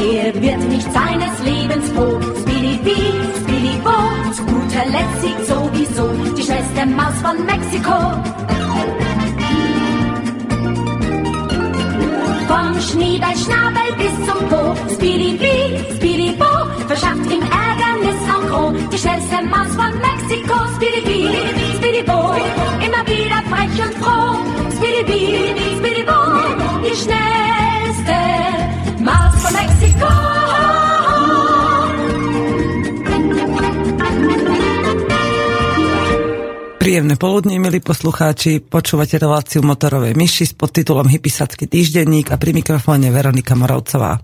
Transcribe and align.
Er 0.00 0.34
wird 0.34 0.58
nicht 0.70 0.90
seines 0.92 1.38
Lebens 1.44 1.90
froh. 1.90 2.18
Speedy 2.40 2.80
Speedy 3.42 3.76
Bo, 3.84 3.92
zu 4.32 4.42
guter 4.44 4.86
Letzt 4.86 5.20
siegt 5.20 5.46
sowieso 5.46 6.08
die 6.34 6.42
schnellste 6.42 6.86
Maus 6.86 7.16
von 7.22 7.44
Mexiko. 7.44 7.98
Vom 12.48 12.80
Schniebelschnabel 12.80 13.92
bis 13.98 14.14
zum 14.26 14.48
Po, 14.48 14.74
Speedy 14.94 15.38
Speedy 15.96 16.32
Bo, 16.32 16.46
verschafft 16.88 17.26
ihm 17.30 17.42
Ärgernis 17.42 18.20
en 18.24 18.48
gros. 18.48 18.72
Die 18.90 18.98
schnellste 18.98 19.44
Maus 19.44 19.68
von 19.76 19.92
Mexiko, 20.00 20.56
Speedy 20.76 21.28
Speedy 21.76 22.02
Bo, 22.02 22.34
immer 22.86 23.04
wieder 23.06 23.42
frech 23.50 23.86
und 23.86 23.94
froh. 24.02 24.38
Speedy 24.76 25.54
Speedy 25.78 26.02
Bo, 26.04 26.12
die 26.82 26.96
schnellste 26.96 27.29
Príjemné 36.80 37.20
poludne, 37.20 37.60
milí 37.60 37.76
poslucháči. 37.84 38.64
Počúvate 38.64 39.20
reláciu 39.20 39.60
motorovej 39.60 40.16
myši 40.16 40.48
s 40.48 40.56
podtitulom 40.56 41.12
Hypisacký 41.12 41.68
týždenník 41.68 42.32
a 42.32 42.40
pri 42.40 42.56
mikrofóne 42.56 43.12
Veronika 43.12 43.52
Moravcová. 43.52 44.16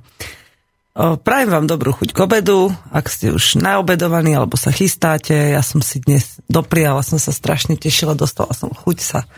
Prajem 0.97 1.51
vám 1.53 1.69
dobrú 1.69 1.93
chuť 1.93 2.17
k 2.17 2.19
obedu, 2.25 2.73
ak 2.89 3.13
ste 3.13 3.37
už 3.37 3.61
naobedovaní 3.61 4.33
alebo 4.33 4.57
sa 4.57 4.73
chystáte. 4.73 5.37
Ja 5.37 5.61
som 5.61 5.85
si 5.85 6.01
dnes 6.01 6.41
dopriala, 6.49 7.05
som 7.05 7.21
sa 7.21 7.29
strašne 7.29 7.77
tešila, 7.77 8.17
dostala 8.17 8.57
som 8.57 8.73
chuť 8.73 8.99
sa 9.05 9.29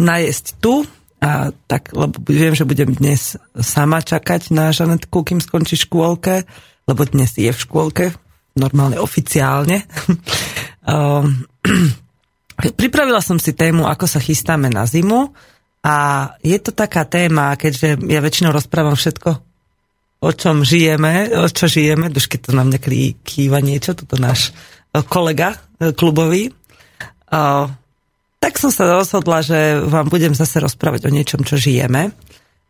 najesť 0.00 0.56
tu, 0.56 0.88
a 1.20 1.52
tak, 1.68 1.92
lebo 1.92 2.16
viem, 2.24 2.56
že 2.56 2.64
budem 2.64 2.96
dnes 2.96 3.36
sama 3.60 4.00
čakať 4.00 4.56
na 4.56 4.72
Žanetku, 4.72 5.20
kým 5.20 5.44
skončí 5.44 5.76
škôlke, 5.76 6.48
lebo 6.88 7.02
dnes 7.04 7.28
je 7.36 7.52
v 7.52 7.60
škôlke, 7.60 8.16
normálne 8.56 8.96
oficiálne. 8.96 9.84
Pripravila 12.54 13.18
som 13.18 13.36
si 13.42 13.50
tému, 13.50 13.84
ako 13.90 14.06
sa 14.06 14.22
chystáme 14.22 14.70
na 14.70 14.86
zimu 14.86 15.34
a 15.82 15.94
je 16.40 16.58
to 16.62 16.70
taká 16.70 17.02
téma, 17.04 17.58
keďže 17.58 17.98
ja 18.06 18.20
väčšinou 18.22 18.54
rozprávam 18.54 18.94
všetko, 18.94 19.30
o 20.24 20.30
čom 20.32 20.62
žijeme, 20.62 21.34
o 21.34 21.46
čo 21.50 21.66
žijeme, 21.66 22.08
už 22.08 22.26
keď 22.30 22.40
to 22.48 22.50
na 22.54 22.64
mňa 22.64 22.78
kýva 23.26 23.58
niečo, 23.58 23.98
toto 23.98 24.16
náš 24.16 24.54
e, 24.94 25.02
kolega 25.04 25.58
e, 25.82 25.90
klubový, 25.92 26.54
tak 28.38 28.60
som 28.60 28.70
sa 28.70 28.86
rozhodla, 28.86 29.42
že 29.42 29.80
vám 29.82 30.06
budem 30.12 30.36
zase 30.36 30.60
rozprávať 30.62 31.08
o 31.08 31.14
niečom, 31.14 31.42
čo 31.42 31.58
žijeme. 31.58 32.14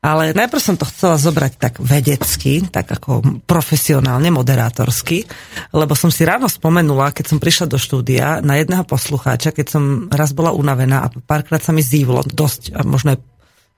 Ale 0.04 0.36
najprv 0.36 0.60
som 0.60 0.76
to 0.76 0.84
chcela 0.84 1.16
zobrať 1.16 1.56
tak 1.56 1.74
vedecky, 1.80 2.60
tak 2.68 2.92
ako 2.92 3.40
profesionálne, 3.48 4.28
moderátorsky, 4.28 5.24
lebo 5.72 5.96
som 5.96 6.12
si 6.12 6.28
ráno 6.28 6.44
spomenula, 6.44 7.16
keď 7.16 7.32
som 7.32 7.38
prišla 7.40 7.72
do 7.72 7.80
štúdia 7.80 8.44
na 8.44 8.60
jedného 8.60 8.84
poslucháča, 8.84 9.56
keď 9.56 9.66
som 9.72 10.12
raz 10.12 10.36
bola 10.36 10.52
unavená 10.52 11.08
a 11.08 11.12
párkrát 11.24 11.64
sa 11.64 11.72
mi 11.72 11.80
zívlo 11.80 12.20
dosť, 12.20 12.76
a 12.76 12.84
možno 12.84 13.16
aj 13.16 13.18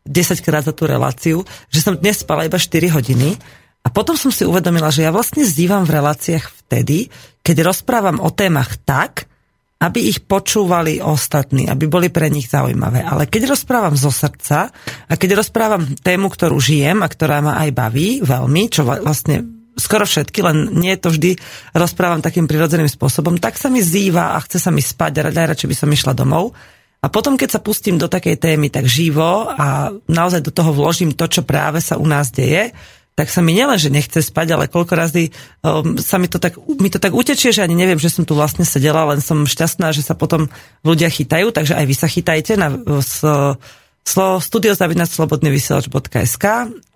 10 0.02 0.42
krát 0.42 0.66
za 0.66 0.74
tú 0.74 0.90
reláciu, 0.90 1.46
že 1.70 1.78
som 1.78 1.94
dnes 1.94 2.18
spala 2.18 2.42
iba 2.42 2.58
4 2.58 2.90
hodiny. 2.90 3.38
A 3.86 3.88
potom 3.94 4.18
som 4.18 4.34
si 4.34 4.42
uvedomila, 4.42 4.90
že 4.90 5.06
ja 5.06 5.14
vlastne 5.14 5.46
zdívam 5.46 5.86
v 5.86 5.94
reláciách 5.94 6.66
vtedy, 6.66 7.06
keď 7.46 7.70
rozprávam 7.70 8.18
o 8.18 8.34
témach 8.34 8.74
tak, 8.82 9.30
aby 9.86 10.10
ich 10.10 10.26
počúvali 10.26 10.98
ostatní, 10.98 11.70
aby 11.70 11.86
boli 11.86 12.10
pre 12.10 12.26
nich 12.26 12.50
zaujímavé. 12.50 13.06
Ale 13.06 13.30
keď 13.30 13.54
rozprávam 13.54 13.94
zo 13.94 14.10
srdca 14.10 14.74
a 15.06 15.12
keď 15.14 15.38
rozprávam 15.38 15.86
tému, 16.02 16.26
ktorú 16.26 16.58
žijem 16.58 17.06
a 17.06 17.08
ktorá 17.08 17.38
ma 17.38 17.62
aj 17.62 17.70
baví 17.70 18.18
veľmi, 18.26 18.62
čo 18.66 18.82
vlastne 18.82 19.46
skoro 19.78 20.08
všetky, 20.08 20.42
len 20.42 20.74
nie 20.74 20.96
to 20.98 21.12
vždy 21.12 21.38
rozprávam 21.76 22.24
takým 22.24 22.48
prirodzeným 22.48 22.90
spôsobom, 22.90 23.38
tak 23.38 23.60
sa 23.60 23.70
mi 23.70 23.84
zýva 23.84 24.34
a 24.34 24.42
chce 24.42 24.58
sa 24.58 24.74
mi 24.74 24.82
spať 24.82 25.22
a 25.22 25.30
radšej 25.30 25.68
by 25.70 25.76
som 25.76 25.92
išla 25.92 26.12
domov. 26.16 26.56
A 27.04 27.12
potom, 27.12 27.36
keď 27.38 27.60
sa 27.60 27.60
pustím 27.62 28.00
do 28.00 28.10
takej 28.10 28.40
témy 28.40 28.72
tak 28.72 28.88
živo 28.88 29.46
a 29.52 29.92
naozaj 30.10 30.42
do 30.42 30.50
toho 30.50 30.72
vložím 30.74 31.14
to, 31.14 31.28
čo 31.28 31.46
práve 31.46 31.78
sa 31.78 32.00
u 32.00 32.08
nás 32.08 32.32
deje, 32.32 32.72
tak 33.16 33.32
sa 33.32 33.40
mi 33.40 33.56
nielen, 33.56 33.80
že 33.80 33.88
nechce 33.88 34.20
spať, 34.20 34.52
ale 34.52 34.68
koľko 34.68 34.92
razy 34.92 35.32
um, 35.64 35.96
sa 35.96 36.20
mi 36.20 36.28
to, 36.28 36.36
tak, 36.36 36.60
mi 36.60 36.92
to 36.92 37.00
tak 37.00 37.16
utečie, 37.16 37.48
že 37.48 37.64
ani 37.64 37.72
neviem, 37.72 37.96
že 37.96 38.12
som 38.12 38.28
tu 38.28 38.36
vlastne 38.36 38.68
sedela, 38.68 39.08
len 39.08 39.24
som 39.24 39.48
šťastná, 39.48 39.88
že 39.96 40.04
sa 40.04 40.12
potom 40.12 40.52
ľudia 40.84 41.08
chytajú, 41.08 41.48
takže 41.48 41.80
aj 41.80 41.84
vy 41.88 41.94
sa 41.96 42.12
chytajte 42.12 42.60
na 42.60 42.76
s, 43.00 43.24
studiozavinačslobodnyvysielač.sk 44.06 46.44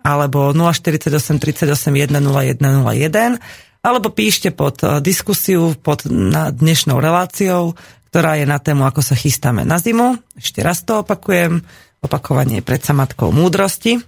alebo 0.05 0.53
048 0.53 1.41
38 1.41 1.73
101 1.73 2.13
0101 2.13 3.41
alebo 3.81 4.13
píšte 4.13 4.53
pod 4.53 4.85
uh, 4.85 5.01
diskusiu 5.01 5.73
pod 5.73 6.05
na 6.05 6.53
dnešnou 6.53 7.01
reláciou, 7.01 7.73
ktorá 8.13 8.37
je 8.37 8.45
na 8.45 8.61
tému, 8.61 8.85
ako 8.85 9.01
sa 9.01 9.17
chystáme 9.17 9.65
na 9.65 9.81
zimu. 9.81 10.21
Ešte 10.37 10.61
raz 10.61 10.85
to 10.85 11.01
opakujem. 11.01 11.65
Opakovanie 12.05 12.61
je 12.61 12.69
predsa 12.69 12.93
matkou 12.93 13.33
múdrosti. 13.33 14.05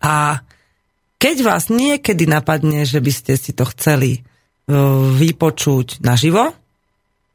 A 0.00 0.40
keď 1.20 1.36
vás 1.44 1.68
niekedy 1.68 2.24
napadne, 2.24 2.88
že 2.88 2.96
by 3.04 3.12
ste 3.12 3.36
si 3.36 3.52
to 3.52 3.68
chceli 3.68 4.16
e, 4.16 4.20
vypočuť 5.20 6.00
naživo, 6.00 6.56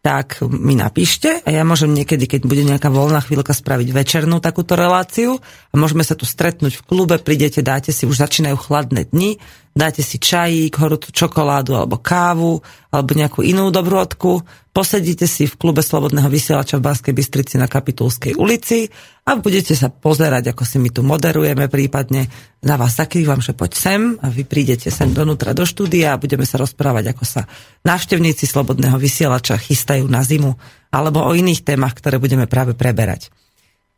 tak 0.01 0.41
mi 0.45 0.77
napíšte 0.77 1.41
a 1.45 1.49
ja 1.49 1.65
môžem 1.65 1.89
niekedy, 1.89 2.29
keď 2.29 2.41
bude 2.45 2.61
nejaká 2.61 2.93
voľná 2.93 3.25
chvíľka, 3.25 3.57
spraviť 3.57 3.89
večernú 3.89 4.37
takúto 4.37 4.77
reláciu 4.77 5.41
a 5.69 5.75
môžeme 5.77 6.05
sa 6.05 6.13
tu 6.13 6.29
stretnúť 6.29 6.77
v 6.77 6.85
klube, 6.85 7.17
prídete, 7.17 7.65
dáte 7.65 7.89
si, 7.89 8.05
už 8.05 8.21
začínajú 8.21 8.53
chladné 8.53 9.09
dni, 9.09 9.41
dáte 9.75 9.99
si 9.99 10.15
čajík, 10.23 10.79
horúcu 10.79 11.11
čokoládu 11.11 11.75
alebo 11.75 11.99
kávu 11.99 12.63
alebo 12.95 13.11
nejakú 13.11 13.43
inú 13.43 13.67
dobrodku, 13.75 14.39
posedíte 14.71 15.27
si 15.27 15.51
v 15.51 15.59
klube 15.59 15.83
Slobodného 15.83 16.31
vysielača 16.31 16.79
v 16.79 16.87
Banskej 16.87 17.11
Bystrici 17.11 17.59
na 17.59 17.67
Kapitulskej 17.67 18.39
ulici 18.39 18.87
a 19.27 19.35
budete 19.35 19.75
sa 19.75 19.91
pozerať, 19.91 20.55
ako 20.55 20.63
si 20.63 20.79
my 20.79 20.89
tu 20.95 21.03
moderujeme, 21.03 21.67
prípadne 21.67 22.31
na 22.63 22.79
vás 22.79 22.95
zakrývam, 22.95 23.43
že 23.43 23.51
poď 23.51 23.71
sem 23.75 24.01
a 24.23 24.31
vy 24.31 24.47
prídete 24.47 24.87
sem 24.87 25.11
donútra 25.11 25.51
do 25.51 25.67
štúdia 25.67 26.15
a 26.15 26.21
budeme 26.23 26.47
sa 26.47 26.55
rozprávať, 26.55 27.11
ako 27.11 27.23
sa 27.27 27.41
návštevníci 27.83 28.47
Slobodného 28.47 28.95
vysielača 28.95 29.59
chystajú 29.59 30.07
na 30.07 30.23
zimu 30.23 30.55
alebo 30.87 31.19
o 31.19 31.35
iných 31.35 31.67
témach, 31.67 31.99
ktoré 31.99 32.15
budeme 32.15 32.47
práve 32.47 32.79
preberať. 32.79 33.27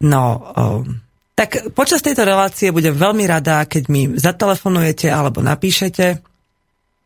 No, 0.01 0.41
um, 0.57 1.06
tak 1.37 1.69
počas 1.77 2.01
tejto 2.01 2.25
relácie 2.25 2.73
budem 2.73 2.97
veľmi 2.97 3.29
rada, 3.29 3.61
keď 3.69 3.83
mi 3.93 4.09
zatelefonujete 4.17 5.05
alebo 5.13 5.45
napíšete, 5.45 6.17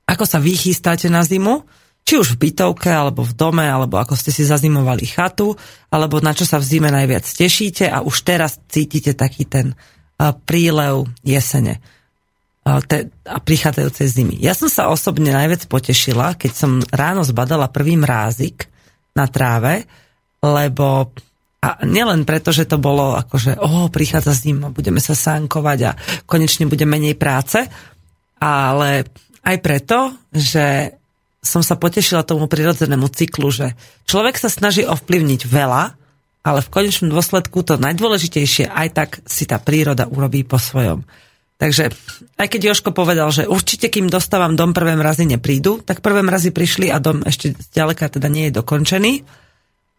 ako 0.07 0.23
sa 0.23 0.39
vy 0.39 0.55
chystáte 0.55 1.11
na 1.11 1.19
zimu, 1.19 1.67
či 2.07 2.15
už 2.15 2.33
v 2.35 2.47
bytovke, 2.47 2.87
alebo 2.87 3.27
v 3.27 3.35
dome, 3.35 3.67
alebo 3.67 3.99
ako 3.99 4.15
ste 4.15 4.31
si 4.31 4.47
zazimovali 4.47 5.05
chatu, 5.05 5.53
alebo 5.91 6.17
na 6.23 6.31
čo 6.31 6.47
sa 6.47 6.57
v 6.57 6.65
zime 6.65 6.89
najviac 6.89 7.27
tešíte 7.27 7.91
a 7.91 8.01
už 8.01 8.23
teraz 8.23 8.57
cítite 8.71 9.13
taký 9.13 9.45
ten 9.45 9.75
prílev 10.47 11.11
jesene 11.21 11.83
a 12.61 12.77
prichádzajúcej 13.41 14.07
zimy. 14.07 14.35
Ja 14.37 14.53
som 14.53 14.69
sa 14.69 14.87
osobne 14.87 15.33
najviac 15.33 15.65
potešila, 15.65 16.37
keď 16.37 16.51
som 16.53 16.71
ráno 16.93 17.25
zbadala 17.25 17.67
prvý 17.67 17.97
mrázik 17.97 18.69
na 19.17 19.25
tráve, 19.25 19.89
lebo 20.45 21.09
a 21.61 21.85
nielen 21.85 22.25
preto, 22.25 22.49
že 22.49 22.65
to 22.65 22.81
bolo 22.81 23.13
akože, 23.13 23.61
oh, 23.61 23.85
prichádza 23.93 24.33
zima, 24.33 24.73
budeme 24.73 24.97
sa 24.97 25.13
sánkovať 25.13 25.79
a 25.85 25.91
konečne 26.25 26.65
bude 26.65 26.89
menej 26.89 27.13
práce, 27.13 27.61
ale 28.41 29.05
aj 29.45 29.57
preto, 29.61 30.09
že 30.33 30.97
som 31.41 31.61
sa 31.61 31.77
potešila 31.77 32.25
tomu 32.25 32.49
prirodzenému 32.49 33.09
cyklu, 33.13 33.53
že 33.53 33.77
človek 34.09 34.41
sa 34.41 34.49
snaží 34.49 34.85
ovplyvniť 34.85 35.41
veľa, 35.45 35.83
ale 36.41 36.59
v 36.65 36.73
konečnom 36.73 37.13
dôsledku 37.13 37.61
to 37.61 37.77
najdôležitejšie 37.77 38.65
aj 38.65 38.87
tak 38.93 39.09
si 39.29 39.45
tá 39.45 39.61
príroda 39.61 40.09
urobí 40.09 40.41
po 40.41 40.57
svojom. 40.57 41.05
Takže 41.61 41.93
aj 42.41 42.47
keď 42.49 42.73
Joško 42.73 42.89
povedal, 42.89 43.29
že 43.29 43.45
určite 43.45 43.93
kým 43.93 44.09
dostávam 44.09 44.57
dom 44.57 44.73
prvé 44.73 44.97
mrazy 44.97 45.29
neprídu, 45.29 45.85
tak 45.85 46.01
prvé 46.01 46.25
mrazy 46.25 46.49
prišli 46.49 46.89
a 46.89 46.97
dom 46.97 47.21
ešte 47.21 47.53
ďaleka 47.69 48.09
teda 48.09 48.25
nie 48.33 48.49
je 48.49 48.57
dokončený. 48.57 49.13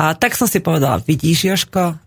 A 0.00 0.16
tak 0.16 0.34
som 0.38 0.48
si 0.48 0.64
povedala, 0.64 1.02
vidíš 1.02 1.38
Joško, 1.52 1.98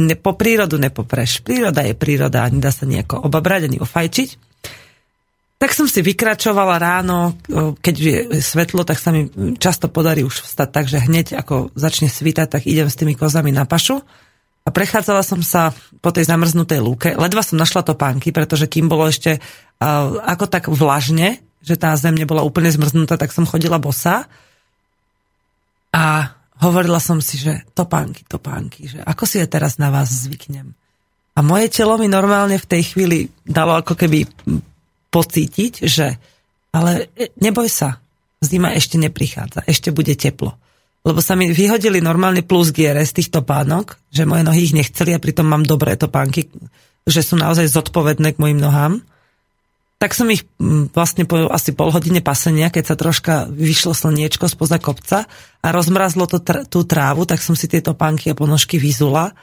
ne, 0.00 0.14
po 0.16 0.32
prírodu 0.34 0.80
nepopreš. 0.80 1.44
Príroda 1.44 1.84
je 1.84 1.94
príroda 1.94 2.48
nedá 2.48 2.70
sa 2.70 2.88
nejako 2.88 3.28
obabrať 3.28 3.68
ani 3.68 3.78
ofajčiť. 3.80 4.28
Tak 5.58 5.74
som 5.74 5.90
si 5.90 6.06
vykračovala 6.06 6.78
ráno, 6.78 7.34
keď 7.82 7.94
je 7.98 8.16
svetlo, 8.38 8.86
tak 8.86 9.02
sa 9.02 9.10
mi 9.10 9.26
často 9.58 9.90
podarí 9.90 10.22
už 10.22 10.46
vstať 10.46 10.68
tak, 10.70 10.86
že 10.86 11.02
hneď 11.02 11.34
ako 11.34 11.74
začne 11.74 12.06
svítať, 12.06 12.46
tak 12.46 12.62
idem 12.70 12.86
s 12.86 12.94
tými 12.94 13.18
kozami 13.18 13.50
na 13.50 13.66
pašu. 13.66 13.98
A 14.62 14.70
prechádzala 14.70 15.26
som 15.26 15.42
sa 15.42 15.74
po 15.98 16.14
tej 16.14 16.30
zamrznutej 16.30 16.78
lúke. 16.78 17.10
Ledva 17.10 17.42
som 17.42 17.58
našla 17.58 17.82
topánky, 17.82 18.30
pretože 18.30 18.70
kým 18.70 18.86
bolo 18.86 19.10
ešte 19.10 19.42
ako 20.22 20.46
tak 20.46 20.70
vlažne, 20.70 21.42
že 21.58 21.74
tá 21.74 21.90
zem 21.98 22.14
nebola 22.14 22.46
úplne 22.46 22.70
zmrznutá, 22.70 23.18
tak 23.18 23.34
som 23.34 23.42
chodila 23.42 23.82
bosa. 23.82 24.30
A 25.90 26.37
hovorila 26.62 26.98
som 26.98 27.22
si, 27.22 27.38
že 27.38 27.66
topánky, 27.74 28.26
topánky, 28.26 28.90
že 28.90 28.98
ako 29.02 29.24
si 29.24 29.38
je 29.38 29.46
teraz 29.46 29.78
na 29.78 29.90
vás 29.94 30.10
zvyknem. 30.10 30.74
A 31.34 31.40
moje 31.40 31.70
telo 31.70 31.94
mi 31.94 32.10
normálne 32.10 32.58
v 32.58 32.66
tej 32.66 32.82
chvíli 32.94 33.30
dalo 33.46 33.78
ako 33.78 33.94
keby 33.94 34.26
pocítiť, 35.08 35.72
že 35.86 36.18
ale 36.74 37.08
neboj 37.38 37.70
sa, 37.70 38.02
zima 38.42 38.74
ešte 38.74 38.98
neprichádza, 38.98 39.64
ešte 39.64 39.94
bude 39.94 40.18
teplo. 40.18 40.58
Lebo 41.06 41.22
sa 41.22 41.38
mi 41.38 41.48
vyhodili 41.54 42.02
normálne 42.02 42.42
plus 42.42 42.74
giere 42.74 43.00
z 43.06 43.22
týchto 43.22 43.46
pánok, 43.46 43.96
že 44.10 44.28
moje 44.28 44.42
nohy 44.44 44.68
ich 44.68 44.76
nechceli 44.76 45.14
a 45.14 45.22
pritom 45.22 45.46
mám 45.46 45.62
dobré 45.64 45.94
topánky, 45.94 46.50
že 47.06 47.22
sú 47.24 47.38
naozaj 47.38 47.70
zodpovedné 47.70 48.34
k 48.34 48.40
mojim 48.42 48.58
nohám. 48.58 49.00
Tak 49.98 50.14
som 50.14 50.30
ich 50.30 50.46
vlastne 50.94 51.26
po 51.26 51.50
asi 51.50 51.74
pol 51.74 51.90
hodine 51.90 52.22
pasenia, 52.22 52.70
keď 52.70 52.84
sa 52.86 52.94
troška 52.94 53.34
vyšlo 53.50 53.98
slniečko 53.98 54.46
spoza 54.46 54.78
kopca 54.78 55.26
a 55.58 55.66
rozmrazlo 55.74 56.30
to 56.30 56.38
tr- 56.38 56.62
tú 56.70 56.86
trávu, 56.86 57.26
tak 57.26 57.42
som 57.42 57.58
si 57.58 57.66
tieto 57.66 57.98
pánky 57.98 58.30
a 58.30 58.38
ponožky 58.38 58.78
vyzula 58.78 59.34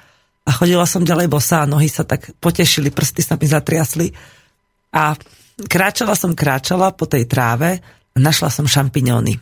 a 0.47 0.49
chodila 0.55 0.87
som 0.87 1.03
ďalej 1.03 1.27
bosá 1.27 1.67
a 1.67 1.69
nohy 1.69 1.91
sa 1.91 2.07
tak 2.07 2.31
potešili, 2.39 2.87
prsty 2.87 3.19
sa 3.19 3.35
mi 3.35 3.51
zatriasli 3.51 4.07
a 4.95 5.19
kráčala 5.67 6.15
som, 6.15 6.31
kráčala 6.31 6.95
po 6.95 7.03
tej 7.03 7.27
tráve 7.27 7.83
a 8.15 8.17
našla 8.17 8.47
som 8.47 8.63
šampiňóny. 8.63 9.35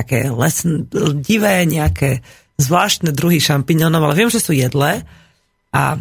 Také 0.00 0.32
lesn, 0.32 0.88
divé, 1.20 1.60
nejaké 1.68 2.24
zvláštne 2.56 3.12
druhy 3.12 3.36
šampiňónov, 3.36 4.00
ale 4.00 4.18
viem, 4.24 4.32
že 4.32 4.40
sú 4.40 4.56
jedlé 4.56 5.04
a 5.76 6.00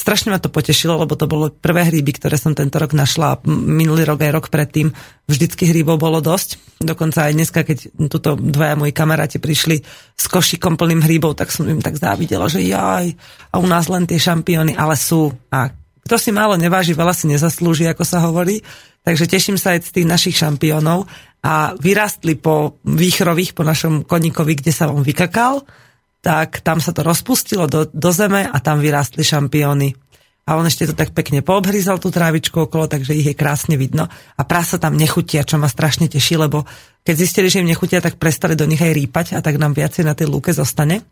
strašne 0.00 0.32
ma 0.32 0.40
to 0.40 0.48
potešilo, 0.48 0.96
lebo 0.96 1.12
to 1.12 1.28
bolo 1.28 1.52
prvé 1.52 1.84
hríby, 1.84 2.16
ktoré 2.16 2.40
som 2.40 2.56
tento 2.56 2.80
rok 2.80 2.96
našla 2.96 3.36
a 3.36 3.40
minulý 3.52 4.08
rok 4.08 4.24
aj 4.24 4.32
rok 4.32 4.46
predtým 4.48 4.88
vždycky 5.28 5.68
hríbov 5.68 6.00
bolo 6.00 6.24
dosť. 6.24 6.80
Dokonca 6.80 7.28
aj 7.28 7.36
dneska, 7.36 7.60
keď 7.60 8.08
tuto 8.08 8.40
dvaja 8.40 8.80
moji 8.80 8.96
kamaráti 8.96 9.36
prišli 9.36 9.84
s 10.16 10.24
košikom 10.32 10.80
plným 10.80 11.04
hríbov, 11.04 11.36
tak 11.36 11.52
som 11.52 11.68
im 11.68 11.84
tak 11.84 12.00
závidela, 12.00 12.48
že 12.48 12.64
jaj, 12.64 13.12
a 13.52 13.54
u 13.60 13.66
nás 13.68 13.92
len 13.92 14.08
tie 14.08 14.16
šampióny, 14.16 14.72
ale 14.80 14.96
sú. 14.96 15.28
A 15.52 15.68
kto 16.00 16.16
si 16.16 16.32
málo 16.32 16.56
neváži, 16.56 16.96
veľa 16.96 17.12
si 17.12 17.28
nezaslúži, 17.28 17.84
ako 17.86 18.02
sa 18.08 18.24
hovorí. 18.24 18.64
Takže 19.04 19.28
teším 19.28 19.56
sa 19.60 19.76
aj 19.76 19.92
z 19.92 20.00
tých 20.00 20.08
našich 20.08 20.36
šampiónov 20.40 21.08
a 21.40 21.72
vyrastli 21.76 22.36
po 22.36 22.80
výchrových, 22.84 23.56
po 23.56 23.64
našom 23.64 24.04
koníkovi, 24.04 24.60
kde 24.60 24.72
sa 24.72 24.92
on 24.92 25.00
vykakal 25.00 25.64
tak 26.20 26.60
tam 26.60 26.80
sa 26.84 26.92
to 26.92 27.00
rozpustilo 27.00 27.64
do, 27.64 27.88
do 27.88 28.10
zeme 28.12 28.44
a 28.44 28.56
tam 28.60 28.80
vyrástli 28.80 29.24
šampióny. 29.24 29.96
A 30.48 30.58
on 30.58 30.66
ešte 30.66 30.88
to 30.90 30.94
tak 30.96 31.14
pekne 31.14 31.46
poobhryzal 31.46 32.02
tú 32.02 32.10
trávičku 32.10 32.66
okolo, 32.66 32.90
takže 32.90 33.14
ich 33.14 33.28
je 33.32 33.38
krásne 33.38 33.78
vidno. 33.78 34.10
A 34.10 34.42
prasa 34.42 34.82
tam 34.82 34.98
nechutia, 34.98 35.46
čo 35.46 35.60
ma 35.60 35.70
strašne 35.70 36.10
teší, 36.10 36.40
lebo 36.40 36.66
keď 37.06 37.14
zistili, 37.16 37.46
že 37.48 37.62
im 37.62 37.70
nechutia, 37.70 38.02
tak 38.02 38.18
prestali 38.18 38.58
do 38.58 38.66
nich 38.66 38.80
aj 38.82 38.92
rýpať 38.92 39.26
a 39.36 39.44
tak 39.44 39.56
nám 39.56 39.78
viacej 39.78 40.04
na 40.04 40.12
tej 40.12 40.28
lúke 40.28 40.50
zostane. 40.50 41.06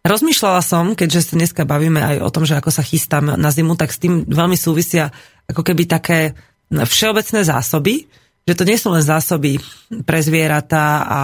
Rozmýšľala 0.00 0.62
som, 0.64 0.96
keďže 0.96 1.32
sa 1.32 1.34
dneska 1.36 1.62
bavíme 1.68 2.00
aj 2.00 2.16
o 2.24 2.32
tom, 2.32 2.48
že 2.48 2.56
ako 2.56 2.72
sa 2.72 2.80
chystám 2.80 3.36
na 3.36 3.50
zimu, 3.52 3.76
tak 3.76 3.92
s 3.92 4.00
tým 4.00 4.24
veľmi 4.24 4.56
súvisia 4.56 5.12
ako 5.44 5.60
keby 5.60 5.84
také 5.84 6.32
všeobecné 6.72 7.40
zásoby, 7.44 8.08
že 8.48 8.54
to 8.56 8.64
nie 8.64 8.80
sú 8.80 8.88
len 8.92 9.04
zásoby 9.04 9.60
pre 10.08 10.20
zvieratá 10.24 11.04
a 11.04 11.20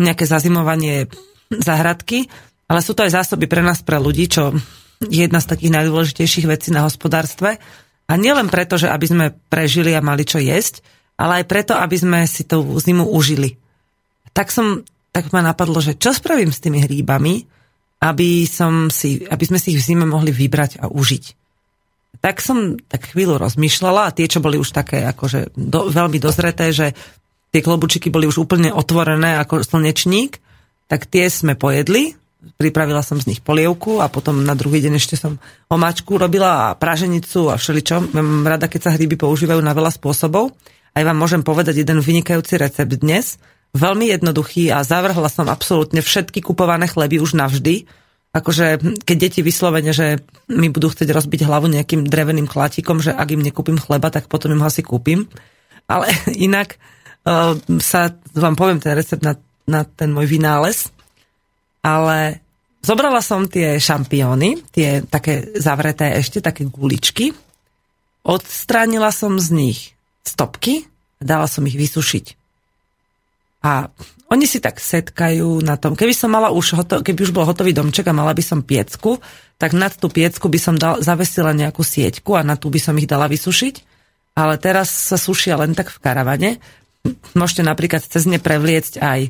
nejaké 0.00 0.24
zazimovanie 0.24 1.08
záhradky, 1.50 2.26
ale 2.66 2.80
sú 2.82 2.92
to 2.94 3.06
aj 3.06 3.22
zásoby 3.22 3.46
pre 3.46 3.62
nás, 3.62 3.82
pre 3.82 3.98
ľudí, 4.02 4.26
čo 4.26 4.54
je 5.06 5.22
jedna 5.26 5.38
z 5.38 5.50
takých 5.50 5.74
najdôležitejších 5.76 6.46
vecí 6.48 6.68
na 6.74 6.86
hospodárstve. 6.86 7.60
A 8.06 8.12
nielen 8.14 8.50
preto, 8.50 8.78
že 8.78 8.90
aby 8.90 9.06
sme 9.06 9.26
prežili 9.50 9.94
a 9.94 10.02
mali 10.02 10.22
čo 10.22 10.38
jesť, 10.38 10.82
ale 11.18 11.42
aj 11.42 11.44
preto, 11.50 11.72
aby 11.74 11.96
sme 11.96 12.18
si 12.28 12.46
tú 12.46 12.62
zimu 12.62 13.06
užili. 13.08 13.58
Tak 14.30 14.52
som, 14.52 14.84
tak 15.10 15.32
ma 15.32 15.40
napadlo, 15.42 15.80
že 15.80 15.96
čo 15.96 16.12
spravím 16.12 16.52
s 16.52 16.62
tými 16.62 16.84
hríbami, 16.84 17.46
aby, 18.04 18.44
som 18.44 18.92
si, 18.92 19.24
aby 19.24 19.44
sme 19.48 19.58
si 19.58 19.72
ich 19.74 19.80
v 19.80 19.86
zime 19.92 20.06
mohli 20.06 20.30
vybrať 20.30 20.84
a 20.84 20.92
užiť. 20.92 21.24
Tak 22.20 22.40
som 22.44 22.76
tak 22.80 23.12
chvíľu 23.12 23.40
rozmýšľala 23.40 24.08
a 24.08 24.14
tie, 24.14 24.28
čo 24.28 24.44
boli 24.44 24.60
už 24.60 24.72
také 24.72 25.04
akože 25.04 25.56
do, 25.56 25.88
veľmi 25.88 26.20
dozreté, 26.20 26.72
že 26.72 26.92
tie 27.52 27.60
klobučiky 27.64 28.12
boli 28.12 28.28
už 28.28 28.44
úplne 28.44 28.72
otvorené 28.72 29.40
ako 29.40 29.64
slnečník, 29.64 30.36
tak 30.86 31.10
tie 31.10 31.26
sme 31.26 31.58
pojedli, 31.58 32.14
pripravila 32.54 33.02
som 33.02 33.18
z 33.18 33.34
nich 33.34 33.40
polievku 33.42 33.98
a 33.98 34.06
potom 34.06 34.46
na 34.46 34.54
druhý 34.54 34.78
deň 34.78 35.02
ešte 35.02 35.18
som 35.18 35.42
omáčku 35.66 36.14
robila 36.14 36.70
a 36.70 36.76
praženicu 36.78 37.50
a 37.50 37.58
všeličo. 37.58 38.14
Mám 38.14 38.46
rada, 38.46 38.70
keď 38.70 38.86
sa 38.86 38.94
hryby 38.94 39.18
používajú 39.18 39.58
na 39.58 39.74
veľa 39.74 39.90
spôsobov. 39.90 40.54
Aj 40.94 41.02
vám 41.02 41.18
môžem 41.18 41.42
povedať 41.42 41.82
jeden 41.82 41.98
vynikajúci 41.98 42.54
recept 42.56 42.94
dnes. 43.02 43.42
Veľmi 43.74 44.08
jednoduchý 44.14 44.70
a 44.72 44.86
zavrhla 44.86 45.28
som 45.28 45.50
absolútne 45.50 46.00
všetky 46.00 46.40
kupované 46.40 46.86
chleby 46.86 47.18
už 47.18 47.34
navždy. 47.36 47.84
Akože 48.32 48.80
keď 49.04 49.16
deti 49.16 49.40
vyslovene, 49.40 49.92
že 49.92 50.24
mi 50.48 50.68
budú 50.68 50.92
chcieť 50.92 51.08
rozbiť 51.08 51.48
hlavu 51.48 51.72
nejakým 51.72 52.04
dreveným 52.04 52.48
klátikom, 52.48 53.00
že 53.00 53.12
ak 53.12 53.32
im 53.32 53.44
nekúpim 53.44 53.80
chleba, 53.80 54.12
tak 54.12 54.28
potom 54.28 54.52
im 54.54 54.62
ho 54.62 54.68
asi 54.68 54.80
kúpim. 54.80 55.28
Ale 55.88 56.08
inak 56.46 56.76
uh, 57.26 57.58
sa 57.80 58.16
vám 58.32 58.54
poviem 58.56 58.80
ten 58.80 58.96
recept 58.96 59.20
na 59.20 59.36
na 59.66 59.82
ten 59.84 60.14
môj 60.14 60.30
vynález, 60.30 60.88
ale 61.82 62.42
zobrala 62.82 63.18
som 63.22 63.50
tie 63.50 63.78
šampióny, 63.82 64.62
tie 64.70 65.02
také 65.06 65.54
zavreté 65.58 66.14
ešte, 66.18 66.38
také 66.42 66.66
guličky, 66.66 67.34
odstránila 68.26 69.10
som 69.14 69.38
z 69.38 69.48
nich 69.54 69.80
stopky 70.26 70.86
a 71.18 71.22
dala 71.22 71.46
som 71.46 71.62
ich 71.66 71.78
vysušiť. 71.78 72.26
A 73.66 73.90
oni 74.26 74.46
si 74.46 74.58
tak 74.58 74.82
setkajú 74.82 75.62
na 75.62 75.78
tom. 75.78 75.94
Keby 75.94 76.10
som 76.10 76.34
mala 76.34 76.50
už, 76.50 76.74
hoto, 76.74 77.02
keby 77.02 77.30
už 77.30 77.32
bol 77.34 77.46
hotový 77.46 77.70
domček 77.70 78.10
a 78.10 78.14
mala 78.14 78.34
by 78.34 78.42
som 78.42 78.66
piecku, 78.66 79.22
tak 79.54 79.70
nad 79.70 79.94
tú 79.94 80.10
piecku 80.10 80.50
by 80.50 80.58
som 80.58 80.74
dal, 80.74 80.98
zavesila 80.98 81.54
nejakú 81.54 81.86
sieťku 81.86 82.34
a 82.34 82.42
na 82.42 82.58
tú 82.58 82.66
by 82.66 82.82
som 82.82 82.98
ich 82.98 83.06
dala 83.06 83.30
vysušiť. 83.30 83.74
Ale 84.36 84.58
teraz 84.58 84.90
sa 84.90 85.16
sušia 85.16 85.56
len 85.56 85.72
tak 85.72 85.94
v 85.94 86.02
karavane. 86.02 86.50
Môžete 87.38 87.62
napríklad 87.62 88.02
cez 88.02 88.26
ne 88.26 88.42
prevliecť 88.42 88.98
aj 88.98 89.20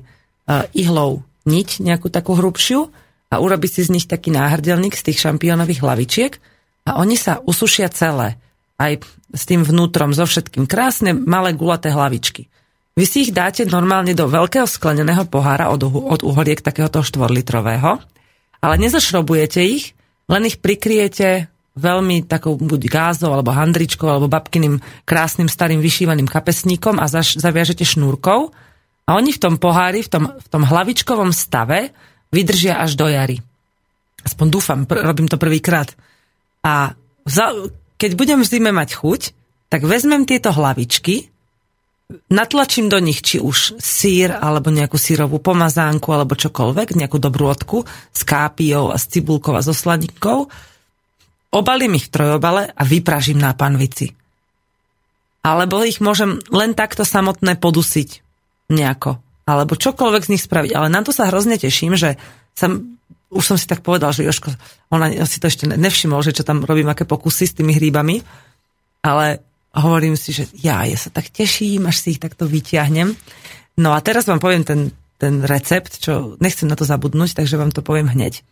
ihlou 0.75 1.27
niť, 1.47 1.83
nejakú 1.83 2.11
takú 2.11 2.39
hrubšiu 2.39 2.91
a 3.31 3.35
urobiť 3.39 3.71
si 3.71 3.81
z 3.87 3.93
nich 3.95 4.07
taký 4.07 4.31
náhrdelník 4.35 4.95
z 4.95 5.11
tých 5.11 5.23
šampiónových 5.23 5.83
hlavičiek 5.83 6.33
a 6.87 7.03
oni 7.03 7.19
sa 7.19 7.43
usušia 7.43 7.91
celé. 7.91 8.39
Aj 8.77 8.93
s 9.33 9.43
tým 9.49 9.67
vnútrom, 9.67 10.15
so 10.15 10.29
všetkým. 10.29 10.69
Krásne 10.69 11.17
malé 11.17 11.57
gulaté 11.57 11.91
hlavičky. 11.91 12.47
Vy 12.97 13.05
si 13.05 13.29
ich 13.29 13.33
dáte 13.35 13.67
normálne 13.69 14.17
do 14.17 14.25
veľkého 14.25 14.65
skleneného 14.65 15.29
pohára 15.29 15.69
od, 15.69 15.85
od 15.85 16.21
uholiek 16.25 16.63
takéhoto 16.65 17.05
štvorlitrového, 17.05 18.01
ale 18.63 18.75
nezašrobujete 18.81 19.61
ich, 19.61 19.93
len 20.33 20.49
ich 20.49 20.57
prikriete 20.63 21.53
veľmi 21.77 22.25
takou 22.25 22.57
buď 22.57 22.83
gázou, 22.89 23.37
alebo 23.37 23.53
handričkou, 23.53 24.09
alebo 24.09 24.33
babkyným 24.33 24.81
krásnym 25.05 25.53
starým 25.53 25.85
vyšívaným 25.85 26.25
kapesníkom 26.25 26.97
a 26.97 27.05
zaviažete 27.13 27.85
šnúrkou 27.85 28.49
a 29.07 29.15
oni 29.15 29.31
v 29.31 29.43
tom 29.43 29.55
pohári, 29.57 30.03
v 30.03 30.11
tom, 30.11 30.25
v 30.35 30.49
tom 30.51 30.67
hlavičkovom 30.67 31.31
stave 31.31 31.95
vydržia 32.35 32.83
až 32.83 32.99
do 32.99 33.07
jary. 33.07 33.39
Aspoň 34.27 34.47
dúfam, 34.51 34.81
pr- 34.83 35.07
robím 35.07 35.31
to 35.31 35.39
prvýkrát. 35.39 35.95
A 36.67 36.99
za, 37.23 37.55
keď 37.95 38.11
budem 38.19 38.43
v 38.43 38.51
zime 38.51 38.75
mať 38.75 38.99
chuť, 38.99 39.21
tak 39.71 39.87
vezmem 39.87 40.27
tieto 40.27 40.51
hlavičky, 40.51 41.31
natlačím 42.35 42.91
do 42.91 42.99
nich 42.99 43.23
či 43.23 43.39
už 43.39 43.79
sír, 43.79 44.35
alebo 44.35 44.75
nejakú 44.75 44.99
sírovú 44.99 45.39
pomazánku, 45.39 46.11
alebo 46.11 46.35
čokoľvek, 46.35 46.99
nejakú 46.99 47.23
dobrú 47.23 47.47
odku 47.47 47.87
s 48.11 48.21
kápiou 48.27 48.91
a 48.91 48.99
s 48.99 49.07
cibulkou 49.07 49.55
a 49.55 49.63
so 49.63 49.71
sladinkou, 49.71 50.51
obalím 51.55 51.95
ich 51.95 52.11
v 52.11 52.15
trojobale 52.15 52.75
a 52.75 52.83
vypražím 52.83 53.39
na 53.39 53.55
panvici. 53.55 54.11
Alebo 55.47 55.87
ich 55.87 56.03
môžem 56.03 56.43
len 56.51 56.75
takto 56.75 57.07
samotné 57.07 57.55
podusiť 57.63 58.26
nejako. 58.71 59.19
Alebo 59.47 59.79
čokoľvek 59.79 60.23
z 60.27 60.33
nich 60.35 60.43
spraviť. 60.43 60.73
Ale 60.75 60.91
na 60.91 61.01
to 61.07 61.15
sa 61.15 61.31
hrozne 61.31 61.55
teším, 61.55 61.95
že 61.95 62.19
som, 62.57 62.99
už 63.31 63.45
som 63.45 63.57
si 63.59 63.71
tak 63.71 63.87
povedal, 63.87 64.11
že 64.11 64.27
Joško, 64.27 64.51
ona 64.91 65.11
si 65.27 65.39
to 65.39 65.47
ešte 65.47 65.71
nevšimol, 65.71 66.23
že 66.27 66.35
čo 66.35 66.43
tam 66.43 66.67
robím, 66.67 66.91
aké 66.91 67.07
pokusy 67.07 67.45
s 67.47 67.57
tými 67.57 67.79
hríbami. 67.79 68.27
Ale 69.07 69.39
hovorím 69.77 70.19
si, 70.19 70.35
že 70.35 70.51
ja, 70.59 70.83
ja 70.83 70.99
sa 70.99 71.15
tak 71.15 71.31
teším, 71.31 71.87
až 71.87 72.03
si 72.03 72.19
ich 72.19 72.21
takto 72.23 72.51
vyťahnem. 72.51 73.15
No 73.79 73.95
a 73.95 74.03
teraz 74.03 74.27
vám 74.27 74.43
poviem 74.43 74.67
ten, 74.67 74.91
ten 75.21 75.45
recept, 75.45 76.01
čo 76.01 76.35
nechcem 76.43 76.67
na 76.67 76.75
to 76.75 76.89
zabudnúť, 76.89 77.39
takže 77.39 77.61
vám 77.61 77.71
to 77.71 77.85
poviem 77.85 78.09
hneď. 78.11 78.43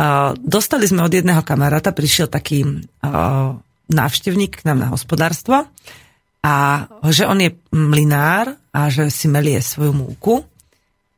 Uh, 0.00 0.32
dostali 0.40 0.88
sme 0.88 1.04
od 1.04 1.12
jedného 1.12 1.44
kamaráta, 1.44 1.92
prišiel 1.92 2.30
taký 2.30 2.64
uh, 2.64 3.52
návštevník 3.92 4.62
k 4.62 4.64
nám 4.64 4.78
na 4.80 4.88
hospodárstvo 4.88 5.68
a 6.42 6.86
že 7.06 7.24
on 7.24 7.38
je 7.38 7.54
mlinár 7.70 8.58
a 8.74 8.90
že 8.90 9.08
si 9.14 9.30
melie 9.30 9.62
svoju 9.62 9.94
múku, 9.94 10.34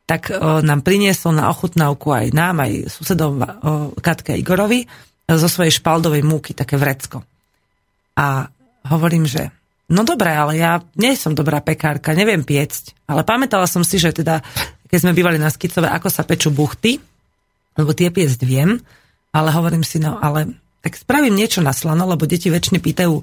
tak 0.04 0.28
o, 0.28 0.60
nám 0.60 0.84
priniesol 0.84 1.32
na 1.32 1.48
ochutnávku 1.48 2.12
aj 2.12 2.36
nám, 2.36 2.60
aj 2.60 2.92
susedom 2.92 3.40
o, 3.40 3.46
Katke 4.04 4.36
Igorovi 4.36 4.84
zo 5.24 5.48
svojej 5.48 5.72
špaldovej 5.72 6.20
múky 6.20 6.52
také 6.52 6.76
vrecko. 6.76 7.24
A 8.20 8.44
hovorím, 8.92 9.24
že 9.24 9.48
no 9.88 10.04
dobré, 10.04 10.36
ale 10.36 10.60
ja 10.60 10.84
nie 11.00 11.16
som 11.16 11.32
dobrá 11.32 11.64
pekárka, 11.64 12.12
neviem 12.12 12.44
piecť, 12.44 13.08
ale 13.08 13.24
pamätala 13.24 13.64
som 13.64 13.80
si, 13.80 13.96
že 13.96 14.12
teda, 14.12 14.44
keď 14.92 14.98
sme 15.00 15.16
bývali 15.16 15.40
na 15.40 15.48
Skicove, 15.48 15.88
ako 15.88 16.12
sa 16.12 16.28
pečú 16.28 16.52
buchty, 16.52 17.00
lebo 17.80 17.96
tie 17.96 18.12
piecť 18.12 18.44
viem, 18.44 18.76
ale 19.32 19.48
hovorím 19.56 19.82
si, 19.82 19.96
no 20.04 20.20
ale 20.20 20.52
tak 20.84 21.00
spravím 21.00 21.32
niečo 21.32 21.64
na 21.64 21.72
slano, 21.72 22.04
lebo 22.04 22.28
deti 22.28 22.52
väčšine 22.52 22.76
pýtajú, 22.76 23.14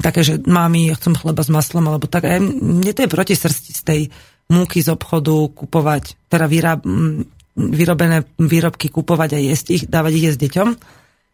také, 0.00 0.24
že 0.24 0.40
mami, 0.40 0.88
ja 0.88 0.96
chcem 0.96 1.12
chleba 1.18 1.42
s 1.44 1.50
maslom, 1.52 1.84
alebo 1.90 2.08
tak. 2.08 2.24
A 2.24 2.40
mne 2.40 2.92
to 2.94 3.04
je 3.04 3.10
proti 3.10 3.34
srsti 3.36 3.72
z 3.76 3.82
tej 3.82 4.00
múky 4.48 4.80
z 4.80 4.92
obchodu 4.92 5.32
kupovať, 5.52 6.28
teda 6.28 6.46
vyráb, 6.48 6.80
vyrobené 7.56 8.24
výrobky 8.40 8.88
kupovať 8.88 9.36
a 9.36 9.38
jesť 9.38 9.66
ich, 9.76 9.84
dávať 9.88 10.12
ich 10.16 10.26
jesť 10.32 10.40
deťom. 10.48 10.68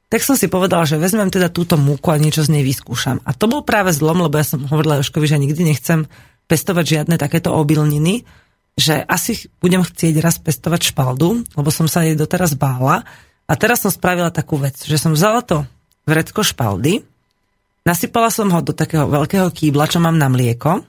Tak 0.08 0.24
som 0.24 0.40
si 0.40 0.48
povedala, 0.48 0.88
že 0.88 0.96
vezmem 0.96 1.28
teda 1.28 1.52
túto 1.52 1.76
múku 1.76 2.08
a 2.08 2.16
niečo 2.16 2.40
z 2.40 2.56
nej 2.56 2.64
vyskúšam. 2.64 3.20
A 3.28 3.36
to 3.36 3.44
bol 3.44 3.60
práve 3.60 3.92
zlom, 3.92 4.24
lebo 4.24 4.40
ja 4.40 4.46
som 4.46 4.64
hovorila 4.64 5.04
Joškovi, 5.04 5.28
že 5.28 5.36
nikdy 5.36 5.68
nechcem 5.68 6.08
pestovať 6.48 6.84
žiadne 6.84 7.20
takéto 7.20 7.52
obilniny, 7.52 8.24
že 8.72 9.04
asi 9.04 9.52
budem 9.60 9.84
chcieť 9.84 10.14
raz 10.24 10.40
pestovať 10.40 10.96
špaldu, 10.96 11.44
lebo 11.52 11.68
som 11.68 11.84
sa 11.84 12.08
jej 12.08 12.16
doteraz 12.16 12.56
bála. 12.56 13.04
A 13.44 13.52
teraz 13.58 13.84
som 13.84 13.92
spravila 13.92 14.32
takú 14.32 14.56
vec, 14.56 14.80
že 14.80 14.96
som 14.96 15.12
vzala 15.12 15.44
to 15.44 15.68
vrecko 16.08 16.40
špaldy, 16.40 17.04
nasypala 17.88 18.28
som 18.28 18.52
ho 18.52 18.60
do 18.60 18.76
takého 18.76 19.08
veľkého 19.08 19.48
kýbla, 19.48 19.88
čo 19.88 20.04
mám 20.04 20.20
na 20.20 20.28
mlieko 20.28 20.84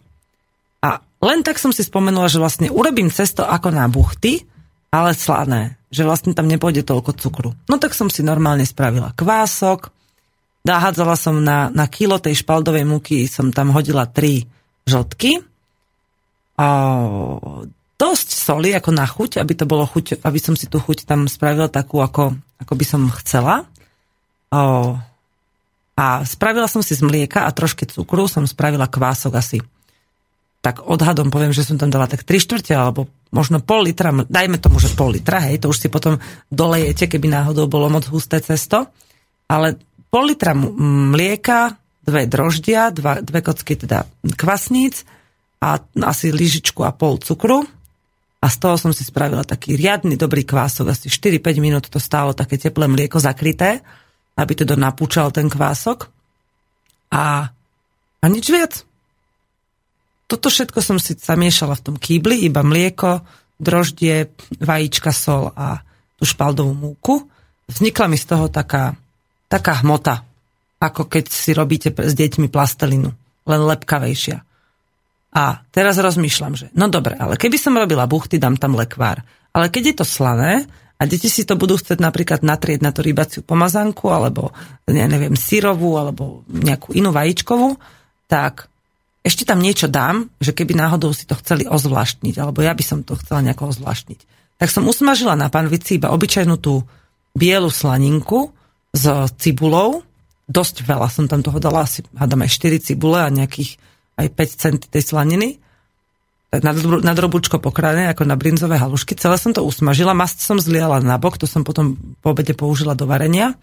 a 0.84 0.90
len 1.24 1.40
tak 1.48 1.56
som 1.56 1.72
si 1.72 1.88
spomenula, 1.88 2.28
že 2.28 2.44
vlastne 2.44 2.68
urobím 2.68 3.08
cesto 3.08 3.48
ako 3.48 3.72
na 3.72 3.88
buchty, 3.88 4.44
ale 4.92 5.16
slané, 5.16 5.80
že 5.88 6.04
vlastne 6.04 6.36
tam 6.36 6.52
nepôjde 6.52 6.84
toľko 6.84 7.12
cukru. 7.16 7.50
No 7.72 7.80
tak 7.80 7.96
som 7.96 8.12
si 8.12 8.20
normálne 8.20 8.68
spravila 8.68 9.16
kvások, 9.16 9.96
nahádzala 10.68 11.16
som 11.16 11.40
na, 11.40 11.72
na 11.72 11.88
kilo 11.88 12.20
tej 12.20 12.44
špaldovej 12.44 12.84
múky, 12.84 13.32
som 13.32 13.56
tam 13.56 13.72
hodila 13.72 14.04
tri 14.04 14.44
žltky, 14.84 15.40
a 16.60 16.68
dosť 17.96 18.28
soli 18.36 18.76
ako 18.76 18.92
na 18.92 19.08
chuť, 19.08 19.40
aby 19.40 19.54
to 19.56 19.64
bolo 19.64 19.88
chuť, 19.88 20.20
aby 20.28 20.40
som 20.44 20.60
si 20.60 20.68
tú 20.68 20.84
chuť 20.84 21.08
tam 21.08 21.32
spravila 21.32 21.72
takú, 21.72 22.04
ako, 22.04 22.36
ako 22.60 22.74
by 22.76 22.86
som 22.86 23.08
chcela. 23.24 23.64
O, 24.52 24.92
a 26.00 26.24
spravila 26.24 26.72
som 26.72 26.80
si 26.80 26.96
z 26.96 27.04
mlieka 27.04 27.44
a 27.44 27.52
trošky 27.52 27.84
cukru, 27.84 28.32
som 28.32 28.48
spravila 28.48 28.88
kvások 28.88 29.36
asi. 29.36 29.60
Tak 30.64 30.88
odhadom 30.88 31.28
poviem, 31.28 31.52
že 31.52 31.68
som 31.68 31.76
tam 31.76 31.92
dala 31.92 32.08
tak 32.08 32.24
3 32.24 32.40
štvrte 32.40 32.72
alebo 32.72 33.12
možno 33.36 33.60
pol 33.60 33.84
litra, 33.84 34.16
dajme 34.16 34.64
tomu, 34.64 34.80
že 34.80 34.96
pol 34.96 35.12
litra, 35.12 35.44
hej, 35.52 35.60
to 35.60 35.68
už 35.68 35.76
si 35.76 35.88
potom 35.92 36.16
dolejete, 36.48 37.12
keby 37.12 37.28
náhodou 37.28 37.68
bolo 37.68 37.92
moc 37.92 38.08
husté 38.08 38.40
cesto, 38.40 38.88
ale 39.52 39.76
pol 40.08 40.32
litra 40.32 40.56
mlieka, 40.56 41.76
dve 42.00 42.26
droždia, 42.32 42.96
dva, 42.96 43.20
dve 43.20 43.44
kocky 43.44 43.76
teda 43.76 44.08
kvasníc 44.40 45.04
a 45.60 45.84
asi 46.08 46.32
lyžičku 46.32 46.80
a 46.88 46.96
pol 46.96 47.20
cukru. 47.20 47.68
A 48.40 48.48
z 48.48 48.56
toho 48.56 48.80
som 48.80 48.96
si 48.96 49.04
spravila 49.04 49.44
taký 49.44 49.76
riadny 49.76 50.16
dobrý 50.16 50.48
kvások, 50.48 50.96
asi 50.96 51.12
4-5 51.12 51.60
minút 51.60 51.92
to 51.92 52.00
stálo 52.00 52.32
také 52.32 52.56
teplé 52.56 52.88
mlieko 52.88 53.20
zakryté, 53.20 53.84
aby 54.40 54.54
teda 54.56 54.80
napúčal 54.80 55.36
ten 55.36 55.52
kvások 55.52 56.08
a, 57.12 57.52
a 58.24 58.26
nič 58.32 58.48
viac 58.48 58.88
toto 60.30 60.54
všetko 60.54 60.80
som 60.86 61.02
si 61.02 61.18
zamiešala 61.18 61.74
v 61.74 61.86
tom 61.90 61.96
kýbli, 61.98 62.46
iba 62.46 62.62
mlieko, 62.62 63.26
droždie, 63.58 64.30
vajíčka, 64.62 65.10
sol 65.10 65.50
a 65.58 65.82
tú 66.22 66.24
špaldovú 66.30 66.78
múku. 66.78 67.26
Vznikla 67.66 68.06
mi 68.06 68.18
z 68.22 68.30
toho 68.30 68.46
taká, 68.46 68.94
taká 69.50 69.82
hmota, 69.82 70.22
ako 70.78 71.10
keď 71.10 71.26
si 71.34 71.50
robíte 71.58 71.90
s 71.90 72.14
deťmi 72.14 72.46
plastelinu, 72.54 73.10
len 73.50 73.62
lepkavejšia. 73.74 74.38
A 75.34 75.66
teraz 75.74 75.98
rozmýšľam, 75.98 76.54
že 76.54 76.70
no 76.78 76.94
dobre, 76.94 77.18
ale 77.18 77.34
keby 77.34 77.58
som 77.58 77.74
robila 77.74 78.06
buchty, 78.06 78.38
dám 78.38 78.62
tam 78.62 78.78
lekvár. 78.78 79.26
Ale 79.50 79.74
keď 79.74 79.84
je 79.94 79.96
to 79.98 80.06
slané 80.06 80.70
a 81.00 81.08
deti 81.08 81.32
si 81.32 81.48
to 81.48 81.56
budú 81.56 81.80
chcieť 81.80 82.04
napríklad 82.04 82.44
natrieť 82.44 82.84
na 82.84 82.92
tú 82.92 83.00
rybaciu 83.00 83.40
pomazanku 83.40 84.12
alebo, 84.12 84.52
ja 84.84 85.08
neviem, 85.08 85.40
syrovú 85.40 85.96
alebo 85.96 86.44
nejakú 86.52 86.92
inú 86.92 87.16
vajíčkovú, 87.16 87.80
tak 88.28 88.68
ešte 89.24 89.48
tam 89.48 89.64
niečo 89.64 89.88
dám, 89.88 90.28
že 90.44 90.52
keby 90.52 90.76
náhodou 90.76 91.16
si 91.16 91.24
to 91.24 91.40
chceli 91.40 91.64
ozvláštniť, 91.64 92.36
alebo 92.40 92.60
ja 92.60 92.76
by 92.76 92.84
som 92.84 93.00
to 93.04 93.16
chcela 93.20 93.44
nejako 93.44 93.72
ozvláštniť. 93.76 94.20
Tak 94.60 94.68
som 94.68 94.88
usmažila 94.92 95.40
na 95.40 95.48
panvici 95.48 95.96
iba 95.96 96.12
obyčajnú 96.12 96.56
tú 96.60 96.84
bielu 97.32 97.72
slaninku 97.72 98.52
s 98.92 99.08
cibulou. 99.40 100.04
Dosť 100.52 100.84
veľa 100.84 101.08
som 101.08 101.32
tam 101.32 101.40
toho 101.40 101.64
dala, 101.64 101.88
asi 101.88 102.04
hádam 102.12 102.44
aj 102.44 102.52
4 102.60 102.84
cibule 102.84 103.24
a 103.24 103.32
nejakých 103.32 103.80
aj 104.20 104.28
5 104.36 104.62
cent 104.62 104.82
tej 104.92 105.04
slaniny. 105.04 105.64
Na, 106.50 106.74
na 106.74 107.14
drobučko 107.14 107.62
pokradené, 107.62 108.10
ako 108.10 108.26
na 108.26 108.34
brinzové 108.34 108.82
halušky. 108.82 109.14
Celé 109.14 109.38
som 109.38 109.54
to 109.54 109.62
usmažila, 109.62 110.18
mast 110.18 110.42
som 110.42 110.58
zliala 110.58 110.98
na 110.98 111.22
bok, 111.22 111.38
to 111.38 111.46
som 111.46 111.62
potom 111.62 111.94
po 112.26 112.34
obede 112.34 112.58
použila 112.58 112.98
do 112.98 113.06
varenia. 113.06 113.54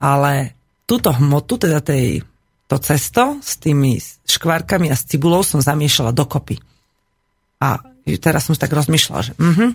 Ale 0.00 0.56
túto 0.88 1.12
hmotu, 1.12 1.60
teda 1.60 1.84
tej 1.84 2.24
to 2.70 2.80
cesto 2.80 3.36
s 3.44 3.58
tými 3.58 4.00
škvárkami 4.24 4.88
a 4.88 4.96
s 4.96 5.04
cibulou 5.04 5.42
som 5.42 5.60
zamiešala 5.60 6.14
dokopy. 6.14 6.56
A 7.60 7.82
teraz 8.16 8.46
som 8.48 8.54
si 8.56 8.62
tak 8.62 8.72
rozmýšľala, 8.72 9.20
že 9.26 9.32
uh-huh, 9.36 9.74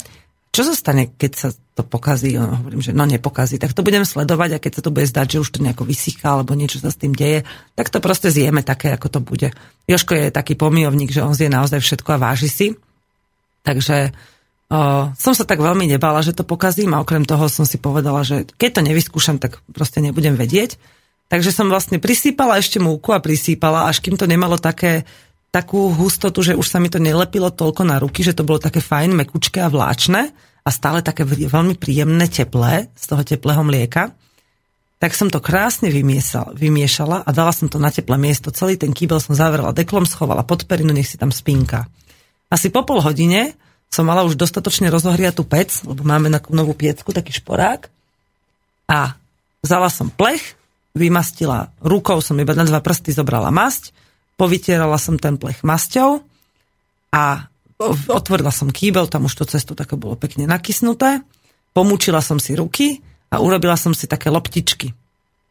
čo 0.55 0.63
sa 0.63 0.71
stane, 0.71 1.11
keď 1.11 1.31
sa 1.35 1.49
to 1.75 1.83
pokazí? 1.83 2.39
No, 2.39 2.55
hovorím, 2.63 2.79
že 2.79 2.95
no 2.95 3.03
nepokazí. 3.03 3.59
Tak 3.59 3.75
to 3.75 3.83
budem 3.83 4.07
sledovať 4.07 4.55
a 4.55 4.61
keď 4.63 4.79
sa 4.79 4.81
to 4.87 4.95
bude 4.95 5.03
zdať, 5.03 5.35
že 5.35 5.41
už 5.43 5.49
to 5.51 5.59
nejako 5.59 5.83
vysychá 5.83 6.39
alebo 6.39 6.55
niečo 6.55 6.79
sa 6.79 6.87
s 6.87 6.95
tým 6.95 7.11
deje, 7.11 7.43
tak 7.75 7.91
to 7.91 7.99
proste 7.99 8.31
zjeme 8.31 8.63
také, 8.63 8.95
ako 8.95 9.11
to 9.11 9.19
bude. 9.19 9.51
Joško 9.91 10.15
je 10.15 10.31
taký 10.31 10.55
pomijovník, 10.55 11.11
že 11.11 11.27
on 11.27 11.35
zje 11.35 11.51
naozaj 11.51 11.83
všetko 11.83 12.15
a 12.15 12.21
váži 12.31 12.47
si. 12.47 12.67
Takže 13.67 14.15
o, 14.71 15.11
som 15.11 15.33
sa 15.35 15.43
tak 15.43 15.59
veľmi 15.59 15.83
nebala, 15.91 16.23
že 16.23 16.31
to 16.31 16.47
pokazím 16.47 16.95
a 16.95 17.03
okrem 17.03 17.27
toho 17.27 17.51
som 17.51 17.67
si 17.67 17.75
povedala, 17.75 18.23
že 18.23 18.47
keď 18.55 18.79
to 18.79 18.81
nevyskúšam, 18.87 19.35
tak 19.35 19.59
proste 19.75 19.99
nebudem 19.99 20.39
vedieť. 20.39 20.79
Takže 21.27 21.51
som 21.51 21.67
vlastne 21.67 21.99
prisýpala 21.99 22.61
ešte 22.61 22.77
múku 22.79 23.11
a 23.11 23.19
prisýpala, 23.19 23.91
až 23.91 23.99
kým 23.99 24.15
to 24.15 24.29
nemalo 24.29 24.55
také, 24.61 25.03
takú 25.55 25.87
hustotu, 25.95 26.43
že 26.43 26.59
už 26.59 26.67
sa 26.67 26.83
mi 26.83 26.91
to 26.91 26.99
nelepilo 26.99 27.47
toľko 27.47 27.87
na 27.87 27.95
ruky, 27.95 28.27
že 28.27 28.35
to 28.35 28.43
bolo 28.43 28.59
také 28.59 28.83
fajn, 28.83 29.15
mekučké 29.15 29.63
a 29.63 29.71
vláčne 29.71 30.35
a 30.35 30.69
stále 30.73 30.99
také 30.99 31.23
veľmi 31.23 31.79
príjemné, 31.79 32.27
teplé 32.27 32.91
z 32.91 33.05
toho 33.07 33.23
teplého 33.23 33.63
mlieka. 33.63 34.11
Tak 34.99 35.15
som 35.15 35.31
to 35.31 35.39
krásne 35.39 35.87
vymiesala, 35.87 36.51
vymiešala 36.51 37.23
a 37.23 37.29
dala 37.31 37.55
som 37.55 37.71
to 37.71 37.79
na 37.79 37.87
teplé 37.87 38.19
miesto. 38.19 38.51
Celý 38.51 38.75
ten 38.75 38.91
kýbel 38.91 39.23
som 39.23 39.31
zavrela 39.31 39.71
deklom, 39.71 40.03
schovala 40.03 40.43
pod 40.43 40.67
perinu, 40.67 40.91
nech 40.91 41.07
si 41.07 41.15
tam 41.15 41.31
spinka. 41.31 41.87
Asi 42.51 42.67
po 42.67 42.83
pol 42.83 42.99
hodine 42.99 43.55
som 43.87 44.03
mala 44.03 44.27
už 44.27 44.35
dostatočne 44.35 44.91
rozohriatú 44.91 45.47
pec, 45.47 45.71
lebo 45.87 46.03
máme 46.03 46.27
na 46.27 46.43
novú 46.51 46.75
piecku, 46.75 47.15
taký 47.15 47.31
šporák. 47.31 47.87
A 48.91 49.15
vzala 49.63 49.87
som 49.87 50.11
plech, 50.11 50.59
vymastila 50.91 51.71
rukou, 51.79 52.19
som 52.19 52.35
iba 52.39 52.51
na 52.51 52.67
dva 52.67 52.83
prsty 52.83 53.15
zobrala 53.15 53.51
masť, 53.55 53.95
povytierala 54.35 54.99
som 54.99 55.15
ten 55.15 55.39
plech 55.39 55.63
masťou 55.63 56.23
a 57.11 57.47
otvorila 58.11 58.51
som 58.51 58.71
kýbel, 58.71 59.07
tam 59.07 59.27
už 59.27 59.43
to 59.43 59.45
cesto 59.47 59.75
také 59.75 59.99
bolo 59.99 60.15
pekne 60.15 60.47
nakysnuté, 60.47 61.23
pomúčila 61.75 62.23
som 62.23 62.39
si 62.39 62.55
ruky 62.55 63.03
a 63.31 63.43
urobila 63.43 63.75
som 63.75 63.91
si 63.91 64.07
také 64.07 64.31
loptičky. 64.31 64.95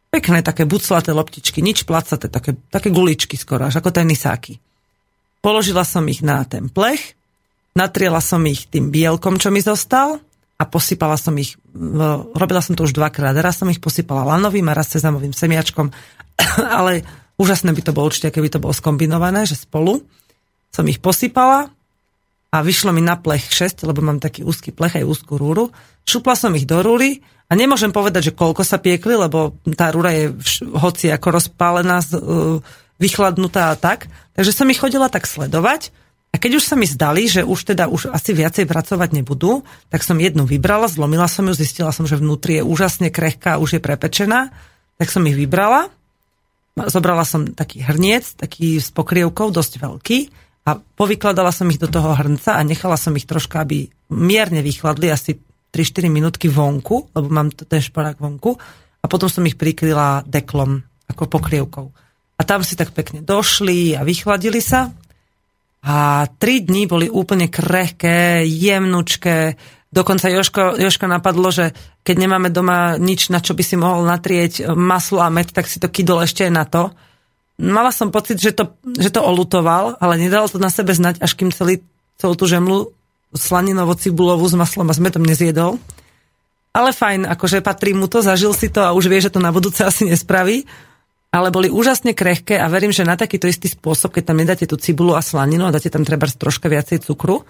Pekné 0.09 0.47
také 0.47 0.65
buclaté 0.65 1.11
loptičky, 1.11 1.59
nič 1.59 1.85
placaté, 1.85 2.31
také, 2.31 2.55
také 2.71 2.89
guličky 2.89 3.35
skoro, 3.35 3.67
až 3.67 3.83
ako 3.83 3.91
tenisáky. 3.91 4.57
Položila 5.45 5.85
som 5.85 6.07
ich 6.09 6.25
na 6.25 6.47
ten 6.49 6.73
plech, 6.73 7.19
natriela 7.77 8.23
som 8.23 8.41
ich 8.47 8.71
tým 8.71 8.89
bielkom, 8.89 9.37
čo 9.37 9.53
mi 9.53 9.61
zostal 9.61 10.23
a 10.55 10.63
posypala 10.65 11.19
som 11.19 11.35
ich, 11.37 11.59
robila 12.33 12.63
som 12.63 12.79
to 12.79 12.87
už 12.87 12.95
dvakrát, 12.95 13.35
raz 13.43 13.59
som 13.59 13.69
ich 13.69 13.83
posypala 13.83 14.25
lanovým 14.25 14.71
a 14.71 14.77
raz 14.79 14.89
sezamovým 14.95 15.35
semiačkom, 15.35 15.91
ale 16.79 17.05
úžasné 17.39 17.71
by 17.75 17.83
to 17.83 17.95
bolo 17.95 18.11
určite, 18.11 18.31
keby 18.31 18.51
to 18.51 18.63
bolo 18.63 18.75
skombinované, 18.75 19.47
že 19.49 19.59
spolu 19.59 20.03
som 20.75 20.85
ich 20.91 20.99
posypala 20.99 21.71
a 22.55 22.57
vyšlo 22.63 22.95
mi 22.95 23.03
na 23.03 23.19
plech 23.19 23.51
6, 23.51 23.87
lebo 23.87 24.03
mám 24.03 24.23
taký 24.23 24.47
úzky 24.47 24.71
plech 24.71 24.99
aj 24.99 25.07
úzkú 25.07 25.35
rúru. 25.39 25.75
Šupla 26.07 26.39
som 26.39 26.55
ich 26.55 26.67
do 26.67 26.79
rúry 26.83 27.23
a 27.51 27.59
nemôžem 27.59 27.91
povedať, 27.91 28.31
že 28.31 28.37
koľko 28.39 28.63
sa 28.63 28.79
piekli, 28.79 29.19
lebo 29.19 29.59
tá 29.75 29.91
rúra 29.91 30.15
je 30.15 30.35
hoci 30.75 31.11
ako 31.11 31.39
rozpálená, 31.39 31.99
e, 32.03 32.07
vychladnutá 32.99 33.75
a 33.75 33.79
tak. 33.79 34.07
Takže 34.39 34.55
som 34.55 34.71
ich 34.71 34.79
chodila 34.79 35.11
tak 35.11 35.27
sledovať 35.27 35.91
a 36.35 36.39
keď 36.39 36.59
už 36.59 36.65
sa 36.67 36.75
mi 36.75 36.87
zdali, 36.87 37.31
že 37.31 37.47
už 37.47 37.75
teda 37.75 37.87
už 37.87 38.11
asi 38.11 38.35
viacej 38.35 38.67
pracovať 38.67 39.15
nebudú, 39.15 39.63
tak 39.87 40.03
som 40.03 40.19
jednu 40.19 40.43
vybrala, 40.43 40.91
zlomila 40.91 41.31
som 41.31 41.47
ju, 41.47 41.55
zistila 41.55 41.95
som, 41.95 42.11
že 42.11 42.19
vnútri 42.19 42.59
je 42.59 42.67
úžasne 42.67 43.15
krehká, 43.15 43.63
už 43.63 43.79
je 43.79 43.81
prepečená, 43.83 44.51
tak 44.99 45.15
som 45.15 45.23
ich 45.31 45.39
vybrala. 45.39 45.95
Zobrala 46.75 47.23
som 47.23 47.47
taký 47.55 47.87
hrniec, 47.87 48.35
taký 48.35 48.83
s 48.83 48.91
pokrievkou, 48.91 49.55
dosť 49.55 49.79
veľký 49.79 50.19
a 50.67 50.75
povykladala 50.75 51.55
som 51.55 51.71
ich 51.71 51.79
do 51.79 51.87
toho 51.87 52.19
hrnca 52.19 52.59
a 52.59 52.67
nechala 52.67 52.99
som 52.99 53.15
ich 53.15 53.31
troška, 53.31 53.63
aby 53.63 53.87
mierne 54.11 54.59
vychladli, 54.59 55.07
asi 55.07 55.39
3-4 55.71 56.11
minútky 56.11 56.51
vonku, 56.51 57.15
lebo 57.15 57.31
mám 57.31 57.55
ten 57.55 57.79
šporák 57.79 58.19
vonku 58.19 58.59
a 58.99 59.07
potom 59.07 59.31
som 59.31 59.47
ich 59.47 59.55
prikryla 59.55 60.27
deklom, 60.27 60.83
ako 61.07 61.31
pokrievkou. 61.31 61.87
A 62.35 62.43
tam 62.43 62.67
si 62.67 62.75
tak 62.75 62.91
pekne 62.91 63.23
došli 63.23 63.95
a 63.95 64.03
vychladili 64.03 64.59
sa 64.59 64.91
a 65.85 66.27
tri 66.27 66.65
dní 66.65 66.91
boli 66.91 67.07
úplne 67.07 67.53
krehké, 67.53 68.43
jemnučké. 68.43 69.55
Dokonca 69.95 70.27
Joško, 70.27 70.75
Joško 70.75 71.07
napadlo, 71.07 71.55
že 71.55 71.71
keď 72.03 72.27
nemáme 72.27 72.51
doma 72.51 72.99
nič, 72.99 73.31
na 73.31 73.39
čo 73.39 73.55
by 73.55 73.63
si 73.63 73.79
mohol 73.79 74.03
natrieť 74.03 74.75
maslo 74.75 75.23
a 75.23 75.31
med, 75.31 75.55
tak 75.55 75.71
si 75.71 75.79
to 75.79 75.87
kydol 75.87 76.19
ešte 76.27 76.51
aj 76.51 76.53
na 76.53 76.67
to. 76.67 76.91
mala 77.63 77.95
som 77.95 78.11
pocit, 78.11 78.43
že 78.43 78.51
to, 78.51 78.75
že 78.99 79.15
to 79.15 79.23
olutoval, 79.23 79.95
ale 80.03 80.19
nedal 80.19 80.51
to 80.51 80.59
na 80.59 80.67
sebe 80.67 80.91
znať, 80.91 81.23
až 81.23 81.39
kým 81.39 81.55
celý, 81.55 81.79
celú 82.19 82.35
tú 82.35 82.51
žemlu 82.51 82.91
slaninovo-cibulovú 83.39 84.43
s 84.51 84.59
maslom 84.59 84.91
a 84.91 84.95
smetom 84.99 85.23
nezjedol. 85.23 85.79
Ale 86.75 86.91
fajn, 86.91 87.31
akože 87.31 87.63
patrí 87.63 87.95
mu 87.95 88.11
to, 88.11 88.19
zažil 88.19 88.51
si 88.51 88.67
to 88.67 88.83
a 88.83 88.91
už 88.99 89.07
vie, 89.07 89.23
že 89.23 89.31
to 89.31 89.39
na 89.39 89.55
budúce 89.55 89.79
asi 89.87 90.11
nespraví. 90.11 90.67
Ale 91.31 91.55
boli 91.55 91.71
úžasne 91.71 92.19
krehké 92.19 92.59
a 92.59 92.67
verím, 92.67 92.91
že 92.91 93.07
na 93.07 93.15
takýto 93.15 93.47
istý 93.47 93.71
spôsob, 93.71 94.11
keď 94.11 94.35
tam 94.35 94.43
nedáte 94.43 94.67
tú 94.67 94.75
cibulu 94.75 95.15
a 95.15 95.23
slaninu 95.23 95.67
a 95.67 95.75
dáte 95.75 95.91
tam 95.91 96.03
treba 96.03 96.27
troška 96.27 96.67
viacej 96.67 97.03
cukru, 97.03 97.47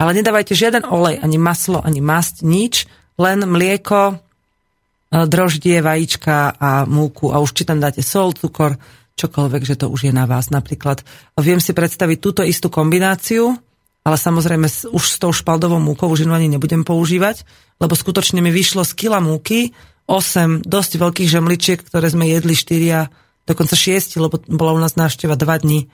ale 0.00 0.16
nedávajte 0.16 0.56
žiaden 0.56 0.88
olej, 0.88 1.20
ani 1.20 1.36
maslo, 1.36 1.84
ani 1.84 2.00
masť, 2.00 2.40
nič, 2.40 2.88
len 3.20 3.44
mlieko, 3.44 4.16
e, 4.16 5.28
droždie, 5.28 5.84
vajíčka 5.84 6.56
a 6.56 6.88
múku 6.88 7.28
a 7.28 7.44
už 7.44 7.52
či 7.52 7.68
tam 7.68 7.84
dáte 7.84 8.00
sol, 8.00 8.32
cukor, 8.32 8.80
čokoľvek, 9.20 9.62
že 9.68 9.76
to 9.76 9.92
už 9.92 10.08
je 10.08 10.12
na 10.16 10.24
vás. 10.24 10.48
Napríklad 10.48 11.04
viem 11.36 11.60
si 11.60 11.76
predstaviť 11.76 12.16
túto 12.16 12.40
istú 12.40 12.72
kombináciu, 12.72 13.52
ale 14.00 14.16
samozrejme 14.16 14.64
už 14.88 15.04
s 15.04 15.20
tou 15.20 15.28
špaldovou 15.36 15.76
múkou 15.76 16.08
už 16.08 16.24
ani 16.24 16.48
nebudem 16.48 16.80
používať, 16.88 17.44
lebo 17.76 17.92
skutočne 17.92 18.40
mi 18.40 18.48
vyšlo 18.48 18.80
z 18.88 18.96
kila 18.96 19.20
múky 19.20 19.76
8 20.08 20.64
dosť 20.64 20.92
veľkých 20.96 21.28
žemličiek, 21.28 21.78
ktoré 21.84 22.08
sme 22.08 22.24
jedli 22.26 22.56
4, 22.56 23.44
dokonca 23.44 23.76
6, 23.76 24.16
lebo 24.16 24.40
bola 24.48 24.72
u 24.72 24.80
nás 24.80 24.96
návšteva 24.96 25.36
2 25.36 25.62
dní. 25.62 25.92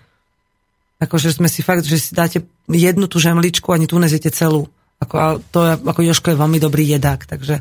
Akože 0.96 1.28
sme 1.28 1.52
si 1.52 1.60
fakt, 1.60 1.84
že 1.84 2.00
si 2.00 2.16
dáte 2.16 2.44
jednu 2.68 3.04
tú 3.04 3.20
žemličku, 3.20 3.68
ani 3.68 3.84
tu 3.84 4.00
nezjete 4.00 4.32
celú. 4.32 4.72
Ako, 4.96 5.14
a 5.20 5.26
to 5.52 5.58
je, 5.60 5.72
ako 5.76 6.00
Joško 6.00 6.32
je 6.32 6.40
veľmi 6.40 6.56
dobrý 6.56 6.88
jedák, 6.96 7.28
takže 7.28 7.60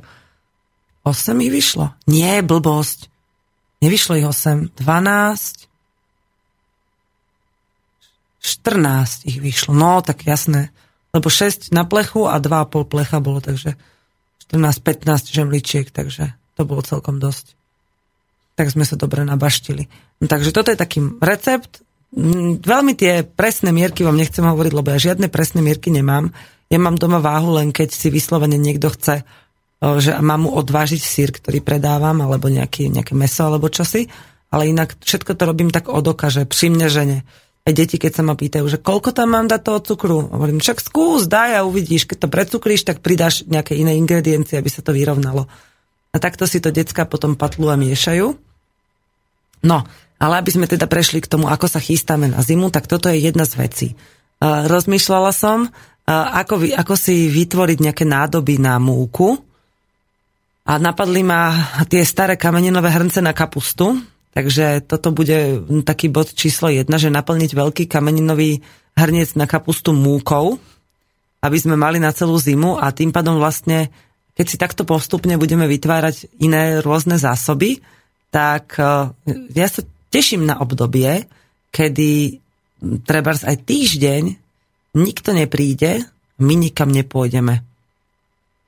8 1.04 1.46
ich 1.46 1.52
vyšlo. 1.52 1.92
Nie, 2.08 2.40
blbosť. 2.40 3.12
Nevyšlo 3.84 4.18
ich 4.18 4.26
8, 4.26 4.72
12, 4.80 5.68
14 8.46 9.30
ich 9.30 9.38
vyšlo. 9.44 9.76
No, 9.76 10.00
tak 10.00 10.24
jasné. 10.24 10.72
Lebo 11.12 11.30
6 11.30 11.70
na 11.76 11.86
plechu 11.86 12.26
a 12.26 12.42
2,5 12.42 12.90
plecha 12.90 13.18
bolo, 13.22 13.44
takže 13.44 13.78
14-15 14.50 15.34
žemličiek, 15.34 15.88
takže 15.90 16.34
to 16.56 16.62
bolo 16.64 16.82
celkom 16.86 17.22
dosť. 17.22 17.54
Tak 18.56 18.72
sme 18.72 18.88
sa 18.88 18.96
dobre 18.96 19.22
nabaštili. 19.28 19.86
No, 20.24 20.26
takže 20.26 20.56
toto 20.56 20.72
je 20.72 20.80
taký 20.80 21.04
recept. 21.20 21.85
Mm, 22.16 22.64
veľmi 22.64 22.96
tie 22.96 23.28
presné 23.28 23.76
mierky 23.76 24.08
vám 24.08 24.16
nechcem 24.16 24.48
hovoriť, 24.48 24.72
lebo 24.72 24.88
ja 24.96 25.00
žiadne 25.12 25.28
presné 25.28 25.60
mierky 25.60 25.92
nemám. 25.92 26.32
Ja 26.72 26.80
mám 26.80 26.96
doma 26.96 27.20
váhu 27.20 27.60
len 27.60 27.76
keď 27.76 27.92
si 27.92 28.08
vyslovene 28.08 28.56
niekto 28.56 28.88
chce, 28.90 29.28
že 29.84 30.12
mám 30.24 30.48
mu 30.48 30.56
odvážiť 30.56 31.02
sír, 31.04 31.30
ktorý 31.36 31.60
predávam, 31.60 32.18
alebo 32.24 32.48
nejaký, 32.48 32.90
nejaké 32.90 33.14
meso, 33.14 33.46
alebo 33.46 33.68
čosi. 33.70 34.08
Ale 34.50 34.72
inak 34.72 34.96
všetko 35.04 35.36
to 35.36 35.44
robím 35.44 35.70
tak 35.70 35.92
od 35.92 36.08
oka, 36.08 36.32
že 36.32 36.48
žene 36.88 37.28
aj 37.66 37.74
deti, 37.74 37.98
keď 37.98 38.22
sa 38.22 38.24
ma 38.24 38.38
pýtajú, 38.38 38.66
že 38.70 38.78
koľko 38.78 39.10
tam 39.10 39.34
mám 39.34 39.50
dať 39.50 39.62
toho 39.66 39.80
cukru, 39.82 40.30
hovorím, 40.30 40.62
však 40.62 40.86
skús, 40.86 41.26
daj 41.26 41.58
a 41.58 41.66
uvidíš, 41.66 42.06
keď 42.06 42.18
to 42.22 42.28
precukríš, 42.30 42.86
tak 42.86 43.02
pridáš 43.02 43.42
nejaké 43.50 43.74
iné 43.74 43.98
ingrediencie, 43.98 44.62
aby 44.62 44.70
sa 44.70 44.86
to 44.86 44.94
vyrovnalo. 44.94 45.50
A 46.14 46.18
takto 46.22 46.46
si 46.46 46.62
to 46.62 46.70
decka 46.70 47.10
potom 47.10 47.34
patlu 47.34 47.74
a 47.74 47.76
miešajú. 47.76 48.38
No, 49.66 49.78
ale 50.20 50.40
aby 50.40 50.52
sme 50.52 50.66
teda 50.70 50.88
prešli 50.88 51.20
k 51.24 51.32
tomu, 51.32 51.52
ako 51.52 51.68
sa 51.68 51.84
chystáme 51.84 52.32
na 52.32 52.40
zimu, 52.40 52.72
tak 52.72 52.88
toto 52.88 53.12
je 53.12 53.20
jedna 53.20 53.44
z 53.44 53.54
vecí. 53.60 53.88
Uh, 54.40 54.68
rozmýšľala 54.68 55.32
som, 55.36 55.68
uh, 55.68 55.72
ako, 56.44 56.64
ako 56.76 56.94
si 56.96 57.28
vytvoriť 57.32 57.78
nejaké 57.80 58.06
nádoby 58.08 58.60
na 58.60 58.80
múku. 58.80 59.36
A 60.66 60.82
napadli 60.82 61.22
ma 61.22 61.54
tie 61.86 62.02
staré 62.02 62.42
kameninové 62.42 62.90
hrnce 62.90 63.22
na 63.22 63.38
kapustu, 63.38 64.02
Takže 64.36 64.84
toto 64.84 65.16
bude 65.16 65.64
taký 65.88 66.12
bod 66.12 66.36
číslo 66.36 66.68
jedna, 66.68 67.00
že 67.00 67.08
naplniť 67.08 67.56
veľký 67.56 67.88
kameninový 67.88 68.60
hrniec 69.00 69.40
na 69.40 69.48
kapustu 69.48 69.96
múkou, 69.96 70.60
aby 71.40 71.56
sme 71.56 71.80
mali 71.80 72.04
na 72.04 72.12
celú 72.12 72.36
zimu. 72.36 72.76
A 72.76 72.92
tým 72.92 73.16
pádom 73.16 73.40
vlastne, 73.40 73.88
keď 74.36 74.46
si 74.52 74.60
takto 74.60 74.84
postupne 74.84 75.40
budeme 75.40 75.64
vytvárať 75.72 76.36
iné 76.44 76.84
rôzne 76.84 77.16
zásoby, 77.16 77.80
tak 78.28 78.76
e, 78.76 79.16
ja 79.56 79.68
sa 79.72 79.88
teším 80.10 80.46
na 80.46 80.60
obdobie, 80.62 81.26
kedy 81.72 82.40
treba 83.04 83.36
aj 83.36 83.58
týždeň 83.66 84.24
nikto 84.96 85.30
nepríde, 85.36 86.06
my 86.40 86.54
nikam 86.56 86.92
nepôjdeme. 86.92 87.64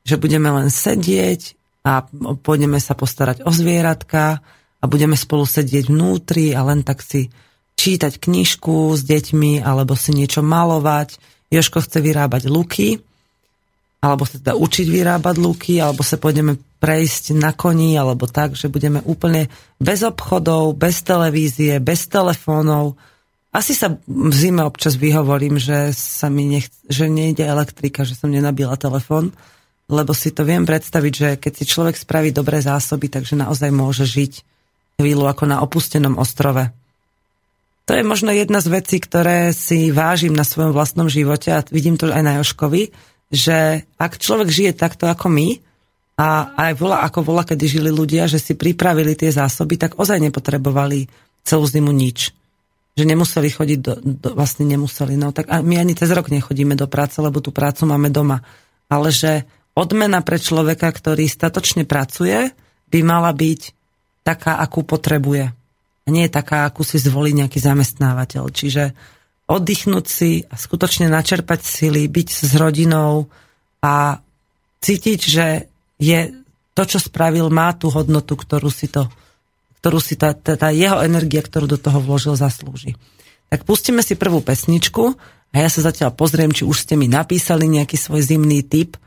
Že 0.07 0.15
budeme 0.19 0.49
len 0.51 0.71
sedieť 0.71 1.55
a 1.83 2.03
pôjdeme 2.43 2.79
sa 2.79 2.95
postarať 2.95 3.43
o 3.43 3.51
zvieratka, 3.51 4.43
a 4.77 4.85
budeme 4.85 5.17
spolu 5.17 5.45
sedieť 5.45 5.89
vnútri 5.89 6.53
a 6.53 6.61
len 6.61 6.85
tak 6.85 7.01
si 7.01 7.33
čítať 7.77 8.21
knižku 8.21 8.93
s 8.93 9.01
deťmi 9.05 9.61
alebo 9.61 9.97
si 9.97 10.13
niečo 10.13 10.45
malovať. 10.45 11.17
Joško 11.49 11.81
chce 11.85 12.03
vyrábať 12.03 12.43
luky, 12.51 13.01
alebo 13.97 14.23
sa 14.29 14.37
teda 14.37 14.53
učiť 14.53 14.87
vyrábať 14.93 15.35
luky, 15.41 15.81
alebo 15.81 16.05
sa 16.05 16.21
pôjdeme 16.21 16.57
prejsť 16.77 17.33
na 17.33 17.49
koni, 17.53 17.97
alebo 17.97 18.29
tak, 18.29 18.53
že 18.53 18.69
budeme 18.69 19.01
úplne 19.01 19.49
bez 19.81 20.05
obchodov, 20.05 20.77
bez 20.77 21.01
televízie, 21.01 21.81
bez 21.81 22.05
telefónov. 22.05 22.93
Asi 23.49 23.73
sa 23.73 23.97
v 24.05 24.33
zime 24.37 24.61
občas 24.61 24.93
vyhovorím, 25.01 25.57
že 25.57 25.89
sa 25.97 26.29
mi 26.29 26.45
nech, 26.45 26.69
že 26.85 27.09
nejde 27.09 27.41
elektrika, 27.41 28.05
že 28.05 28.13
som 28.13 28.29
nenabila 28.29 28.77
telefón, 28.77 29.33
lebo 29.89 30.13
si 30.13 30.29
to 30.29 30.45
viem 30.45 30.67
predstaviť, 30.67 31.13
že 31.15 31.29
keď 31.41 31.53
si 31.57 31.63
človek 31.65 31.97
spraví 31.97 32.29
dobré 32.29 32.61
zásoby, 32.61 33.09
takže 33.09 33.33
naozaj 33.33 33.73
môže 33.73 34.05
žiť 34.05 34.45
chvíľu 35.01 35.25
ako 35.25 35.43
na 35.49 35.57
opustenom 35.65 36.21
ostrove. 36.21 36.69
To 37.87 37.95
je 37.95 38.03
možno 38.03 38.35
jedna 38.35 38.59
z 38.59 38.67
vecí, 38.67 38.99
ktoré 38.99 39.55
si 39.55 39.95
vážim 39.95 40.35
na 40.35 40.43
svojom 40.43 40.75
vlastnom 40.75 41.07
živote 41.07 41.55
a 41.55 41.63
vidím 41.71 41.95
to 41.95 42.11
aj 42.11 42.19
na 42.19 42.37
Joškovi, 42.37 42.91
že 43.27 43.83
ak 43.99 44.19
človek 44.19 44.47
žije 44.47 44.71
takto 44.75 45.07
ako 45.07 45.27
my 45.27 45.59
a 46.17 46.51
aj 46.55 46.71
vola, 46.79 47.03
ako 47.05 47.19
vola, 47.21 47.43
kedy 47.45 47.65
žili 47.67 47.91
ľudia, 47.93 48.25
že 48.25 48.41
si 48.41 48.57
pripravili 48.57 49.13
tie 49.13 49.29
zásoby, 49.29 49.77
tak 49.77 49.99
ozaj 49.99 50.17
nepotrebovali 50.17 51.05
celú 51.45 51.67
zimu 51.67 51.93
nič. 51.93 52.33
Že 52.97 53.03
nemuseli 53.13 53.49
chodiť, 53.53 53.79
do, 53.79 53.93
do, 54.01 54.29
vlastne 54.33 54.65
nemuseli. 54.65 55.13
No 55.13 55.29
tak 55.29 55.45
a 55.53 55.61
my 55.61 55.77
ani 55.77 55.93
cez 55.93 56.09
rok 56.09 56.33
nechodíme 56.33 56.73
do 56.73 56.89
práce, 56.89 57.21
lebo 57.21 57.37
tú 57.37 57.53
prácu 57.53 57.85
máme 57.85 58.09
doma. 58.09 58.41
Ale 58.89 59.13
že 59.13 59.45
odmena 59.77 60.25
pre 60.25 60.41
človeka, 60.41 60.89
ktorý 60.89 61.29
statočne 61.29 61.85
pracuje, 61.85 62.49
by 62.89 62.99
mala 63.05 63.29
byť 63.29 63.61
taká, 64.25 64.57
akú 64.57 64.81
potrebuje. 64.81 65.53
A 66.03 66.07
nie 66.09 66.25
taká, 66.31 66.65
akú 66.65 66.81
si 66.81 66.97
zvolí 66.97 67.35
nejaký 67.37 67.61
zamestnávateľ. 67.61 68.49
Čiže 68.49 68.97
oddychnúť 69.47 70.05
si 70.05 70.43
a 70.47 70.59
skutočne 70.59 71.07
načerpať 71.07 71.63
sily, 71.63 72.11
byť 72.11 72.27
s 72.29 72.51
rodinou 72.59 73.31
a 73.79 74.19
cítiť, 74.83 75.19
že 75.19 75.47
je 75.97 76.19
to, 76.75 76.83
čo 76.85 76.99
spravil, 77.01 77.49
má 77.49 77.73
tú 77.73 77.89
hodnotu, 77.89 78.37
ktorú 78.37 78.69
si 78.69 78.91
to 78.91 79.07
ktorú 79.77 80.01
si 80.01 80.17
tá, 80.17 80.33
tá, 80.33 80.57
tá 80.57 80.73
jeho 80.73 80.99
energia, 81.05 81.39
ktorú 81.39 81.69
do 81.69 81.79
toho 81.79 82.01
vložil, 82.01 82.33
zaslúži. 82.33 82.97
Tak 83.47 83.63
pustíme 83.63 84.01
si 84.03 84.17
prvú 84.17 84.43
pesničku 84.43 85.15
a 85.53 85.55
ja 85.55 85.69
sa 85.69 85.85
zatiaľ 85.85 86.11
pozriem, 86.17 86.51
či 86.51 86.67
už 86.67 86.83
ste 86.83 86.99
mi 86.99 87.07
napísali 87.07 87.69
nejaký 87.69 87.95
svoj 87.95 88.25
zimný 88.25 88.65
typ 88.65 88.97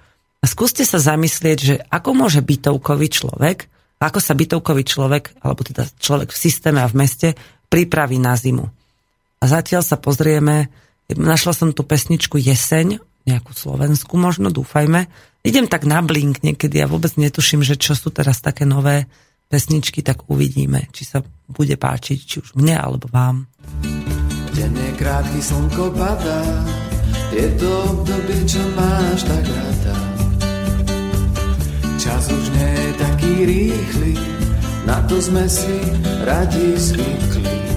a 0.40 0.46
skúste 0.48 0.86
sa 0.86 1.02
zamyslieť, 1.02 1.58
že 1.58 1.74
ako 1.90 2.16
môže 2.16 2.40
bytovkový 2.40 3.12
človek 3.12 3.68
ako 4.00 4.16
sa 4.16 4.32
bytovkový 4.32 4.82
človek, 4.88 5.44
alebo 5.44 5.60
teda 5.60 5.84
človek 6.00 6.32
v 6.32 6.40
systéme 6.40 6.80
a 6.80 6.88
v 6.88 7.04
meste 7.04 7.28
pripraví 7.68 8.16
na 8.16 8.32
zimu. 8.32 8.64
A 9.40 9.44
zatiaľ 9.48 9.80
sa 9.80 9.96
pozrieme, 9.96 10.68
našla 11.08 11.56
som 11.56 11.72
tú 11.72 11.80
pesničku 11.80 12.36
Jeseň, 12.36 13.00
nejakú 13.24 13.56
slovensku 13.56 14.20
možno, 14.20 14.52
dúfajme. 14.52 15.08
Idem 15.40 15.64
tak 15.64 15.88
na 15.88 16.04
blink 16.04 16.44
niekedy, 16.44 16.76
ja 16.76 16.84
vôbec 16.84 17.16
netuším, 17.16 17.64
že 17.64 17.80
čo 17.80 17.96
sú 17.96 18.12
teraz 18.12 18.44
také 18.44 18.68
nové 18.68 19.08
pesničky, 19.48 20.04
tak 20.04 20.28
uvidíme, 20.28 20.92
či 20.92 21.08
sa 21.08 21.24
bude 21.48 21.80
páčiť, 21.80 22.18
či 22.20 22.36
už 22.44 22.60
mne 22.60 22.76
alebo 22.76 23.08
vám. 23.08 23.48
Denne 24.52 24.88
krátky 25.00 25.40
slnko 25.40 25.88
padá, 25.96 26.40
je 27.32 27.48
to 27.56 27.70
obdobie, 27.96 28.44
čo 28.44 28.60
máš 28.76 29.24
tak 29.24 29.44
ráda. 29.48 29.96
Čas 31.96 32.28
už 32.28 32.44
nie 32.60 32.72
je 32.76 32.90
taký 33.00 33.32
rýchly, 33.48 34.12
na 34.84 35.00
to 35.08 35.16
sme 35.16 35.44
si 35.48 35.76
radi 36.28 36.76
zvykli. 36.76 37.69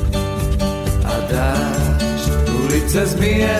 A 1.14 1.18
dáš 1.30 2.22
ulice 2.50 3.06
zmije, 3.06 3.58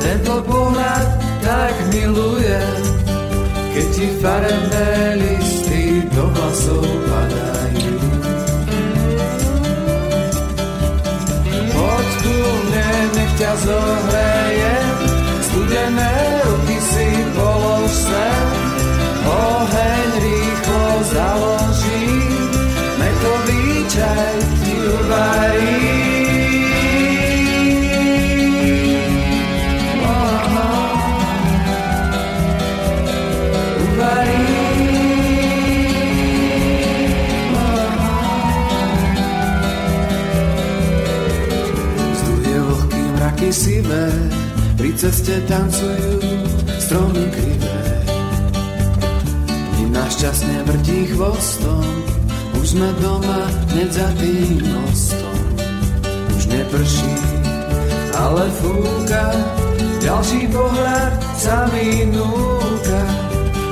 ten 0.00 0.16
tvoj 0.24 0.42
pohľad 0.48 1.06
tak 1.44 1.74
miluje, 1.92 2.60
keď 3.76 3.86
ti 3.92 4.06
farebné 4.24 4.88
listy 5.20 6.00
do 6.16 6.24
vlasov 6.32 6.80
padajú. 7.12 7.96
Poď 11.76 12.08
ku 12.24 12.38
mne, 12.40 12.90
nech 13.20 13.32
ťa 13.36 13.52
zohrejem, 13.60 14.96
studené 15.44 16.12
ruky 16.40 16.78
si 16.80 17.08
polož 17.36 17.92
sem, 17.92 18.46
rýchlo 19.26 20.05
ceste 45.06 45.38
tancujú 45.46 46.18
stromy 46.82 47.30
krivé. 47.30 47.78
Ním 49.78 49.94
nás 49.94 50.10
šťastne 50.18 50.66
vrtí 50.66 51.14
chvostom, 51.14 51.86
už 52.58 52.74
sme 52.74 52.90
doma 52.98 53.46
hneď 53.70 53.90
za 53.94 54.08
tým 54.18 54.66
mostom. 54.66 55.38
Už 56.34 56.50
neprší, 56.50 57.14
ale 58.18 58.50
fúka, 58.58 59.30
ďalší 60.02 60.50
pohľad 60.50 61.12
sa 61.38 61.70
mi 61.70 62.10
núka, 62.10 63.02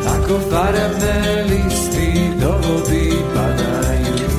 ako 0.06 0.38
farebné 0.54 1.18
listy 1.50 2.30
do 2.38 2.54
vody 2.62 3.10
padajú. 3.34 4.30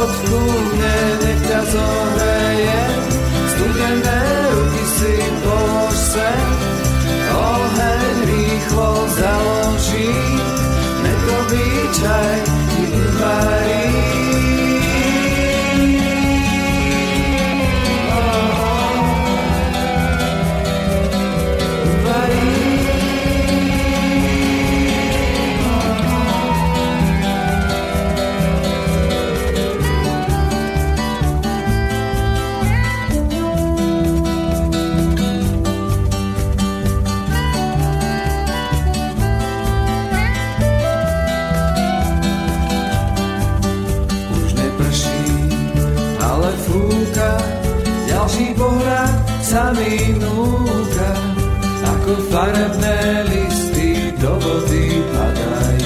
Odkúne, 0.00 0.96
nech 1.20 1.40
ťa 1.44 1.60
zohreje, 1.68 2.21
polož 6.12 6.20
sem, 6.20 6.48
oheň 7.32 8.26
rýchlo 8.26 9.08
založí, 9.08 10.08
metový 11.02 11.72
čaj 47.14 48.28
ti 48.32 48.46
uvarí. 48.56 49.32
sa 49.42 49.68
mi 49.76 50.16
núka, 50.16 51.10
ako 51.84 52.12
farebné 52.32 53.28
listy 53.28 54.16
do 54.16 54.32
vody 54.40 55.02
padajú. 55.12 55.81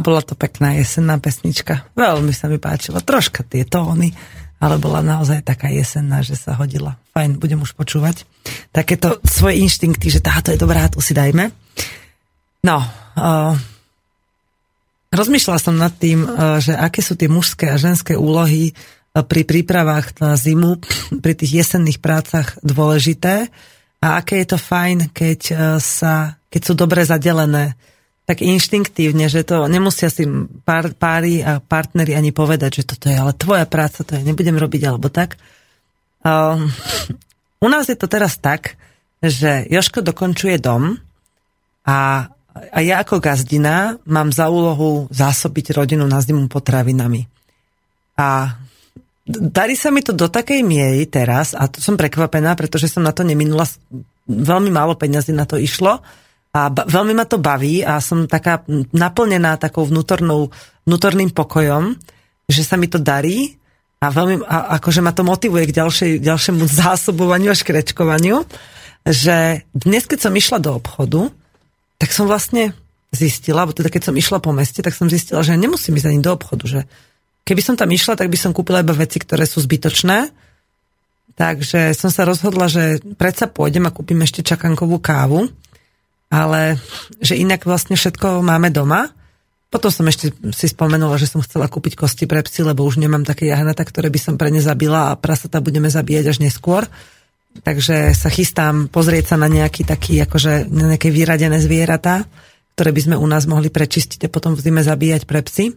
A 0.00 0.04
bola 0.08 0.24
to 0.24 0.32
pekná 0.32 0.80
jesenná 0.80 1.20
pesnička. 1.20 1.84
Veľmi 1.92 2.32
sa 2.32 2.48
mi 2.48 2.56
páčila. 2.56 3.04
Troška 3.04 3.44
tie 3.44 3.68
tóny, 3.68 4.16
ale 4.56 4.80
bola 4.80 5.04
naozaj 5.04 5.44
taká 5.44 5.68
jesenná, 5.68 6.24
že 6.24 6.40
sa 6.40 6.56
hodila. 6.56 6.96
Fajn, 7.12 7.36
budem 7.36 7.60
už 7.60 7.76
počúvať. 7.76 8.24
Takéto 8.72 9.20
svoje 9.28 9.60
inštinkty, 9.60 10.08
že 10.08 10.24
táto 10.24 10.48
je 10.48 10.56
dobrá, 10.56 10.88
tu 10.88 11.04
si 11.04 11.12
dajme. 11.12 11.52
No, 12.64 12.80
uh, 12.80 13.52
rozmýšľala 15.12 15.60
som 15.60 15.76
nad 15.76 15.92
tým, 15.92 16.24
uh, 16.24 16.56
že 16.64 16.72
aké 16.72 17.04
sú 17.04 17.12
tie 17.20 17.28
mužské 17.28 17.68
a 17.68 17.76
ženské 17.76 18.16
úlohy 18.16 18.72
uh, 18.72 19.20
pri 19.20 19.44
prípravách 19.44 20.16
na 20.16 20.32
zimu, 20.32 20.80
pri 21.20 21.36
tých 21.36 21.60
jesenných 21.60 22.00
prácach 22.00 22.56
dôležité 22.64 23.52
a 24.00 24.16
aké 24.16 24.40
je 24.40 24.48
to 24.48 24.56
fajn, 24.56 25.12
keď, 25.12 25.40
uh, 25.52 25.56
sa, 25.76 26.40
keď 26.48 26.60
sú 26.64 26.72
dobre 26.72 27.04
zadelené 27.04 27.76
tak 28.30 28.46
inštinktívne, 28.46 29.26
že 29.26 29.42
to 29.42 29.66
nemusia 29.66 30.06
si 30.06 30.22
pár, 30.62 30.94
páry 30.94 31.42
a 31.42 31.58
partnery 31.58 32.14
ani 32.14 32.30
povedať, 32.30 32.78
že 32.78 32.94
toto 32.94 33.10
je 33.10 33.18
ale 33.18 33.34
tvoja 33.34 33.66
práca, 33.66 34.06
to 34.06 34.14
ja 34.14 34.22
nebudem 34.22 34.54
robiť 34.54 34.86
alebo 34.86 35.10
tak. 35.10 35.34
Um, 36.22 36.70
u 37.58 37.66
nás 37.66 37.90
je 37.90 37.98
to 37.98 38.06
teraz 38.06 38.38
tak, 38.38 38.78
že 39.18 39.66
Joško 39.66 40.06
dokončuje 40.06 40.62
dom 40.62 40.94
a, 41.82 42.30
a 42.54 42.78
ja 42.78 43.02
ako 43.02 43.18
gazdina 43.18 43.98
mám 44.06 44.30
za 44.30 44.46
úlohu 44.46 45.10
zásobiť 45.10 45.74
rodinu 45.74 46.06
na 46.06 46.22
zimu 46.22 46.46
potravinami. 46.46 47.26
A 48.14 48.54
darí 49.26 49.74
sa 49.74 49.90
mi 49.90 50.06
to 50.06 50.14
do 50.14 50.30
takej 50.30 50.62
miery 50.62 51.10
teraz, 51.10 51.50
a 51.58 51.66
to 51.66 51.82
som 51.82 51.98
prekvapená, 51.98 52.54
pretože 52.54 52.94
som 52.94 53.02
na 53.02 53.10
to 53.10 53.26
neminula, 53.26 53.66
veľmi 54.30 54.70
málo 54.70 54.94
peňazí 54.94 55.34
na 55.34 55.50
to 55.50 55.58
išlo, 55.58 55.98
a 56.50 56.60
ba- 56.70 56.86
veľmi 56.86 57.14
ma 57.14 57.26
to 57.26 57.38
baví 57.38 57.86
a 57.86 58.02
som 58.02 58.26
taká 58.26 58.66
naplnená 58.90 59.54
takou 59.54 59.86
vnútornou, 59.86 60.50
vnútorným 60.82 61.30
pokojom, 61.30 61.94
že 62.50 62.66
sa 62.66 62.74
mi 62.74 62.90
to 62.90 62.98
darí 62.98 63.54
a 64.02 64.10
veľmi, 64.10 64.42
a, 64.42 64.80
akože 64.82 65.00
ma 65.04 65.14
to 65.14 65.22
motivuje 65.22 65.70
k 65.70 65.76
ďalšej, 65.78 66.12
ďalšiemu 66.26 66.62
zásobovaniu 66.66 67.54
a 67.54 67.58
škrečkovaniu, 67.58 68.42
že 69.06 69.62
dnes, 69.70 70.04
keď 70.10 70.18
som 70.26 70.34
išla 70.34 70.58
do 70.58 70.74
obchodu, 70.74 71.30
tak 72.02 72.10
som 72.10 72.26
vlastne 72.26 72.74
zistila, 73.14 73.62
alebo 73.62 73.76
teda 73.76 73.90
keď 73.90 74.10
som 74.10 74.14
išla 74.18 74.42
po 74.42 74.50
meste, 74.50 74.82
tak 74.82 74.94
som 74.94 75.10
zistila, 75.10 75.46
že 75.46 75.54
nemusím 75.54 75.98
ísť 75.98 76.08
ani 76.10 76.20
do 76.22 76.34
obchodu, 76.34 76.64
že 76.66 76.80
keby 77.46 77.62
som 77.62 77.74
tam 77.78 77.90
išla, 77.90 78.18
tak 78.18 78.30
by 78.30 78.38
som 78.38 78.50
kúpila 78.50 78.82
iba 78.82 78.94
veci, 78.94 79.22
ktoré 79.22 79.46
sú 79.46 79.62
zbytočné, 79.62 80.30
takže 81.34 81.94
som 81.94 82.10
sa 82.10 82.26
rozhodla, 82.26 82.66
že 82.66 83.02
predsa 83.18 83.50
pôjdem 83.50 83.86
a 83.86 83.94
kúpim 83.94 84.18
ešte 84.22 84.42
čakankovú 84.42 84.98
kávu, 85.02 85.50
ale 86.30 86.78
že 87.18 87.34
inak 87.34 87.66
vlastne 87.66 87.98
všetko 87.98 88.40
máme 88.40 88.70
doma. 88.70 89.10
Potom 89.70 89.90
som 89.90 90.06
ešte 90.06 90.34
si 90.54 90.66
spomenula, 90.66 91.18
že 91.18 91.30
som 91.30 91.42
chcela 91.42 91.70
kúpiť 91.70 91.94
kosti 91.98 92.26
pre 92.26 92.42
psy, 92.42 92.66
lebo 92.66 92.86
už 92.86 92.98
nemám 92.98 93.22
také 93.22 93.50
jahnata, 93.50 93.86
ktoré 93.86 94.10
by 94.10 94.18
som 94.18 94.34
pre 94.34 94.50
ne 94.50 94.62
zabila 94.62 95.10
a 95.10 95.18
prasata 95.18 95.62
budeme 95.62 95.90
zabíjať 95.90 96.26
až 96.30 96.38
neskôr. 96.42 96.86
Takže 97.66 98.14
sa 98.14 98.30
chystám 98.30 98.86
pozrieť 98.86 99.34
sa 99.34 99.36
na 99.38 99.50
nejaký 99.50 99.82
taký, 99.82 100.22
akože 100.22 100.70
na 100.70 100.94
nejaké 100.94 101.10
vyradené 101.10 101.58
zvieratá, 101.58 102.26
ktoré 102.78 102.94
by 102.94 103.00
sme 103.10 103.16
u 103.18 103.26
nás 103.26 103.46
mohli 103.50 103.70
prečistiť 103.70 104.26
a 104.26 104.32
potom 104.32 104.54
v 104.54 104.62
zime 104.62 104.82
zabíjať 104.86 105.26
pre 105.26 105.42
psy 105.42 105.74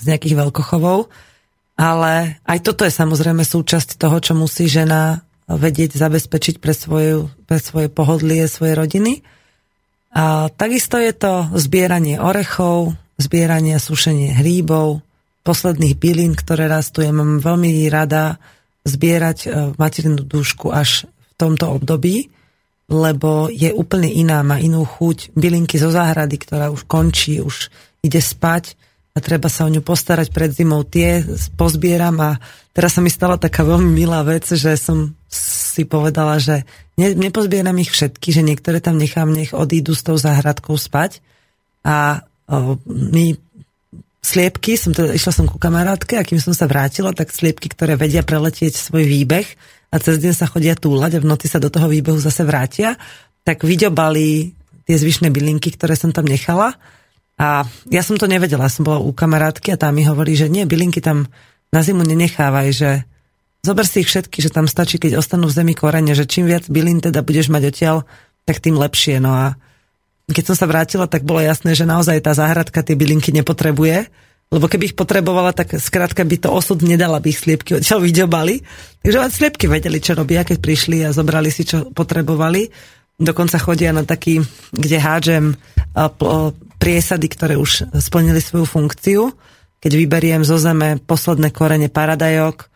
z 0.00 0.04
nejakých 0.04 0.36
veľkochovov. 0.36 1.12
Ale 1.78 2.40
aj 2.42 2.58
toto 2.64 2.82
je 2.82 2.92
samozrejme 2.92 3.44
súčasť 3.44 4.00
toho, 4.00 4.18
čo 4.18 4.32
musí 4.34 4.66
žena 4.66 5.22
vedieť 5.48 5.96
zabezpečiť 5.96 6.60
pre, 6.60 6.74
svoju, 6.76 7.30
pre 7.48 7.56
svoje 7.62 7.88
pohodlie 7.88 8.44
svojej 8.50 8.76
rodiny. 8.76 9.12
A 10.12 10.48
takisto 10.48 10.96
je 10.96 11.12
to 11.12 11.52
zbieranie 11.56 12.16
orechov, 12.16 12.96
zbieranie 13.20 13.76
a 13.76 13.82
sušenie 13.82 14.38
hríbov, 14.38 15.04
posledných 15.44 15.96
bylín, 15.96 16.32
ktoré 16.36 16.68
rastú. 16.68 17.04
Ja 17.04 17.12
mám 17.12 17.40
veľmi 17.40 17.88
rada 17.92 18.36
zbierať 18.88 19.38
e, 19.44 19.48
materinú 19.76 20.24
dúšku 20.24 20.72
až 20.72 21.08
v 21.08 21.32
tomto 21.36 21.76
období, 21.76 22.32
lebo 22.88 23.52
je 23.52 23.68
úplne 23.72 24.08
iná, 24.08 24.40
má 24.40 24.56
inú 24.56 24.88
chuť. 24.88 25.36
Bylinky 25.36 25.76
zo 25.76 25.92
záhrady, 25.92 26.40
ktorá 26.40 26.72
už 26.72 26.88
končí, 26.88 27.44
už 27.44 27.68
ide 28.00 28.20
spať 28.20 28.76
a 29.12 29.20
treba 29.20 29.52
sa 29.52 29.68
o 29.68 29.72
ňu 29.72 29.84
postarať 29.84 30.32
pred 30.32 30.54
zimou. 30.54 30.88
Tie 30.88 31.20
pozbieram 31.58 32.16
a 32.22 32.30
teraz 32.72 32.96
sa 32.96 33.04
mi 33.04 33.12
stala 33.12 33.36
taká 33.36 33.66
veľmi 33.66 33.92
milá 33.92 34.24
vec, 34.24 34.48
že 34.48 34.72
som 34.80 35.12
si 35.78 35.86
povedala, 35.86 36.42
že 36.42 36.66
ne, 36.98 37.14
nepozbieram 37.14 37.78
ich 37.78 37.94
všetky, 37.94 38.34
že 38.34 38.42
niektoré 38.42 38.82
tam 38.82 38.98
nechám, 38.98 39.30
nech 39.30 39.54
odídu 39.54 39.94
s 39.94 40.02
tou 40.02 40.18
záhradkou 40.18 40.74
spať. 40.74 41.22
A 41.86 42.26
o, 42.50 42.74
my 42.90 43.38
sliepky, 44.18 44.74
som 44.74 44.90
teda, 44.90 45.14
išla 45.14 45.30
som 45.30 45.46
ku 45.46 45.62
kamarátke 45.62 46.18
a 46.18 46.26
kým 46.26 46.42
som 46.42 46.50
sa 46.50 46.66
vrátila, 46.66 47.14
tak 47.14 47.30
sliepky, 47.30 47.70
ktoré 47.70 47.94
vedia 47.94 48.26
preletieť 48.26 48.74
svoj 48.74 49.06
výbeh 49.06 49.46
a 49.94 49.96
cez 50.02 50.18
deň 50.18 50.34
sa 50.34 50.50
chodia 50.50 50.74
túlať 50.74 51.16
a 51.16 51.22
v 51.22 51.30
noci 51.30 51.46
sa 51.46 51.62
do 51.62 51.70
toho 51.70 51.86
výbehu 51.86 52.18
zase 52.18 52.42
vrátia, 52.42 52.98
tak 53.46 53.62
vyďobali 53.62 54.52
tie 54.84 54.96
zvyšné 54.98 55.30
bylinky, 55.30 55.72
ktoré 55.72 55.94
som 55.94 56.10
tam 56.10 56.26
nechala. 56.26 56.74
A 57.38 57.62
ja 57.88 58.02
som 58.02 58.18
to 58.18 58.26
nevedela, 58.26 58.66
som 58.66 58.82
bola 58.82 58.98
u 58.98 59.14
kamarátky 59.14 59.78
a 59.78 59.80
tá 59.80 59.88
mi 59.94 60.02
hovorí, 60.02 60.34
že 60.34 60.50
nie, 60.50 60.66
bylinky 60.66 60.98
tam 60.98 61.30
na 61.70 61.80
zimu 61.86 62.02
nenechávaj, 62.02 62.68
že 62.74 62.90
zober 63.64 63.86
si 63.86 64.02
ich 64.02 64.10
všetky, 64.10 64.44
že 64.44 64.54
tam 64.54 64.66
stačí, 64.70 65.00
keď 65.00 65.18
ostanú 65.18 65.48
v 65.50 65.56
zemi 65.56 65.74
korene, 65.74 66.14
že 66.14 66.28
čím 66.28 66.46
viac 66.46 66.66
bylín 66.70 67.02
teda 67.02 67.22
budeš 67.22 67.50
mať 67.52 67.62
odtiaľ, 67.70 67.96
tak 68.48 68.64
tým 68.64 68.78
lepšie. 68.78 69.20
No 69.20 69.34
a 69.34 69.44
keď 70.28 70.52
som 70.52 70.56
sa 70.56 70.68
vrátila, 70.68 71.08
tak 71.08 71.24
bolo 71.24 71.40
jasné, 71.40 71.72
že 71.72 71.88
naozaj 71.88 72.20
tá 72.20 72.36
záhradka 72.36 72.84
tie 72.84 72.96
bylinky 72.96 73.32
nepotrebuje, 73.32 74.08
lebo 74.48 74.64
keby 74.64 74.92
ich 74.92 74.96
potrebovala, 74.96 75.52
tak 75.52 75.76
skrátka 75.76 76.24
by 76.24 76.36
to 76.40 76.48
osud 76.48 76.80
nedala, 76.80 77.20
by 77.20 77.28
ich 77.28 77.44
sliepky 77.44 77.76
odtiaľ 77.76 78.00
vyďobali. 78.00 78.64
Takže 79.04 79.18
len 79.20 79.32
sliepky 79.32 79.68
vedeli, 79.68 80.00
čo 80.00 80.16
robia, 80.16 80.40
keď 80.44 80.56
prišli 80.64 81.04
a 81.04 81.12
zobrali 81.12 81.52
si, 81.52 81.68
čo 81.68 81.92
potrebovali. 81.92 82.72
Dokonca 83.20 83.60
chodia 83.60 83.92
na 83.92 84.08
taký, 84.08 84.40
kde 84.72 84.96
hádžem 84.96 85.52
priesady, 86.80 87.26
ktoré 87.28 87.60
už 87.60 87.92
splnili 88.00 88.40
svoju 88.40 88.64
funkciu. 88.64 89.36
Keď 89.84 89.92
vyberiem 89.92 90.42
zo 90.48 90.56
zeme 90.56 90.96
posledné 90.96 91.52
korene 91.52 91.92
paradajok 91.92 92.72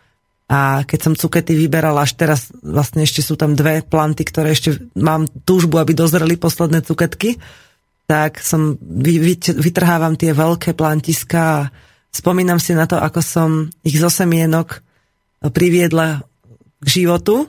a 0.51 0.85
keď 0.85 0.99
som 1.01 1.15
cukety 1.17 1.57
vyberala, 1.57 2.05
až 2.05 2.19
teraz 2.19 2.53
vlastne 2.61 3.07
ešte 3.07 3.25
sú 3.25 3.39
tam 3.39 3.57
dve 3.57 3.81
planty, 3.81 4.27
ktoré 4.27 4.53
ešte 4.53 4.79
mám 4.99 5.25
túžbu, 5.49 5.81
aby 5.81 5.97
dozreli 5.97 6.37
posledné 6.37 6.85
cuketky, 6.85 7.41
tak 8.05 8.43
som 8.45 8.77
vytrhávam 9.57 10.19
tie 10.19 10.37
veľké 10.37 10.77
plantiska 10.77 11.41
a 11.41 11.69
spomínam 12.13 12.61
si 12.61 12.77
na 12.77 12.85
to, 12.85 13.01
ako 13.01 13.21
som 13.25 13.51
ich 13.81 13.97
zo 13.97 14.13
semienok 14.13 14.85
priviedla 15.41 16.21
k 16.83 16.87
životu 16.87 17.49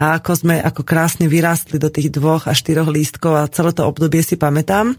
a 0.00 0.18
ako 0.18 0.32
sme 0.34 0.56
ako 0.58 0.82
krásne 0.82 1.28
vyrástli 1.30 1.78
do 1.78 1.92
tých 1.92 2.10
dvoch 2.10 2.48
a 2.48 2.56
štyroch 2.56 2.88
lístkov 2.88 3.36
a 3.36 3.50
celé 3.50 3.76
to 3.76 3.86
obdobie 3.86 4.24
si 4.24 4.34
pamätám. 4.34 4.96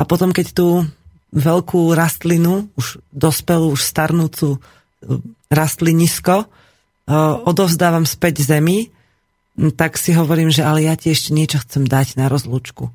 A 0.00 0.02
potom, 0.02 0.34
keď 0.34 0.56
tú 0.56 0.82
veľkú 1.36 1.94
rastlinu, 1.94 2.72
už 2.74 2.98
dospelú, 3.14 3.76
už 3.76 3.86
starnúcu 3.86 4.58
rastlinisko, 5.52 6.46
odovzdávam 7.46 8.06
späť 8.06 8.46
zemi, 8.46 8.90
tak 9.76 10.00
si 10.00 10.16
hovorím, 10.16 10.48
že 10.48 10.64
ale 10.64 10.88
ja 10.88 10.96
ti 10.96 11.12
ešte 11.12 11.36
niečo 11.36 11.60
chcem 11.60 11.84
dať 11.84 12.16
na 12.16 12.32
rozlúčku. 12.32 12.88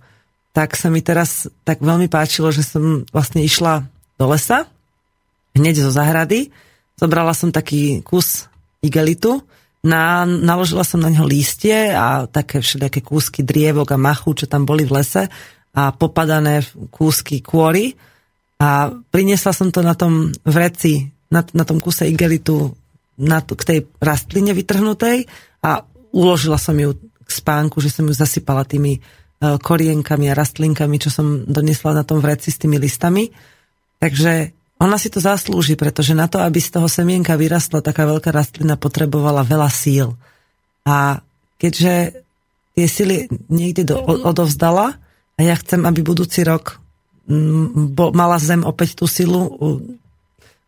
Tak 0.57 0.73
sa 0.73 0.89
mi 0.89 1.05
teraz 1.05 1.45
tak 1.61 1.85
veľmi 1.85 2.09
páčilo, 2.09 2.49
že 2.49 2.65
som 2.65 3.05
vlastne 3.13 3.45
išla 3.45 3.85
do 4.17 4.25
lesa, 4.25 4.65
hneď 5.53 5.85
zo 5.85 5.91
zahrady, 5.93 6.49
zobrala 6.97 7.37
som 7.37 7.53
taký 7.53 8.01
kus 8.01 8.49
igelitu, 8.81 9.45
na, 9.85 10.25
naložila 10.25 10.81
som 10.81 10.99
na 10.99 11.13
ňo 11.13 11.23
lístie 11.29 11.93
a 11.93 12.25
také 12.25 12.59
všelijaké 12.59 12.99
kúsky 13.05 13.45
drievok 13.45 13.93
a 13.93 14.01
machu, 14.01 14.33
čo 14.33 14.45
tam 14.49 14.65
boli 14.65 14.83
v 14.83 14.99
lese 14.99 15.29
a 15.77 15.93
popadané 15.93 16.65
kúsky 16.89 17.39
kôry. 17.39 17.93
A 18.57 18.89
priniesla 19.13 19.53
som 19.53 19.69
to 19.69 19.85
na 19.85 19.93
tom 19.93 20.33
vreci, 20.41 21.07
na, 21.27 21.41
na 21.43 21.63
tom 21.63 21.77
kuse 21.81 22.07
igelitu 22.07 22.75
na, 23.17 23.41
k 23.41 23.63
tej 23.63 23.79
rastline 23.97 24.53
vytrhnutej 24.53 25.25
a 25.65 25.83
uložila 26.13 26.61
som 26.61 26.77
ju 26.77 26.95
k 26.97 27.29
spánku, 27.29 27.83
že 27.83 27.91
som 27.91 28.07
ju 28.07 28.13
zasypala 28.15 28.63
tými 28.63 29.03
E, 29.37 29.61
korienkami 29.61 30.33
a 30.33 30.37
rastlinkami, 30.37 30.97
čo 30.97 31.13
som 31.13 31.45
donesla 31.45 32.01
na 32.01 32.01
tom 32.01 32.17
vreci 32.17 32.49
s 32.49 32.57
tými 32.57 32.81
listami. 32.81 33.29
Takže 34.01 34.33
ona 34.81 34.97
si 34.97 35.13
to 35.13 35.21
zaslúži, 35.21 35.77
pretože 35.77 36.17
na 36.17 36.25
to, 36.25 36.41
aby 36.41 36.57
z 36.57 36.73
toho 36.73 36.89
semienka 36.89 37.37
vyrastla 37.37 37.85
taká 37.85 38.09
veľká 38.09 38.33
rastlina, 38.33 38.81
potrebovala 38.81 39.45
veľa 39.45 39.69
síl. 39.69 40.17
A 40.89 41.21
keďže 41.61 42.25
tie 42.73 42.87
sily 42.89 43.29
niekde 43.45 43.93
do, 43.93 44.01
odovzdala 44.01 44.97
a 45.37 45.39
ja 45.41 45.53
chcem, 45.53 45.85
aby 45.85 46.01
budúci 46.01 46.41
rok 46.41 46.81
mala 48.15 48.39
zem 48.41 48.63
opäť 48.65 48.97
tú 48.97 49.05
silu 49.05 49.53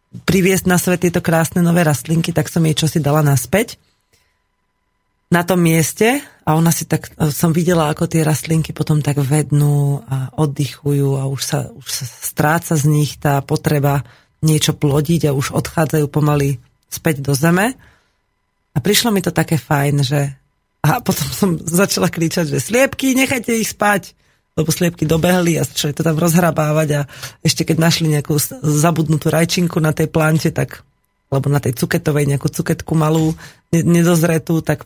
priviesť 0.10 0.66
na 0.66 0.82
svet 0.82 1.06
tieto 1.06 1.22
krásne 1.22 1.62
nové 1.62 1.86
rastlinky, 1.86 2.34
tak 2.34 2.50
som 2.50 2.66
jej 2.66 2.74
čosi 2.74 2.98
dala 2.98 3.22
naspäť 3.22 3.78
na 5.30 5.46
tom 5.46 5.62
mieste 5.62 6.26
a 6.42 6.58
ona 6.58 6.74
si 6.74 6.90
tak, 6.90 7.14
som 7.30 7.54
videla, 7.54 7.94
ako 7.94 8.10
tie 8.10 8.26
rastlinky 8.26 8.74
potom 8.74 9.06
tak 9.06 9.22
vednú 9.22 10.02
a 10.10 10.34
oddychujú 10.34 11.22
a 11.22 11.30
už 11.30 11.42
sa, 11.46 11.60
už 11.70 11.86
sa 11.86 12.06
stráca 12.10 12.74
z 12.74 12.90
nich 12.90 13.22
tá 13.22 13.38
potreba 13.46 14.02
niečo 14.42 14.74
plodiť 14.74 15.30
a 15.30 15.36
už 15.38 15.54
odchádzajú 15.54 16.10
pomaly 16.10 16.58
späť 16.90 17.22
do 17.22 17.38
zeme. 17.38 17.78
A 18.74 18.78
prišlo 18.82 19.14
mi 19.14 19.22
to 19.22 19.30
také 19.30 19.62
fajn, 19.62 19.96
že 20.02 20.34
a 20.82 21.04
potom 21.04 21.28
som 21.30 21.50
začala 21.86 22.10
kričať, 22.10 22.50
že 22.50 22.66
sliepky, 22.66 23.14
nechajte 23.14 23.54
ich 23.54 23.70
spať, 23.70 24.18
lebo 24.60 24.68
sliepky 24.68 25.08
dobehli 25.08 25.56
a 25.56 25.64
začali 25.64 25.96
to 25.96 26.04
tam 26.04 26.20
rozhrabávať 26.20 26.90
a 27.00 27.02
ešte 27.40 27.64
keď 27.64 27.78
našli 27.80 28.12
nejakú 28.12 28.36
zabudnutú 28.60 29.32
rajčinku 29.32 29.80
na 29.80 29.96
tej 29.96 30.12
plante, 30.12 30.52
tak 30.52 30.84
alebo 31.30 31.48
na 31.48 31.62
tej 31.62 31.78
cuketovej 31.78 32.26
nejakú 32.26 32.50
cuketku 32.50 32.98
malú, 32.98 33.38
nedozretú, 33.72 34.66
tak 34.66 34.84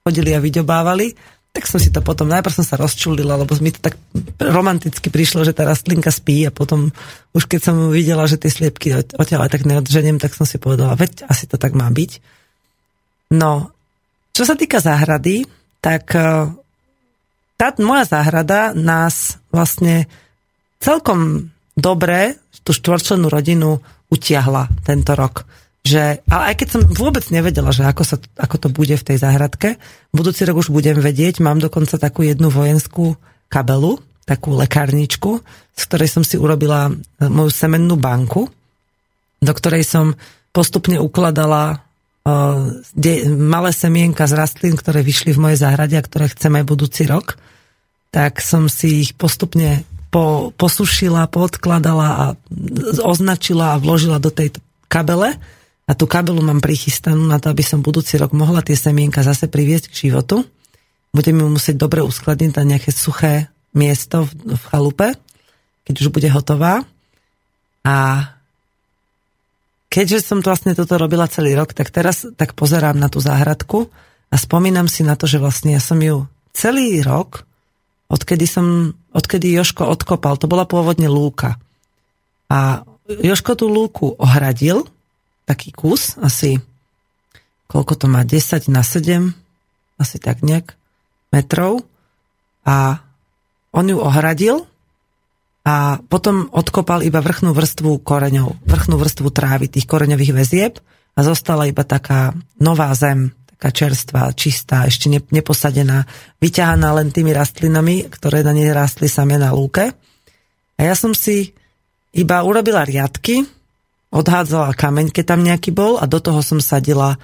chodili 0.00 0.32
a 0.32 0.40
vyďobávali, 0.40 1.12
tak 1.54 1.70
som 1.70 1.78
si 1.78 1.94
to 1.94 2.02
potom, 2.02 2.26
najprv 2.26 2.50
som 2.50 2.66
sa 2.66 2.74
rozčulila, 2.74 3.38
lebo 3.38 3.54
mi 3.62 3.70
to 3.70 3.78
tak 3.78 3.94
romanticky 4.42 5.06
prišlo, 5.06 5.46
že 5.46 5.54
tá 5.54 5.62
rastlinka 5.62 6.10
spí 6.10 6.42
a 6.48 6.50
potom 6.50 6.90
už 7.30 7.46
keď 7.46 7.60
som 7.62 7.76
videla, 7.94 8.26
že 8.26 8.42
tie 8.42 8.50
sliepky 8.50 8.90
odtiaľ 9.14 9.46
tak 9.46 9.62
neodženiem, 9.62 10.18
tak 10.18 10.34
som 10.34 10.48
si 10.48 10.58
povedala, 10.58 10.98
veď 10.98 11.30
asi 11.30 11.46
to 11.46 11.54
tak 11.54 11.78
má 11.78 11.86
byť. 11.86 12.18
No, 13.38 13.70
čo 14.34 14.42
sa 14.42 14.58
týka 14.58 14.82
záhrady, 14.82 15.46
tak 15.78 16.10
e, 16.18 16.50
tá 17.54 17.70
moja 17.78 18.04
záhrada 18.04 18.74
nás 18.74 19.38
vlastne 19.54 20.10
celkom 20.82 21.50
dobre, 21.78 22.38
tú 22.64 22.72
štvorčlenú 22.72 23.28
rodinu 23.28 23.78
utiahla 24.08 24.70
tento 24.82 25.12
rok. 25.14 25.44
Že, 25.84 26.24
ale 26.32 26.44
aj 26.52 26.54
keď 26.64 26.68
som 26.72 26.82
vôbec 26.88 27.28
nevedela, 27.28 27.68
že 27.68 27.84
ako, 27.84 28.02
sa, 28.08 28.16
ako 28.40 28.56
to 28.56 28.68
bude 28.72 28.96
v 28.96 29.06
tej 29.06 29.20
záhradke, 29.20 29.76
budúci 30.16 30.48
rok 30.48 30.64
už 30.64 30.72
budem 30.72 30.96
vedieť, 30.96 31.44
mám 31.44 31.60
dokonca 31.60 32.00
takú 32.00 32.24
jednu 32.24 32.48
vojenskú 32.48 33.20
kabelu, 33.52 34.00
takú 34.24 34.56
lekárničku, 34.56 35.44
z 35.76 35.82
ktorej 35.84 36.08
som 36.08 36.24
si 36.24 36.40
urobila 36.40 36.88
e, 36.88 36.92
moju 37.28 37.52
semennú 37.52 38.00
banku, 38.00 38.48
do 39.44 39.52
ktorej 39.52 39.84
som 39.84 40.16
postupne 40.56 40.96
ukladala 40.96 41.84
de, 42.24 43.12
malé 43.28 43.70
semienka 43.76 44.24
z 44.24 44.32
rastlín, 44.32 44.74
ktoré 44.80 45.04
vyšli 45.04 45.36
v 45.36 45.42
mojej 45.44 45.58
záhrade 45.60 45.96
a 46.00 46.06
ktoré 46.06 46.32
chcem 46.32 46.56
aj 46.56 46.64
budúci 46.64 47.04
rok. 47.04 47.36
Tak 48.08 48.40
som 48.40 48.72
si 48.72 49.04
ich 49.04 49.12
postupne 49.12 49.84
po, 50.08 50.54
posušila, 50.56 51.28
podkladala 51.28 52.08
a 52.08 52.24
označila 53.04 53.76
a 53.76 53.80
vložila 53.82 54.16
do 54.22 54.32
tej 54.32 54.56
kabele 54.88 55.36
a 55.84 55.92
tú 55.92 56.08
kabelu 56.08 56.40
mám 56.40 56.64
prichystanú 56.64 57.28
na 57.28 57.36
to, 57.36 57.52
aby 57.52 57.60
som 57.60 57.84
budúci 57.84 58.16
rok 58.16 58.32
mohla 58.32 58.64
tie 58.64 58.78
semienka 58.78 59.20
zase 59.20 59.52
priviesť 59.52 59.92
k 59.92 60.08
životu. 60.08 60.48
Budem 61.12 61.44
ju 61.44 61.48
musieť 61.52 61.76
dobre 61.76 62.00
uskladniť 62.00 62.52
na 62.56 62.64
nejaké 62.64 62.88
suché 62.88 63.52
miesto 63.76 64.24
v, 64.24 64.56
v 64.56 64.64
chalupe, 64.72 65.08
keď 65.84 65.94
už 66.00 66.08
bude 66.08 66.28
hotová. 66.32 66.88
A 67.84 67.96
keďže 69.94 70.26
som 70.26 70.42
to 70.42 70.50
vlastne 70.50 70.74
toto 70.74 70.98
robila 70.98 71.30
celý 71.30 71.54
rok, 71.54 71.70
tak 71.70 71.94
teraz 71.94 72.26
tak 72.34 72.58
pozerám 72.58 72.98
na 72.98 73.06
tú 73.06 73.22
záhradku 73.22 73.86
a 74.26 74.34
spomínam 74.34 74.90
si 74.90 75.06
na 75.06 75.14
to, 75.14 75.30
že 75.30 75.38
vlastne 75.38 75.78
ja 75.78 75.82
som 75.82 76.02
ju 76.02 76.26
celý 76.50 76.98
rok, 76.98 77.46
odkedy 78.10 78.42
som, 78.50 78.98
odkedy 79.14 79.54
Joško 79.54 79.86
odkopal, 79.86 80.34
to 80.34 80.50
bola 80.50 80.66
pôvodne 80.66 81.06
lúka. 81.06 81.62
A 82.50 82.82
Joško 83.06 83.54
tú 83.54 83.70
lúku 83.70 84.18
ohradil 84.18 84.82
taký 85.46 85.70
kus, 85.70 86.18
asi 86.18 86.58
koľko 87.70 87.94
to 87.94 88.06
má, 88.10 88.26
10 88.26 88.66
na 88.74 88.82
7, 88.82 89.30
asi 90.02 90.16
tak 90.18 90.42
nejak 90.42 90.74
metrov 91.30 91.86
a 92.66 92.98
on 93.70 93.86
ju 93.86 93.98
ohradil 93.98 94.66
a 95.64 95.96
potom 95.96 96.52
odkopal 96.52 97.00
iba 97.00 97.24
vrchnú 97.24 97.56
vrstvu 97.56 98.04
koreňov, 98.04 98.68
vrchnú 98.68 99.00
vrstvu 99.00 99.28
trávy, 99.32 99.72
tých 99.72 99.88
koreňových 99.88 100.36
väzieb 100.36 100.76
a 101.16 101.20
zostala 101.24 101.64
iba 101.64 101.80
taká 101.88 102.36
nová 102.60 102.92
zem, 102.92 103.32
taká 103.56 103.72
čerstvá, 103.72 104.28
čistá, 104.36 104.84
ešte 104.84 105.08
neposadená, 105.08 106.04
vyťahaná 106.44 107.00
len 107.00 107.08
tými 107.08 107.32
rastlinami, 107.32 108.12
ktoré 108.12 108.44
na 108.44 108.52
nej 108.52 108.68
rástli 108.76 109.08
samé 109.08 109.40
na 109.40 109.56
lúke. 109.56 109.88
A 110.76 110.80
ja 110.84 110.92
som 110.92 111.16
si 111.16 111.56
iba 112.12 112.44
urobila 112.44 112.84
riadky, 112.84 113.48
odhádzala 114.12 114.76
kameň, 114.76 115.16
keď 115.16 115.24
tam 115.24 115.40
nejaký 115.40 115.72
bol 115.72 115.96
a 115.96 116.04
do 116.04 116.20
toho 116.20 116.44
som 116.44 116.60
sadila 116.60 117.16
e, 117.16 117.18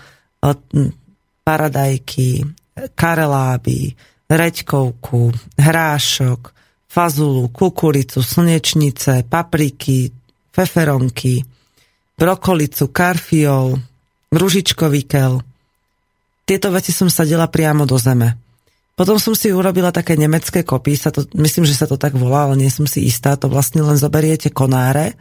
paradajky, 1.45 2.49
kareláby, 2.97 3.95
reďkovku, 4.33 5.35
hrášok, 5.61 6.60
fazulu, 6.91 7.49
kukuricu, 7.55 8.19
slnečnice, 8.19 9.23
papriky, 9.31 10.11
feferonky, 10.51 11.47
brokolicu, 12.19 12.91
karfiol, 12.91 13.79
ružičkový 14.35 15.03
kel. 15.07 15.39
Tieto 16.43 16.75
veci 16.75 16.91
som 16.91 17.07
sadila 17.07 17.47
priamo 17.47 17.87
do 17.87 17.95
zeme. 17.95 18.35
Potom 18.99 19.17
som 19.23 19.33
si 19.33 19.55
urobila 19.55 19.95
také 19.95 20.19
nemecké 20.19 20.67
kopy, 20.67 20.99
sa 20.99 21.15
to, 21.15 21.25
myslím, 21.39 21.65
že 21.65 21.79
sa 21.79 21.87
to 21.87 21.97
tak 21.97 22.13
volá, 22.13 22.51
ale 22.51 22.59
nie 22.59 22.69
som 22.69 22.85
si 22.85 23.07
istá, 23.07 23.39
to 23.39 23.49
vlastne 23.49 23.81
len 23.81 23.97
zoberiete 23.97 24.53
konáre, 24.53 25.17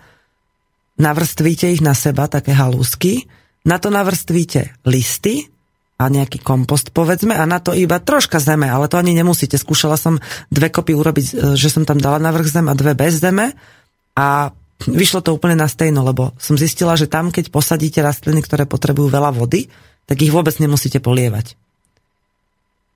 navrstvíte 0.99 1.71
ich 1.71 1.79
na 1.79 1.95
seba, 1.95 2.27
také 2.27 2.51
halúsky, 2.51 3.29
na 3.63 3.79
to 3.79 3.87
navrstvíte 3.87 4.75
listy 4.83 5.47
a 5.99 6.07
nejaký 6.07 6.39
kompost, 6.39 6.95
povedzme, 6.95 7.35
a 7.35 7.43
na 7.43 7.59
to 7.59 7.75
iba 7.75 7.99
troška 7.99 8.39
zeme, 8.39 8.71
ale 8.71 8.87
to 8.87 8.95
ani 8.95 9.11
nemusíte. 9.11 9.59
Skúšala 9.59 9.99
som 9.99 10.23
dve 10.47 10.71
kopy 10.71 10.95
urobiť, 10.95 11.25
e, 11.27 11.33
že 11.59 11.67
som 11.67 11.83
tam 11.83 11.99
dala 11.99 12.23
na 12.23 12.31
vrch 12.31 12.55
zem 12.55 12.71
a 12.71 12.73
dve 12.73 12.95
bez 12.95 13.19
zeme 13.19 13.51
a 14.15 14.55
vyšlo 14.87 15.19
to 15.19 15.35
úplne 15.35 15.59
na 15.59 15.67
stejno, 15.67 16.07
lebo 16.07 16.31
som 16.39 16.55
zistila, 16.55 16.95
že 16.95 17.11
tam, 17.11 17.35
keď 17.35 17.51
posadíte 17.51 17.99
rastliny, 17.99 18.39
ktoré 18.39 18.63
potrebujú 18.63 19.11
veľa 19.11 19.35
vody, 19.35 19.67
tak 20.07 20.23
ich 20.23 20.31
vôbec 20.31 20.55
nemusíte 20.63 21.03
polievať. 21.03 21.59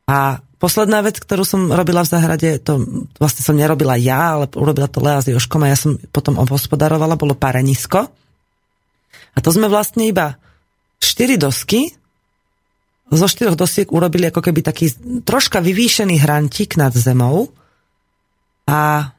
A 0.07 0.39
posledná 0.63 1.03
vec, 1.03 1.19
ktorú 1.19 1.43
som 1.43 1.75
robila 1.75 2.07
v 2.07 2.11
záhrade, 2.11 2.49
to 2.63 2.79
vlastne 3.19 3.43
som 3.43 3.59
nerobila 3.59 3.99
ja, 3.99 4.39
ale 4.39 4.47
urobila 4.55 4.87
to 4.87 5.03
Lea 5.03 5.19
s 5.19 5.27
Joškom 5.27 5.67
a 5.67 5.71
ja 5.71 5.75
som 5.75 5.99
potom 6.15 6.39
obhospodarovala, 6.39 7.19
bolo 7.19 7.35
parenisko. 7.35 8.07
A 9.35 9.37
to 9.43 9.49
sme 9.51 9.67
vlastne 9.67 10.07
iba 10.07 10.39
4 11.03 11.35
dosky, 11.35 11.91
zo 13.11 13.27
štyroch 13.27 13.59
dosiek 13.59 13.91
urobili 13.91 14.31
ako 14.31 14.39
keby 14.39 14.63
taký 14.63 14.93
troška 15.27 15.59
vyvýšený 15.59 16.21
hrantík 16.23 16.79
nad 16.79 16.95
zemou. 16.95 17.51
A 18.69 19.11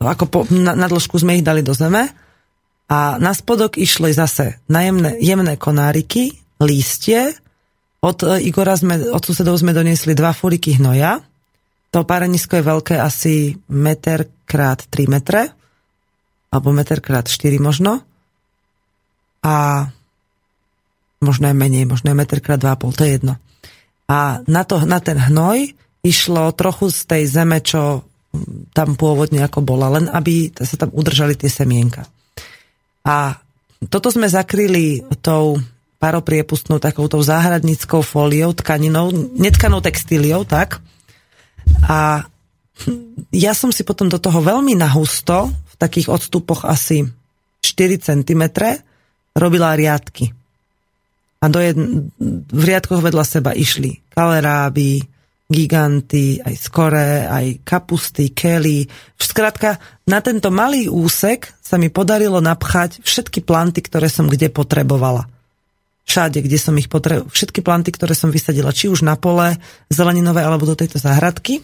ako 0.00 0.24
po, 0.28 0.38
na, 0.52 0.72
na 0.76 0.86
dĺžku 0.88 1.16
sme 1.20 1.40
ich 1.40 1.46
dali 1.46 1.60
do 1.60 1.76
zeme. 1.76 2.08
A 2.86 3.18
na 3.18 3.34
spodok 3.34 3.76
išli 3.76 4.14
zase 4.14 4.62
najemné, 4.70 5.18
jemné 5.18 5.58
konáriky, 5.58 6.38
lístie, 6.62 7.34
od 8.06 8.22
e, 8.22 8.46
Igora 8.46 8.78
sme, 8.78 9.10
od 9.10 9.22
susedov 9.24 9.58
sme 9.58 9.74
doniesli 9.74 10.14
dva 10.14 10.30
furiky 10.30 10.78
hnoja, 10.78 11.18
to 11.90 12.04
párenisko 12.04 12.60
je 12.60 12.68
veľké 12.68 12.94
asi 13.00 13.56
meter 13.72 14.28
krát 14.44 14.84
3 14.86 15.08
metre, 15.08 15.42
alebo 16.52 16.70
meter 16.70 17.00
krát 17.00 17.26
4 17.26 17.56
možno. 17.58 18.04
A 19.42 19.88
možno 21.20 21.48
je 21.50 21.56
menej, 21.56 21.84
možno 21.88 22.12
je 22.12 22.18
meter 22.18 22.40
krát 22.40 22.60
2,5, 22.60 22.96
to 22.96 23.02
je 23.04 23.12
jedno. 23.16 23.34
A 24.06 24.40
na, 24.46 24.62
to, 24.62 24.82
na 24.86 25.02
ten 25.02 25.18
hnoj 25.18 25.74
išlo 26.06 26.54
trochu 26.54 26.94
z 26.94 27.00
tej 27.08 27.22
zeme, 27.26 27.58
čo 27.58 28.06
tam 28.76 28.94
pôvodne 28.94 29.42
ako 29.42 29.64
bola, 29.64 29.90
len 29.98 30.06
aby 30.12 30.52
sa 30.54 30.76
tam 30.76 30.92
udržali 30.92 31.34
tie 31.34 31.50
semienka. 31.50 32.06
A 33.06 33.38
toto 33.88 34.12
sme 34.12 34.28
zakryli 34.28 35.02
tou 35.24 35.58
paropriepustnou 35.96 36.76
takouto 36.76 37.18
záhradníckou 37.18 38.04
fóliou, 38.04 38.52
tkaninou, 38.52 39.10
netkanou 39.40 39.80
textíliou, 39.80 40.44
tak. 40.44 40.78
A 41.88 42.28
ja 43.32 43.52
som 43.56 43.72
si 43.72 43.82
potom 43.82 44.12
do 44.12 44.20
toho 44.20 44.44
veľmi 44.44 44.76
nahusto, 44.76 45.48
v 45.50 45.74
takých 45.80 46.12
odstupoch 46.12 46.68
asi 46.68 47.08
4 47.64 48.00
cm, 48.00 48.42
robila 49.32 49.72
riadky. 49.72 50.32
A 51.40 51.52
do 51.52 51.60
jedn, 51.60 52.08
v 52.48 52.62
riadkoch 52.64 53.04
vedľa 53.04 53.24
seba 53.24 53.52
išli 53.52 54.00
kaleráby, 54.08 55.04
giganty, 55.46 56.42
aj 56.42 56.54
skore, 56.58 57.28
aj 57.28 57.62
kapusty, 57.62 58.34
kely. 58.34 58.88
Skrátka, 59.14 59.78
na 60.10 60.18
tento 60.18 60.50
malý 60.50 60.90
úsek 60.90 61.54
sa 61.62 61.78
mi 61.78 61.86
podarilo 61.86 62.42
napchať 62.42 62.98
všetky 63.02 63.46
planty, 63.46 63.84
ktoré 63.84 64.10
som 64.10 64.26
kde 64.26 64.50
potrebovala. 64.50 65.30
Všade, 66.06 66.42
kde 66.42 66.58
som 66.58 66.74
ich 66.78 66.90
potrebovala. 66.90 67.30
Všetky 67.30 67.62
planty, 67.62 67.90
ktoré 67.94 68.14
som 68.14 68.30
vysadila, 68.34 68.74
či 68.74 68.90
už 68.90 69.06
na 69.06 69.14
pole, 69.14 69.58
zeleninové, 69.90 70.42
alebo 70.42 70.66
do 70.66 70.78
tejto 70.78 70.98
záhradky. 70.98 71.62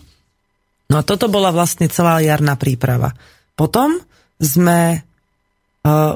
No 0.91 1.01
a 1.01 1.07
toto 1.07 1.27
bola 1.27 1.51
vlastne 1.55 1.91
celá 1.91 2.23
jarná 2.23 2.55
príprava. 2.55 3.15
Potom 3.55 3.99
sme 4.39 5.07
Uh, 5.83 6.15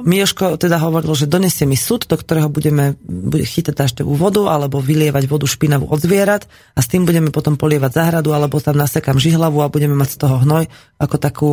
teda 0.62 0.78
hovoril, 0.78 1.10
že 1.18 1.26
donesie 1.26 1.66
mi 1.66 1.74
súd, 1.74 2.06
do 2.06 2.14
ktorého 2.14 2.46
budeme 2.46 2.94
bude 3.02 3.42
chytať 3.42 3.74
dažďovú 3.74 4.14
vodu 4.14 4.46
alebo 4.46 4.78
vylievať 4.78 5.26
vodu 5.26 5.42
špinavú 5.42 5.90
od 5.90 5.98
zvierat 5.98 6.46
a 6.78 6.78
s 6.78 6.86
tým 6.86 7.02
budeme 7.02 7.34
potom 7.34 7.58
polievať 7.58 7.98
záhradu 7.98 8.30
alebo 8.30 8.62
tam 8.62 8.78
nasekám 8.78 9.18
žihlavu 9.18 9.58
a 9.58 9.66
budeme 9.66 9.98
mať 9.98 10.14
z 10.14 10.18
toho 10.22 10.38
hnoj 10.46 10.70
ako 11.02 11.16
takú 11.18 11.48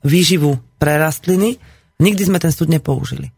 výživu 0.00 0.56
pre 0.80 0.96
rastliny. 0.96 1.60
Nikdy 2.00 2.32
sme 2.32 2.40
ten 2.40 2.48
súd 2.48 2.72
nepoužili. 2.72 3.28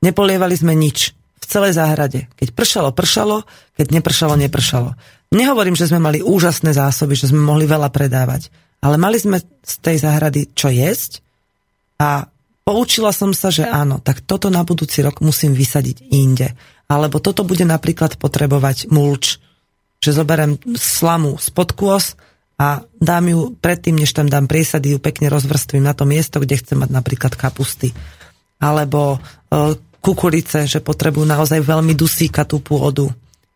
Nepolievali 0.00 0.56
sme 0.56 0.72
nič 0.72 1.12
v 1.36 1.44
celej 1.44 1.76
záhrade. 1.76 2.24
Keď 2.40 2.56
pršalo, 2.56 2.88
pršalo, 2.96 3.44
keď 3.76 4.00
nepršalo, 4.00 4.32
nepršalo. 4.48 4.96
Nehovorím, 5.36 5.76
že 5.76 5.92
sme 5.92 6.00
mali 6.00 6.24
úžasné 6.24 6.72
zásoby, 6.72 7.12
že 7.20 7.28
sme 7.28 7.44
mohli 7.44 7.68
veľa 7.68 7.92
predávať, 7.92 8.48
ale 8.80 8.96
mali 8.96 9.20
sme 9.20 9.44
z 9.44 9.74
tej 9.84 10.00
záhrady 10.00 10.56
čo 10.56 10.72
jesť 10.72 11.20
a 12.00 12.32
Poučila 12.68 13.16
som 13.16 13.32
sa, 13.32 13.48
že 13.48 13.64
áno, 13.64 13.96
tak 13.96 14.20
toto 14.20 14.52
na 14.52 14.60
budúci 14.60 15.00
rok 15.00 15.24
musím 15.24 15.56
vysadiť 15.56 16.12
inde. 16.12 16.52
Alebo 16.84 17.16
toto 17.16 17.40
bude 17.40 17.64
napríklad 17.64 18.20
potrebovať 18.20 18.92
mulč, 18.92 19.40
že 20.04 20.12
zoberiem 20.12 20.60
slamu 20.76 21.40
spod 21.40 21.72
kôs 21.72 22.12
a 22.60 22.84
dám 23.00 23.24
ju 23.32 23.40
predtým, 23.56 23.96
než 23.96 24.12
tam 24.12 24.28
dám 24.28 24.44
priesady, 24.44 24.92
ju 24.92 24.98
pekne 25.00 25.32
rozvrstvím 25.32 25.80
na 25.80 25.96
to 25.96 26.04
miesto, 26.04 26.44
kde 26.44 26.60
chcem 26.60 26.76
mať 26.84 26.92
napríklad 26.92 27.40
kapusty. 27.40 27.96
Alebo 28.60 29.16
e, 29.16 29.18
kukurice, 30.04 30.68
že 30.68 30.84
potrebujú 30.84 31.24
naozaj 31.24 31.64
veľmi 31.64 31.96
dusíkatú 31.96 32.60
pôdu. 32.60 33.08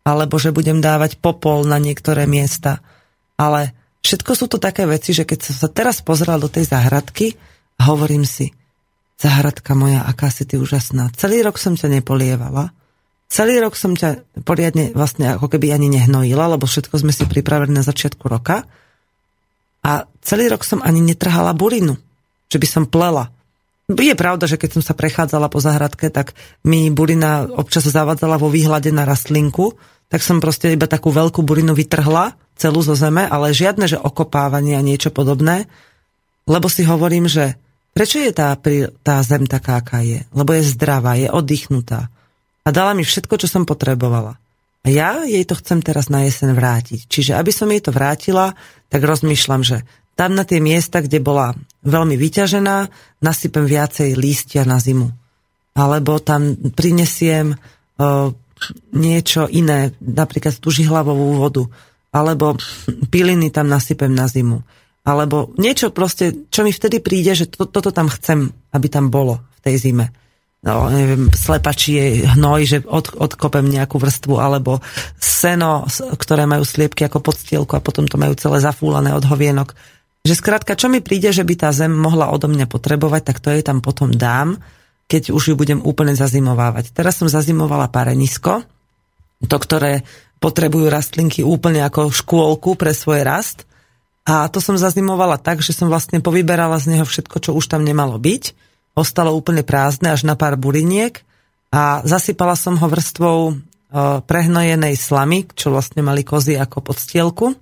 Alebo 0.09 0.41
že 0.41 0.57
budem 0.57 0.81
dávať 0.81 1.21
popol 1.21 1.69
na 1.69 1.77
niektoré 1.77 2.25
miesta. 2.25 2.81
Ale 3.37 3.77
všetko 4.01 4.33
sú 4.33 4.49
to 4.49 4.57
také 4.57 4.89
veci, 4.89 5.13
že 5.13 5.29
keď 5.29 5.53
som 5.53 5.55
sa 5.61 5.69
teraz 5.69 6.01
pozrela 6.01 6.41
do 6.41 6.49
tej 6.49 6.65
záhradky, 6.65 7.37
hovorím 7.77 8.25
si, 8.25 8.57
Zahradka 9.23 9.79
moja, 9.79 10.03
aká 10.03 10.35
si 10.35 10.43
ty 10.43 10.59
úžasná. 10.59 11.15
Celý 11.15 11.47
rok 11.47 11.55
som 11.55 11.79
ťa 11.79 11.87
nepolievala. 11.87 12.75
Celý 13.31 13.63
rok 13.63 13.79
som 13.79 13.95
ťa 13.95 14.43
poriadne 14.43 14.91
vlastne 14.99 15.39
ako 15.39 15.47
keby 15.47 15.71
ani 15.71 15.87
nehnojila, 15.95 16.59
lebo 16.59 16.67
všetko 16.67 16.99
sme 16.99 17.15
si 17.15 17.23
pripravili 17.31 17.71
na 17.71 17.87
začiatku 17.87 18.27
roka. 18.27 18.67
A 19.87 20.11
celý 20.27 20.51
rok 20.51 20.67
som 20.67 20.83
ani 20.83 20.99
netrhala 20.99 21.55
burinu, 21.55 21.95
že 22.51 22.59
by 22.59 22.67
som 22.67 22.85
plela. 22.91 23.31
Je 23.87 24.15
pravda, 24.19 24.51
že 24.51 24.59
keď 24.59 24.79
som 24.79 24.83
sa 24.83 24.99
prechádzala 24.99 25.47
po 25.47 25.63
zahradke, 25.63 26.11
tak 26.11 26.35
mi 26.67 26.91
burina 26.91 27.47
občas 27.47 27.87
zavadzala 27.87 28.43
vo 28.43 28.51
výhľade 28.51 28.91
na 28.91 29.07
rastlinku, 29.07 29.79
tak 30.11 30.27
som 30.27 30.43
proste 30.43 30.75
iba 30.75 30.91
takú 30.91 31.15
veľkú 31.15 31.47
burinu 31.47 31.79
vytrhla 31.79 32.35
celú 32.59 32.83
zo 32.83 32.99
zeme, 32.99 33.23
ale 33.23 33.55
žiadne, 33.55 33.87
že 33.87 34.03
okopávanie 34.03 34.75
a 34.75 34.83
niečo 34.83 35.15
podobné, 35.15 35.71
lebo 36.51 36.67
si 36.67 36.83
hovorím, 36.83 37.31
že 37.31 37.55
Prečo 37.93 38.25
je 38.25 38.33
tá, 38.33 38.57
tá 39.05 39.21
zem 39.21 39.45
taká, 39.45 39.85
aká 39.85 40.01
je? 40.01 40.25
Lebo 40.33 40.57
je 40.57 40.65
zdravá, 40.65 41.21
je 41.21 41.29
oddychnutá. 41.29 42.09
A 42.65 42.69
dala 42.73 42.97
mi 42.97 43.05
všetko, 43.05 43.37
čo 43.37 43.49
som 43.51 43.69
potrebovala. 43.69 44.41
A 44.83 44.87
ja 44.89 45.23
jej 45.29 45.45
to 45.45 45.55
chcem 45.61 45.85
teraz 45.85 46.09
na 46.09 46.25
jesen 46.25 46.57
vrátiť. 46.57 47.07
Čiže 47.07 47.37
aby 47.37 47.53
som 47.53 47.69
jej 47.69 47.85
to 47.85 47.93
vrátila, 47.93 48.57
tak 48.89 49.05
rozmýšľam, 49.05 49.63
že 49.63 49.85
tam 50.17 50.33
na 50.33 50.49
tie 50.49 50.59
miesta, 50.59 51.05
kde 51.05 51.21
bola 51.21 51.53
veľmi 51.85 52.17
vyťažená, 52.17 52.77
nasypem 53.21 53.65
viacej 53.69 54.17
lístia 54.17 54.65
na 54.65 54.81
zimu. 54.81 55.13
Alebo 55.77 56.21
tam 56.21 56.57
prinesiem 56.73 57.53
o, 57.53 57.57
niečo 58.93 59.49
iné, 59.53 59.93
napríklad 60.01 60.57
tú 60.59 60.73
žihlavovú 60.73 61.41
vodu. 61.41 61.65
Alebo 62.13 62.57
piliny 63.13 63.53
tam 63.53 63.69
nasypem 63.69 64.13
na 64.13 64.29
zimu 64.29 64.65
alebo 65.03 65.51
niečo 65.59 65.91
proste, 65.91 66.47
čo 66.47 66.63
mi 66.63 66.71
vtedy 66.71 67.03
príde, 67.03 67.35
že 67.35 67.51
to, 67.51 67.67
toto 67.67 67.91
tam 67.91 68.07
chcem, 68.07 68.55
aby 68.71 68.87
tam 68.87 69.11
bolo 69.11 69.43
v 69.59 69.61
tej 69.67 69.75
zime. 69.91 70.15
No, 70.63 70.87
neviem, 70.87 71.27
slepačí 71.35 72.23
hnoj, 72.23 72.61
že 72.63 72.79
od, 72.87 73.19
odkopem 73.19 73.67
nejakú 73.67 73.99
vrstvu, 73.99 74.39
alebo 74.39 74.79
seno, 75.19 75.91
ktoré 75.91 76.47
majú 76.47 76.63
sliepky 76.63 77.03
ako 77.03 77.19
podstielku 77.19 77.75
a 77.75 77.83
potom 77.83 78.07
to 78.07 78.15
majú 78.15 78.39
celé 78.39 78.63
zafúlané 78.63 79.11
od 79.11 79.27
hovienok. 79.27 79.75
Že 80.23 80.39
skrátka, 80.39 80.79
čo 80.79 80.87
mi 80.87 81.03
príde, 81.03 81.35
že 81.35 81.43
by 81.43 81.67
tá 81.67 81.75
zem 81.75 81.91
mohla 81.91 82.31
odo 82.31 82.47
mňa 82.47 82.71
potrebovať, 82.71 83.23
tak 83.27 83.43
to 83.43 83.51
jej 83.51 83.67
tam 83.67 83.83
potom 83.83 84.15
dám, 84.15 84.55
keď 85.11 85.35
už 85.35 85.51
ju 85.51 85.55
budem 85.59 85.83
úplne 85.83 86.15
zazimovávať. 86.15 86.95
Teraz 86.95 87.19
som 87.19 87.27
zazimovala 87.27 87.91
parenisko, 87.91 88.63
to, 89.43 89.57
ktoré 89.59 90.07
potrebujú 90.39 90.87
rastlinky 90.87 91.43
úplne 91.43 91.83
ako 91.83 92.15
škôlku 92.15 92.79
pre 92.79 92.95
svoj 92.95 93.27
rast– 93.27 93.67
a 94.23 94.47
to 94.47 94.63
som 94.63 94.79
zazimovala 94.79 95.35
tak, 95.35 95.59
že 95.67 95.75
som 95.75 95.91
vlastne 95.91 96.23
povyberala 96.23 96.79
z 96.79 96.95
neho 96.95 97.07
všetko, 97.07 97.43
čo 97.43 97.51
už 97.59 97.67
tam 97.67 97.83
nemalo 97.83 98.23
byť. 98.23 98.55
Ostalo 98.95 99.35
úplne 99.35 99.67
prázdne 99.67 100.15
až 100.15 100.23
na 100.23 100.39
pár 100.39 100.55
buriniek 100.55 101.27
a 101.75 102.05
zasypala 102.07 102.55
som 102.55 102.79
ho 102.79 102.87
vrstvou 102.87 103.39
e, 103.51 103.53
prehnojenej 104.23 104.95
slamy, 104.95 105.49
čo 105.57 105.75
vlastne 105.75 106.07
mali 106.07 106.23
kozy 106.23 106.55
ako 106.55 106.85
podstielku. 106.87 107.57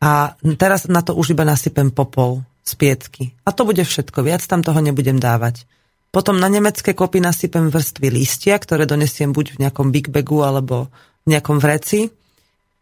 A 0.00 0.38
teraz 0.56 0.88
na 0.88 1.04
to 1.04 1.12
už 1.12 1.36
iba 1.36 1.44
nasypem 1.44 1.92
popol 1.92 2.40
z 2.64 2.72
piecky. 2.78 3.22
A 3.44 3.52
to 3.52 3.68
bude 3.68 3.82
všetko, 3.82 4.24
viac 4.24 4.40
tam 4.48 4.64
toho 4.64 4.80
nebudem 4.80 5.20
dávať. 5.20 5.68
Potom 6.08 6.40
na 6.40 6.48
nemecké 6.48 6.96
kopy 6.96 7.20
nasypem 7.20 7.68
vrstvy 7.68 8.08
lístia, 8.08 8.56
ktoré 8.56 8.88
donesiem 8.88 9.36
buď 9.36 9.58
v 9.58 9.60
nejakom 9.66 9.92
big 9.92 10.08
bagu 10.08 10.40
alebo 10.40 10.88
v 11.28 11.36
nejakom 11.36 11.60
vreci 11.60 12.08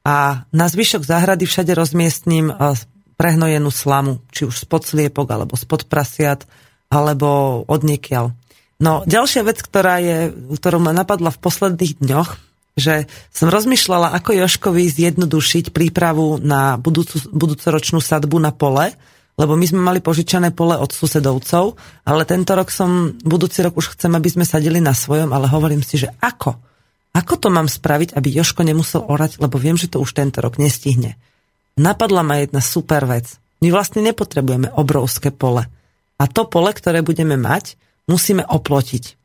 a 0.05 0.45
na 0.53 0.67
zvyšok 0.69 1.03
záhrady 1.03 1.49
všade 1.49 1.73
rozmiestním 1.73 2.53
eh, 2.53 2.77
prehnojenú 3.17 3.73
slamu, 3.73 4.21
či 4.31 4.45
už 4.45 4.69
spod 4.69 4.85
sliepok, 4.85 5.27
alebo 5.33 5.57
spod 5.57 5.89
prasiat, 5.89 6.45
alebo 6.93 7.63
od 7.65 7.81
niekiaľ. 7.83 8.37
No, 8.83 9.07
ďalšia 9.07 9.47
vec, 9.47 9.63
ktorá 9.65 10.03
je, 10.03 10.35
ktorú 10.61 10.83
ma 10.83 10.93
napadla 10.93 11.31
v 11.33 11.41
posledných 11.41 12.05
dňoch, 12.05 12.31
že 12.75 13.07
som 13.31 13.49
rozmýšľala, 13.49 14.13
ako 14.19 14.35
Joškovi 14.35 14.91
zjednodušiť 14.91 15.71
prípravu 15.71 16.43
na 16.43 16.75
budúcu, 16.75 17.23
budúcoročnú 17.31 18.03
sadbu 18.03 18.43
na 18.43 18.51
pole, 18.51 18.91
lebo 19.39 19.55
my 19.55 19.67
sme 19.67 19.81
mali 19.83 20.03
požičané 20.03 20.51
pole 20.51 20.75
od 20.75 20.91
susedovcov, 20.91 21.79
ale 22.07 22.23
tento 22.27 22.55
rok 22.55 22.71
som, 22.75 23.15
budúci 23.23 23.63
rok 23.63 23.79
už 23.79 23.95
chcem, 23.95 24.11
aby 24.15 24.27
sme 24.31 24.45
sadili 24.47 24.83
na 24.83 24.95
svojom, 24.95 25.31
ale 25.31 25.47
hovorím 25.47 25.87
si, 25.87 26.03
že 26.03 26.11
ako? 26.19 26.74
Ako 27.15 27.39
to 27.39 27.49
mám 27.49 27.71
spraviť, 27.71 28.19
aby 28.19 28.29
Joško 28.35 28.67
nemusel 28.67 29.07
orať, 29.07 29.39
lebo 29.39 29.55
viem, 29.57 29.79
že 29.79 29.87
to 29.87 30.03
už 30.03 30.19
tento 30.19 30.43
rok 30.43 30.59
nestihne. 30.59 31.15
Napadla 31.79 32.27
ma 32.27 32.43
jedna 32.43 32.59
super 32.59 33.07
vec. 33.07 33.39
My 33.63 33.71
vlastne 33.71 34.03
nepotrebujeme 34.03 34.75
obrovské 34.75 35.31
pole. 35.31 35.71
A 36.19 36.25
to 36.27 36.47
pole, 36.51 36.71
ktoré 36.75 37.07
budeme 37.07 37.39
mať, 37.39 37.79
musíme 38.11 38.43
oplotiť 38.43 39.25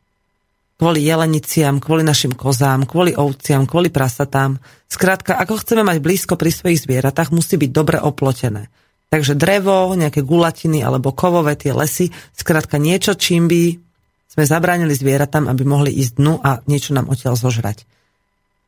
kvôli 0.80 1.04
jeleniciam, 1.04 1.84
kvôli 1.84 2.08
našim 2.08 2.32
kozám, 2.32 2.88
kvôli 2.88 3.12
ovciam, 3.12 3.68
kvôli 3.68 3.92
prasatám. 3.92 4.64
Skrátka, 4.88 5.36
ako 5.36 5.60
chceme 5.60 5.84
mať 5.84 6.00
blízko 6.00 6.40
pri 6.40 6.56
svojich 6.56 6.88
zvieratách, 6.88 7.36
musí 7.36 7.60
byť 7.60 7.72
dobre 7.76 8.00
oplotené. 8.00 8.72
Takže 9.12 9.36
drevo, 9.36 9.92
nejaké 10.00 10.24
gulatiny 10.24 10.80
alebo 10.80 11.12
kovové 11.12 11.60
tie 11.60 11.76
lesy, 11.76 12.16
skrátka 12.32 12.80
niečo, 12.80 13.20
čím 13.20 13.52
by 13.52 13.89
sme 14.30 14.46
zabránili 14.46 14.94
zvieratám, 14.94 15.50
aby 15.50 15.66
mohli 15.66 15.92
ísť 15.98 16.14
dnu 16.22 16.34
a 16.40 16.62
niečo 16.70 16.94
nám 16.94 17.10
odtiaľ 17.10 17.34
zožrať. 17.34 17.84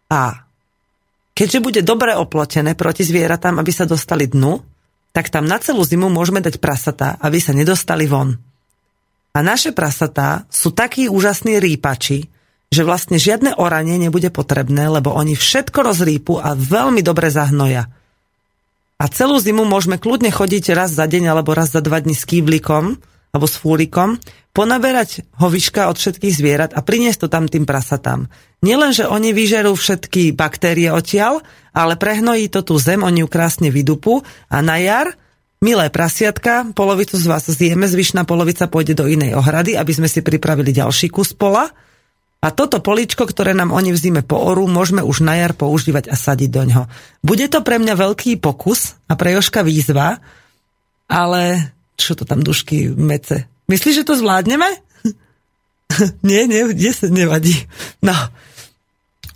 A 0.10 0.44
keďže 1.38 1.60
bude 1.62 1.82
dobre 1.86 2.18
oplotené 2.18 2.74
proti 2.74 3.06
zvieratám, 3.06 3.62
aby 3.62 3.70
sa 3.70 3.86
dostali 3.86 4.26
dnu, 4.26 4.60
tak 5.14 5.30
tam 5.30 5.46
na 5.46 5.62
celú 5.62 5.86
zimu 5.86 6.10
môžeme 6.10 6.42
dať 6.42 6.58
prasatá, 6.58 7.20
aby 7.22 7.38
sa 7.38 7.54
nedostali 7.54 8.10
von. 8.10 8.36
A 9.32 9.40
naše 9.40 9.72
prasatá 9.72 10.44
sú 10.52 10.76
takí 10.76 11.08
úžasní 11.08 11.62
rýpači, 11.62 12.28
že 12.72 12.88
vlastne 12.88 13.20
žiadne 13.20 13.60
oranie 13.60 14.00
nebude 14.00 14.32
potrebné, 14.32 14.88
lebo 14.88 15.12
oni 15.12 15.36
všetko 15.36 15.80
rozrýpu 15.84 16.40
a 16.40 16.56
veľmi 16.56 17.04
dobre 17.04 17.28
zahnoja. 17.28 17.88
A 18.96 19.06
celú 19.12 19.40
zimu 19.40 19.68
môžeme 19.68 20.00
kľudne 20.00 20.32
chodiť 20.32 20.72
raz 20.72 20.96
za 20.96 21.04
deň 21.04 21.36
alebo 21.36 21.52
raz 21.52 21.76
za 21.76 21.84
dva 21.84 22.00
dní 22.00 22.16
s 22.16 22.24
kýblikom 22.24 22.96
alebo 23.32 23.48
s 23.48 23.56
fúrikom, 23.56 24.20
ponaberať 24.52 25.24
hoviška 25.40 25.88
od 25.88 25.96
všetkých 25.96 26.36
zvierat 26.36 26.72
a 26.76 26.84
priniesť 26.84 27.26
to 27.26 27.28
tam 27.32 27.48
tým 27.48 27.64
prasatám. 27.64 28.28
Nielen, 28.60 28.92
že 28.92 29.08
oni 29.08 29.32
vyžerú 29.32 29.74
všetky 29.74 30.36
baktérie 30.36 30.92
odtiaľ, 30.92 31.40
ale 31.72 31.96
prehnojí 31.96 32.52
to 32.52 32.62
tú 32.62 32.76
zem, 32.76 33.02
oni 33.02 33.24
ju 33.24 33.28
krásne 33.32 33.72
vydupu 33.72 34.22
a 34.52 34.60
na 34.60 34.78
jar 34.78 35.16
Milé 35.62 35.94
prasiatka, 35.94 36.74
polovicu 36.74 37.22
z 37.22 37.30
vás 37.30 37.46
zjeme, 37.46 37.86
zvyšná 37.86 38.26
polovica 38.26 38.66
pôjde 38.66 38.98
do 38.98 39.06
inej 39.06 39.38
ohrady, 39.38 39.78
aby 39.78 39.94
sme 39.94 40.10
si 40.10 40.26
pripravili 40.26 40.74
ďalší 40.74 41.14
kus 41.14 41.38
pola. 41.38 41.70
A 42.42 42.50
toto 42.50 42.82
políčko, 42.82 43.30
ktoré 43.30 43.54
nám 43.54 43.70
oni 43.70 43.94
v 43.94 44.02
zime 44.02 44.22
poorú, 44.26 44.66
môžeme 44.66 45.06
už 45.06 45.22
na 45.22 45.38
jar 45.38 45.54
používať 45.54 46.10
a 46.10 46.18
sadiť 46.18 46.50
do 46.50 46.66
ňoho. 46.66 46.86
Bude 47.22 47.46
to 47.46 47.62
pre 47.62 47.78
mňa 47.78 47.94
veľký 47.94 48.42
pokus 48.42 48.98
a 49.06 49.14
pre 49.14 49.38
Joška 49.38 49.62
výzva, 49.62 50.18
ale 51.06 51.70
čo 52.02 52.18
to 52.18 52.26
tam 52.26 52.42
dušky 52.42 52.90
mece? 52.98 53.46
Myslíš, 53.70 54.02
že 54.02 54.08
to 54.08 54.18
zvládneme? 54.18 54.68
nie, 56.28 56.50
nie, 56.50 56.62
nevadí. 57.08 57.56
No, 58.02 58.16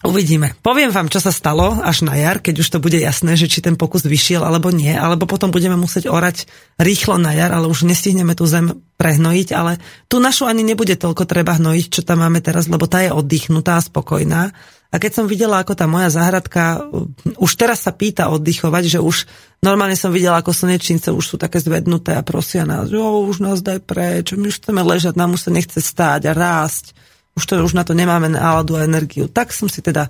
Uvidíme. 0.06 0.54
Poviem 0.62 0.94
vám, 0.94 1.10
čo 1.10 1.18
sa 1.18 1.34
stalo 1.34 1.82
až 1.82 2.06
na 2.06 2.14
jar, 2.14 2.38
keď 2.38 2.62
už 2.62 2.78
to 2.78 2.78
bude 2.78 2.94
jasné, 2.94 3.34
že 3.34 3.50
či 3.50 3.66
ten 3.66 3.74
pokus 3.74 4.06
vyšiel 4.06 4.46
alebo 4.46 4.70
nie, 4.70 4.94
alebo 4.94 5.26
potom 5.26 5.50
budeme 5.50 5.74
musieť 5.74 6.14
orať 6.14 6.46
rýchlo 6.78 7.18
na 7.18 7.34
jar, 7.34 7.50
ale 7.50 7.66
už 7.66 7.90
nestihneme 7.90 8.38
tú 8.38 8.46
zem 8.46 8.86
prehnojiť, 9.02 9.50
ale 9.58 9.82
tú 10.06 10.22
našu 10.22 10.46
ani 10.46 10.62
nebude 10.62 10.94
toľko 10.94 11.26
treba 11.26 11.58
hnojiť, 11.58 11.86
čo 11.90 12.02
tam 12.06 12.22
máme 12.22 12.38
teraz, 12.46 12.70
lebo 12.70 12.86
tá 12.86 13.02
je 13.02 13.10
oddychnutá 13.10 13.82
a 13.82 13.86
spokojná. 13.86 14.54
A 14.94 15.02
keď 15.02 15.12
som 15.12 15.26
videla, 15.26 15.60
ako 15.60 15.74
tá 15.76 15.90
moja 15.90 16.08
záhradka 16.08 16.88
už 17.36 17.52
teraz 17.58 17.84
sa 17.84 17.92
pýta 17.92 18.32
oddychovať, 18.32 18.98
že 18.98 19.00
už 19.04 19.28
normálne 19.60 19.98
som 19.98 20.14
videla, 20.14 20.40
ako 20.40 20.56
slnečnice 20.56 21.12
už 21.12 21.26
sú 21.26 21.36
také 21.36 21.60
zvednuté 21.60 22.16
a 22.16 22.24
prosia 22.24 22.64
nás, 22.64 22.88
že 22.88 23.00
už 23.02 23.44
nás 23.44 23.60
daj 23.60 23.84
preč, 23.84 24.32
my 24.38 24.48
už 24.48 24.62
chceme 24.64 24.82
ležať, 24.86 25.20
nám 25.20 25.36
už 25.36 25.50
sa 25.50 25.52
nechce 25.52 25.80
stáť 25.82 26.32
a 26.32 26.38
rásť 26.38 26.96
už, 27.36 27.44
to, 27.44 27.54
už 27.60 27.76
na 27.76 27.84
to 27.84 27.92
nemáme 27.92 28.32
náladu 28.32 28.80
a 28.80 28.88
energiu. 28.88 29.28
Tak 29.28 29.52
som 29.52 29.68
si 29.68 29.84
teda 29.84 30.08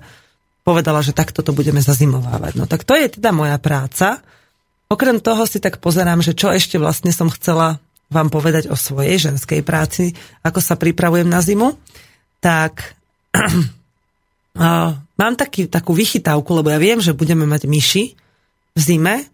povedala, 0.62 1.02
že 1.02 1.14
takto 1.14 1.42
to 1.42 1.50
budeme 1.50 1.82
zazimovávať. 1.82 2.52
No 2.54 2.70
tak 2.70 2.86
to 2.86 2.94
je 2.94 3.18
teda 3.18 3.34
moja 3.34 3.58
práca. 3.58 4.22
Okrem 4.86 5.18
toho 5.18 5.42
si 5.50 5.58
tak 5.58 5.82
pozerám, 5.82 6.22
že 6.22 6.38
čo 6.38 6.54
ešte 6.54 6.78
vlastne 6.78 7.10
som 7.10 7.26
chcela 7.30 7.82
vám 8.06 8.30
povedať 8.30 8.70
o 8.70 8.78
svojej 8.78 9.18
ženskej 9.18 9.66
práci, 9.66 10.14
ako 10.46 10.62
sa 10.62 10.78
pripravujem 10.78 11.26
na 11.26 11.42
zimu. 11.42 11.74
Tak 12.38 12.94
mám 15.16 15.34
taký, 15.36 15.68
takú 15.68 15.92
vychytávku, 15.92 16.48
lebo 16.56 16.72
ja 16.72 16.80
viem, 16.80 16.98
že 16.98 17.16
budeme 17.16 17.44
mať 17.44 17.68
myši 17.68 18.04
v 18.72 18.80
zime 18.80 19.28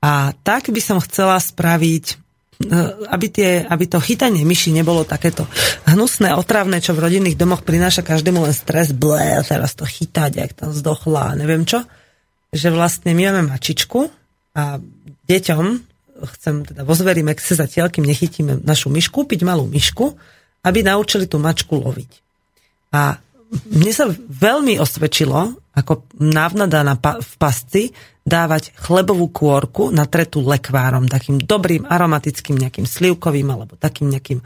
a 0.00 0.32
tak 0.46 0.70
by 0.70 0.80
som 0.80 1.02
chcela 1.02 1.36
spraviť 1.36 2.20
Eh, 2.60 2.92
aby, 3.08 3.32
tie, 3.32 3.64
aby 3.64 3.88
to 3.88 3.96
chytanie 4.04 4.44
myši 4.44 4.76
nebolo 4.76 5.00
takéto 5.08 5.48
hnusné, 5.88 6.36
otravné, 6.36 6.84
čo 6.84 6.92
v 6.92 7.08
rodinných 7.08 7.40
domoch 7.40 7.64
prináša 7.64 8.04
každému 8.04 8.44
len 8.44 8.52
stres, 8.52 8.92
blé, 8.92 9.40
teraz 9.48 9.72
to 9.72 9.88
chytať, 9.88 10.32
ak 10.36 10.52
tam 10.52 10.68
zdochla, 10.68 11.40
neviem 11.40 11.64
čo. 11.64 11.88
Že 12.52 12.76
vlastne 12.76 13.16
my 13.16 13.32
máme 13.32 13.56
mačičku 13.56 14.12
a 14.52 14.76
deťom 15.24 15.64
chcem 16.36 16.68
teda 16.68 16.84
vo 16.84 16.92
zverímexe 16.92 17.56
zatiaľ, 17.56 17.88
kým 17.88 18.04
nechytíme 18.04 18.60
našu 18.60 18.92
myšku, 18.92 19.24
kúpiť 19.24 19.40
malú 19.40 19.64
myšku, 19.64 20.20
aby 20.60 20.84
naučili 20.84 21.24
tú 21.24 21.40
mačku 21.40 21.80
loviť. 21.80 22.12
A 22.92 23.16
mne 23.50 23.92
sa 23.92 24.06
veľmi 24.14 24.78
osvedčilo, 24.78 25.58
ako 25.74 26.06
návnada 26.22 26.86
na 26.86 26.94
v 26.98 27.34
pasci, 27.34 27.90
dávať 28.22 28.70
chlebovú 28.78 29.32
kôrku 29.32 29.90
natretú 29.90 30.44
lekvárom, 30.46 31.10
takým 31.10 31.42
dobrým 31.42 31.82
aromatickým 31.88 32.54
nejakým 32.54 32.86
slivkovým 32.86 33.48
alebo 33.50 33.74
takým 33.74 34.12
nejakým 34.12 34.38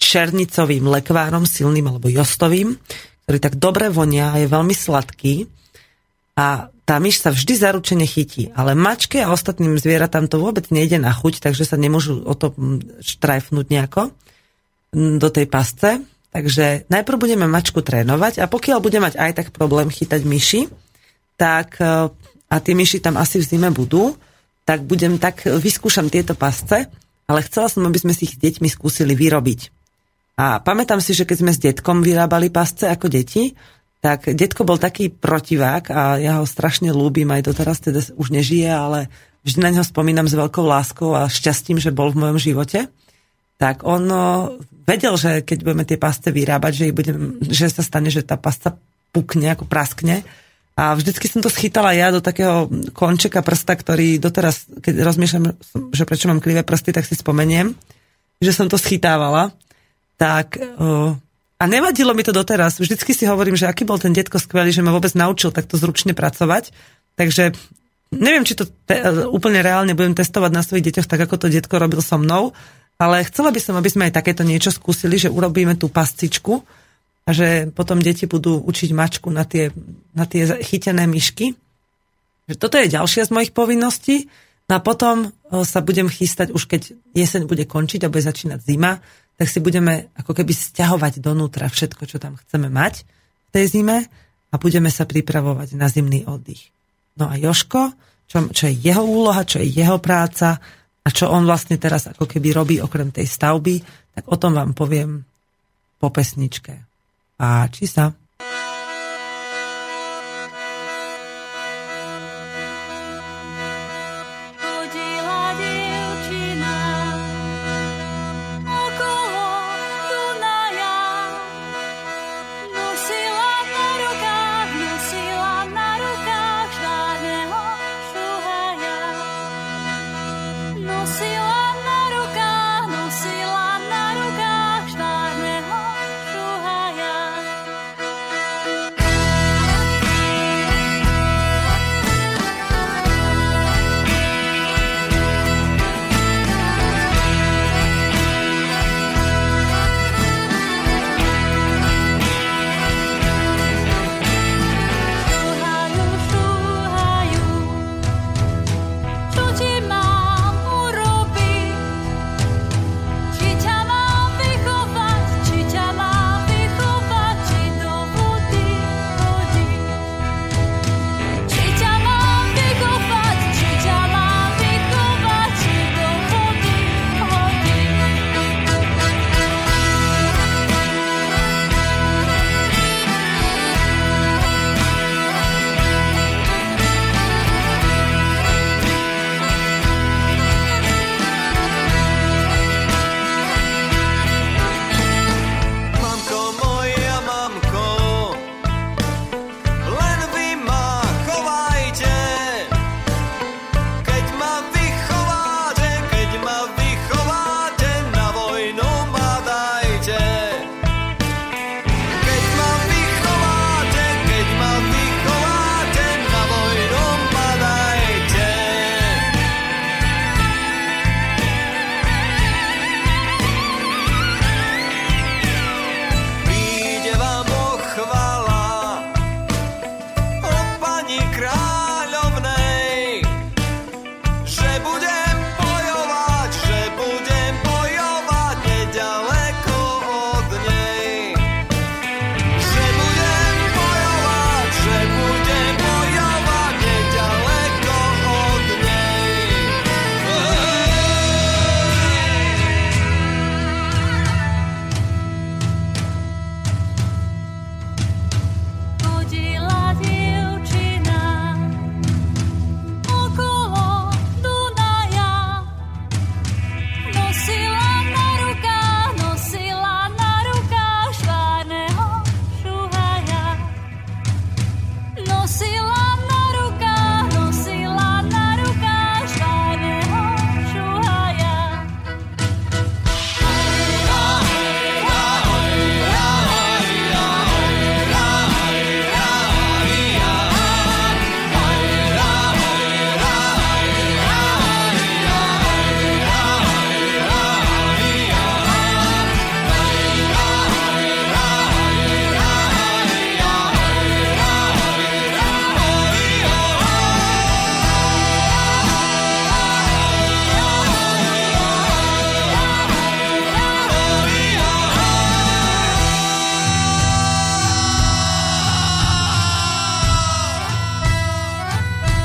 černicovým 0.00 0.84
lekvárom, 0.88 1.44
silným 1.44 1.84
alebo 1.92 2.08
jostovým, 2.08 2.80
ktorý 3.28 3.38
tak 3.38 3.54
dobre 3.60 3.92
vonia 3.92 4.32
a 4.32 4.40
je 4.40 4.48
veľmi 4.48 4.72
sladký. 4.72 5.44
A 6.32 6.72
tá 6.82 6.96
myš 6.96 7.22
sa 7.22 7.30
vždy 7.30 7.54
zaručene 7.60 8.06
chytí, 8.08 8.50
ale 8.56 8.72
mačke 8.72 9.20
a 9.20 9.30
ostatným 9.30 9.76
zvieratám 9.76 10.32
to 10.32 10.40
vôbec 10.40 10.66
nejde 10.72 10.96
na 10.96 11.12
chuť, 11.12 11.44
takže 11.44 11.68
sa 11.68 11.76
nemôžu 11.76 12.24
o 12.24 12.34
to 12.34 12.56
štrajfnúť 13.04 13.66
nejako 13.68 14.16
do 14.92 15.28
tej 15.28 15.46
pasce. 15.46 16.02
Takže 16.32 16.88
najprv 16.88 17.16
budeme 17.20 17.44
mačku 17.44 17.84
trénovať 17.84 18.40
a 18.40 18.48
pokiaľ 18.48 18.78
bude 18.80 18.98
mať 19.04 19.20
aj 19.20 19.32
tak 19.36 19.46
problém 19.52 19.92
chytať 19.92 20.24
myši, 20.24 20.60
tak 21.36 21.76
e, 21.76 22.08
a 22.48 22.54
tie 22.56 22.72
myši 22.72 23.04
tam 23.04 23.20
asi 23.20 23.36
v 23.36 23.48
zime 23.48 23.68
budú, 23.68 24.16
tak 24.64 24.84
budem 24.88 25.20
tak, 25.20 25.44
vyskúšam 25.44 26.08
tieto 26.08 26.32
pasce, 26.32 26.88
ale 27.28 27.44
chcela 27.44 27.68
som, 27.68 27.84
aby 27.84 28.00
sme 28.00 28.16
si 28.16 28.28
ich 28.28 28.40
deťmi 28.40 28.68
skúsili 28.68 29.12
vyrobiť. 29.12 29.60
A 30.40 30.64
pamätám 30.64 31.04
si, 31.04 31.12
že 31.12 31.28
keď 31.28 31.36
sme 31.36 31.52
s 31.52 31.60
detkom 31.60 32.00
vyrábali 32.00 32.48
pasce 32.48 32.88
ako 32.88 33.12
deti, 33.12 33.52
tak 34.02 34.26
detko 34.32 34.64
bol 34.64 34.80
taký 34.80 35.12
protivák 35.12 35.84
a 35.92 36.18
ja 36.18 36.40
ho 36.40 36.46
strašne 36.48 36.90
ľúbim, 36.90 37.28
aj 37.30 37.46
doteraz 37.46 37.78
teda 37.78 38.02
už 38.16 38.34
nežije, 38.34 38.66
ale 38.66 39.12
vždy 39.46 39.58
na 39.62 39.70
neho 39.70 39.86
spomínam 39.86 40.26
s 40.26 40.34
veľkou 40.34 40.64
láskou 40.64 41.14
a 41.14 41.30
šťastím, 41.30 41.78
že 41.78 41.94
bol 41.94 42.10
v 42.10 42.26
mojom 42.26 42.38
živote. 42.40 42.90
Tak 43.62 43.86
on 43.86 44.10
vedel, 44.82 45.14
že 45.14 45.46
keď 45.46 45.58
budeme 45.62 45.86
tie 45.86 45.94
pasce 45.94 46.34
vyrábať, 46.34 46.72
že, 46.74 46.84
budem, 46.90 47.38
že 47.46 47.70
sa 47.70 47.86
stane, 47.86 48.10
že 48.10 48.26
tá 48.26 48.34
pasta 48.34 48.74
pukne, 49.14 49.54
ako 49.54 49.70
praskne. 49.70 50.26
A 50.74 50.98
vždycky 50.98 51.30
som 51.30 51.38
to 51.38 51.46
schytala 51.46 51.94
ja 51.94 52.10
do 52.10 52.18
takého 52.18 52.66
končeka 52.90 53.38
prsta, 53.38 53.78
ktorý 53.78 54.18
doteraz, 54.18 54.66
keď 54.82 55.06
rozmýšľam, 55.06 55.54
že 55.94 56.02
prečo 56.02 56.26
mám 56.26 56.42
krivé 56.42 56.66
prsty, 56.66 56.90
tak 56.90 57.06
si 57.06 57.14
spomeniem, 57.14 57.70
že 58.42 58.50
som 58.50 58.66
to 58.66 58.74
schytávala. 58.74 59.54
Tak, 60.18 60.58
a 61.62 61.64
nevadilo 61.70 62.10
mi 62.18 62.26
to 62.26 62.34
doteraz. 62.34 62.82
Vždycky 62.82 63.14
si 63.14 63.30
hovorím, 63.30 63.54
že 63.54 63.70
aký 63.70 63.86
bol 63.86 64.02
ten 64.02 64.10
detko 64.10 64.42
skvelý, 64.42 64.74
že 64.74 64.82
ma 64.82 64.90
vôbec 64.90 65.14
naučil 65.14 65.54
takto 65.54 65.78
zručne 65.78 66.18
pracovať. 66.18 66.74
Takže 67.14 67.54
neviem, 68.10 68.42
či 68.42 68.58
to 68.58 68.66
te, 68.66 68.98
úplne 69.30 69.62
reálne 69.62 69.94
budem 69.94 70.18
testovať 70.18 70.50
na 70.50 70.66
svojich 70.66 70.90
deťoch, 70.90 71.06
tak 71.06 71.22
ako 71.22 71.38
to 71.38 71.46
detko 71.52 71.78
robil 71.78 72.02
so 72.02 72.18
mnou, 72.18 72.50
ale 73.02 73.26
chcela 73.26 73.50
by 73.50 73.58
som, 73.58 73.74
aby 73.74 73.90
sme 73.90 74.06
aj 74.08 74.22
takéto 74.22 74.46
niečo 74.46 74.70
skúsili, 74.70 75.18
že 75.18 75.26
urobíme 75.26 75.74
tú 75.74 75.90
pascičku 75.90 76.62
a 77.26 77.30
že 77.34 77.70
potom 77.74 77.98
deti 77.98 78.30
budú 78.30 78.62
učiť 78.62 78.90
mačku 78.94 79.26
na 79.34 79.42
tie, 79.42 79.74
na 80.14 80.22
tie 80.26 80.46
chytené 80.62 81.10
myšky. 81.10 81.58
Toto 82.58 82.78
je 82.78 82.94
ďalšia 82.94 83.26
z 83.26 83.34
mojich 83.34 83.52
povinností. 83.54 84.30
No 84.70 84.78
a 84.78 84.80
potom 84.80 85.26
e, 85.26 85.28
sa 85.66 85.82
budem 85.82 86.06
chystať, 86.06 86.54
už 86.54 86.70
keď 86.70 86.94
jeseň 87.14 87.50
bude 87.50 87.66
končiť 87.66 88.06
a 88.06 88.10
bude 88.12 88.22
začínať 88.22 88.62
zima, 88.62 89.02
tak 89.38 89.50
si 89.50 89.58
budeme 89.58 90.14
ako 90.14 90.38
keby 90.38 90.54
stiahovať 90.54 91.18
donútra 91.18 91.66
všetko, 91.66 92.02
čo 92.06 92.22
tam 92.22 92.38
chceme 92.38 92.70
mať 92.70 93.02
v 93.02 93.50
tej 93.50 93.64
zime 93.78 94.06
a 94.52 94.54
budeme 94.60 94.92
sa 94.92 95.08
pripravovať 95.08 95.74
na 95.74 95.90
zimný 95.90 96.28
oddych. 96.28 96.70
No 97.18 97.28
a 97.28 97.34
Joško, 97.40 97.92
čo, 98.28 98.48
čo 98.52 98.64
je 98.68 98.74
jeho 98.78 99.02
úloha, 99.02 99.44
čo 99.44 99.60
je 99.60 99.68
jeho 99.68 99.98
práca, 99.98 100.60
a 101.02 101.08
čo 101.10 101.26
on 101.30 101.42
vlastne 101.42 101.76
teraz 101.82 102.06
ako 102.06 102.30
keby 102.30 102.54
robí 102.54 102.76
okrem 102.78 103.10
tej 103.10 103.26
stavby, 103.26 103.82
tak 104.14 104.24
o 104.30 104.36
tom 104.38 104.54
vám 104.54 104.70
poviem 104.70 105.26
po 105.98 106.08
pesničke. 106.14 106.74
či 107.70 107.84
sa. 107.90 108.14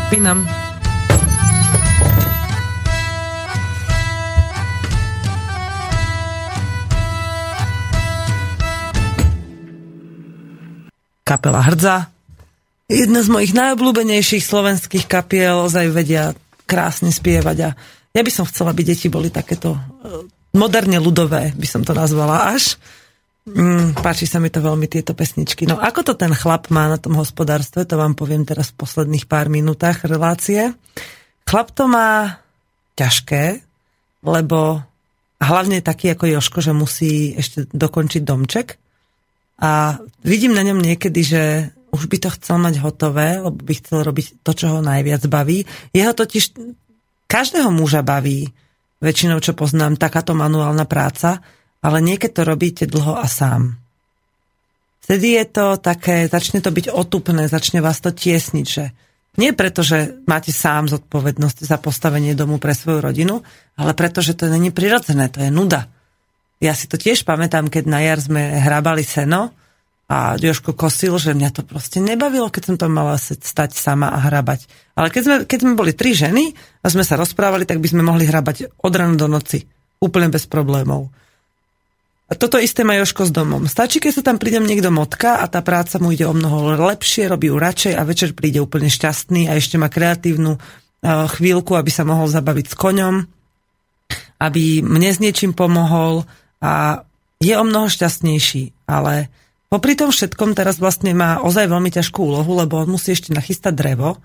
Pinam. 0.08 0.48
Kapela 11.28 11.60
Hrdza. 11.60 12.08
Jedna 12.88 13.20
z 13.20 13.28
mojich 13.28 13.52
najobľúbenejších 13.52 14.48
slovenských 14.48 15.12
kapiel, 15.12 15.68
ozaj 15.68 15.92
vedia 15.92 16.32
krásne 16.64 17.12
spievať 17.12 17.58
a 17.68 17.70
ja 18.16 18.22
by 18.24 18.32
som 18.32 18.48
chcela, 18.48 18.72
aby 18.72 18.88
deti 18.88 19.12
boli 19.12 19.28
takéto 19.28 19.76
e, 19.76 19.80
moderne 20.56 21.04
ľudové, 21.04 21.52
by 21.52 21.68
som 21.68 21.84
to 21.84 21.92
nazvala 21.92 22.56
až. 22.56 22.80
Mm, 23.48 23.96
páči 24.04 24.28
sa 24.28 24.44
mi 24.44 24.52
to 24.52 24.60
veľmi, 24.60 24.92
tieto 24.92 25.16
pesničky. 25.16 25.64
No 25.64 25.80
ako 25.80 26.12
to 26.12 26.14
ten 26.20 26.36
chlap 26.36 26.68
má 26.68 26.92
na 26.92 27.00
tom 27.00 27.16
hospodárstve, 27.16 27.88
to 27.88 27.96
vám 27.96 28.12
poviem 28.12 28.44
teraz 28.44 28.76
v 28.76 28.84
posledných 28.84 29.24
pár 29.24 29.48
minútach 29.48 30.04
relácie. 30.04 30.76
Chlap 31.48 31.72
to 31.72 31.88
má 31.88 32.44
ťažké, 33.00 33.64
lebo 34.28 34.84
hlavne 35.40 35.80
taký 35.80 36.12
ako 36.12 36.28
Joško, 36.28 36.60
že 36.60 36.74
musí 36.76 37.40
ešte 37.40 37.72
dokončiť 37.72 38.22
domček. 38.28 38.76
A 39.64 39.96
vidím 40.28 40.52
na 40.52 40.68
ňom 40.68 40.84
niekedy, 40.84 41.22
že 41.24 41.44
už 41.96 42.12
by 42.12 42.18
to 42.20 42.30
chcel 42.36 42.60
mať 42.60 42.84
hotové, 42.84 43.40
lebo 43.40 43.58
by 43.58 43.74
chcel 43.80 44.04
robiť 44.04 44.44
to, 44.44 44.52
čo 44.52 44.76
ho 44.76 44.80
najviac 44.84 45.24
baví. 45.32 45.64
Jeho 45.96 46.12
totiž 46.12 46.52
každého 47.32 47.72
muža 47.72 48.04
baví, 48.04 48.52
väčšinou 49.00 49.40
čo 49.40 49.56
poznám, 49.56 49.96
takáto 49.96 50.36
manuálna 50.36 50.84
práca, 50.84 51.40
ale 51.88 52.04
niekedy 52.04 52.36
to 52.36 52.44
robíte 52.44 52.84
dlho 52.84 53.16
a 53.16 53.24
sám. 53.32 53.80
Vtedy 55.08 55.40
je 55.40 55.46
to 55.48 55.66
také, 55.80 56.28
začne 56.28 56.60
to 56.60 56.68
byť 56.68 56.92
otupné, 56.92 57.48
začne 57.48 57.80
vás 57.80 58.04
to 58.04 58.12
tiesniť, 58.12 58.68
že 58.68 58.92
nie 59.40 59.56
preto, 59.56 59.86
že 59.88 60.20
máte 60.28 60.52
sám 60.52 60.92
zodpovednosť 60.92 61.64
za 61.64 61.80
postavenie 61.80 62.36
domu 62.36 62.60
pre 62.60 62.76
svoju 62.76 63.00
rodinu, 63.00 63.40
ale 63.80 63.96
preto, 63.96 64.20
že 64.20 64.36
to 64.36 64.52
není 64.52 64.76
prirodzené, 64.76 65.32
to 65.32 65.40
je 65.40 65.48
nuda. 65.48 65.88
Ja 66.60 66.76
si 66.76 66.92
to 66.92 67.00
tiež 67.00 67.24
pamätám, 67.24 67.72
keď 67.72 67.88
na 67.88 68.04
jar 68.04 68.20
sme 68.20 68.60
hrabali 68.60 69.08
seno, 69.08 69.56
a 70.08 70.40
Joško 70.40 70.72
kosil, 70.72 71.20
že 71.20 71.36
mňa 71.36 71.52
to 71.52 71.68
proste 71.68 72.00
nebavilo, 72.00 72.48
keď 72.48 72.64
som 72.64 72.76
to 72.80 72.88
mala 72.88 73.20
stať 73.20 73.76
sama 73.76 74.08
a 74.08 74.24
hrabať. 74.24 74.64
Ale 74.96 75.12
keď 75.12 75.22
sme, 75.24 75.36
keď 75.44 75.60
sme 75.68 75.74
boli 75.76 75.92
tri 75.92 76.16
ženy 76.16 76.56
a 76.80 76.88
sme 76.88 77.04
sa 77.04 77.20
rozprávali, 77.20 77.68
tak 77.68 77.84
by 77.84 77.92
sme 77.92 78.08
mohli 78.08 78.24
hrabať 78.24 78.80
od 78.80 78.94
rána 78.96 79.20
do 79.20 79.28
noci. 79.28 79.68
Úplne 80.00 80.32
bez 80.32 80.48
problémov. 80.48 81.12
Toto 82.28 82.60
isté 82.60 82.84
má 82.84 83.00
Joško 83.00 83.24
s 83.24 83.32
domom. 83.32 83.72
Stačí, 83.72 84.04
keď 84.04 84.20
sa 84.20 84.24
tam 84.28 84.36
prídem 84.36 84.68
niekto 84.68 84.92
motka 84.92 85.40
a 85.40 85.48
tá 85.48 85.64
práca 85.64 85.96
mu 85.96 86.12
ide 86.12 86.28
o 86.28 86.36
mnoho 86.36 86.76
lepšie, 86.76 87.32
robí 87.32 87.48
ju 87.48 87.56
radšej 87.56 87.96
a 87.96 88.04
večer 88.04 88.36
príde 88.36 88.60
úplne 88.60 88.92
šťastný 88.92 89.48
a 89.48 89.56
ešte 89.56 89.80
má 89.80 89.88
kreatívnu 89.88 90.60
uh, 90.60 90.60
chvíľku, 91.32 91.80
aby 91.80 91.88
sa 91.88 92.04
mohol 92.04 92.28
zabaviť 92.28 92.66
s 92.68 92.76
koňom, 92.76 93.16
aby 94.44 94.84
mne 94.84 95.10
s 95.16 95.24
niečím 95.24 95.56
pomohol 95.56 96.28
a 96.60 97.08
je 97.40 97.56
o 97.56 97.64
mnoho 97.64 97.88
šťastnejší. 97.88 98.76
Ale 98.92 99.32
Popri 99.68 100.00
tom 100.00 100.16
všetkom 100.16 100.56
teraz 100.56 100.80
vlastne 100.80 101.12
má 101.12 101.44
ozaj 101.44 101.68
veľmi 101.68 101.92
ťažkú 101.92 102.24
úlohu, 102.24 102.56
lebo 102.56 102.80
on 102.80 102.96
musí 102.96 103.12
ešte 103.12 103.36
nachystať 103.36 103.76
drevo. 103.76 104.16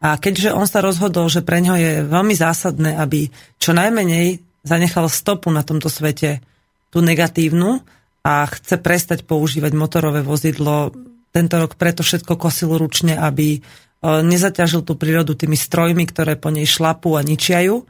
A 0.00 0.16
keďže 0.20 0.52
on 0.52 0.68
sa 0.68 0.84
rozhodol, 0.84 1.32
že 1.32 1.40
pre 1.40 1.60
ňo 1.64 1.76
je 1.76 1.92
veľmi 2.04 2.36
zásadné, 2.36 3.00
aby 3.00 3.32
čo 3.56 3.72
najmenej 3.72 4.44
zanechal 4.60 5.08
stopu 5.08 5.48
na 5.48 5.64
tomto 5.64 5.88
svete, 5.88 6.44
tú 6.90 7.02
negatívnu, 7.02 7.80
a 8.20 8.44
chce 8.48 8.76
prestať 8.76 9.24
používať 9.24 9.72
motorové 9.72 10.20
vozidlo, 10.20 10.92
tento 11.32 11.56
rok 11.56 11.78
preto 11.80 12.04
všetko 12.04 12.36
kosil 12.36 12.76
ručne, 12.76 13.16
aby 13.16 13.56
e, 13.56 13.60
nezaťažil 14.04 14.84
tú 14.84 14.98
prírodu 14.98 15.32
tými 15.32 15.56
strojmi, 15.56 16.04
ktoré 16.04 16.36
po 16.36 16.52
nej 16.52 16.68
šlapú 16.68 17.16
a 17.16 17.24
ničiajú, 17.24 17.80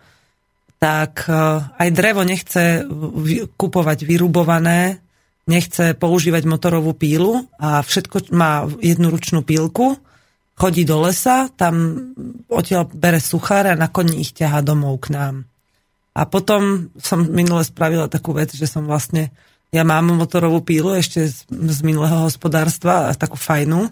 tak 0.79 1.27
e, 1.27 1.35
aj 1.67 1.89
drevo 1.91 2.23
nechce 2.23 2.87
kupovať 3.59 4.07
vyrubované, 4.07 5.03
nechce 5.51 5.99
používať 5.99 6.47
motorovú 6.47 6.95
pílu 6.95 7.51
a 7.59 7.83
všetko 7.83 8.31
má 8.31 8.71
jednu 8.79 9.11
ručnú 9.11 9.43
pílku, 9.43 9.99
chodí 10.55 10.87
do 10.87 11.03
lesa, 11.03 11.51
tam 11.59 12.07
odtiaľ 12.47 12.87
bere 12.87 13.19
suchár 13.19 13.67
a 13.67 13.75
na 13.75 13.91
koni 13.91 14.23
ich 14.23 14.31
ťahá 14.31 14.63
domov 14.63 15.11
k 15.11 15.19
nám. 15.19 15.50
A 16.15 16.27
potom 16.27 16.91
som 16.99 17.23
minule 17.23 17.63
spravila 17.63 18.11
takú 18.11 18.35
vec, 18.35 18.51
že 18.51 18.67
som 18.67 18.85
vlastne, 18.85 19.31
ja 19.71 19.87
mám 19.87 20.11
motorovú 20.11 20.61
pílu 20.61 20.95
ešte 20.95 21.31
z, 21.31 21.47
z 21.49 21.81
minulého 21.87 22.27
hospodárstva, 22.27 23.15
takú 23.15 23.39
fajnú, 23.39 23.89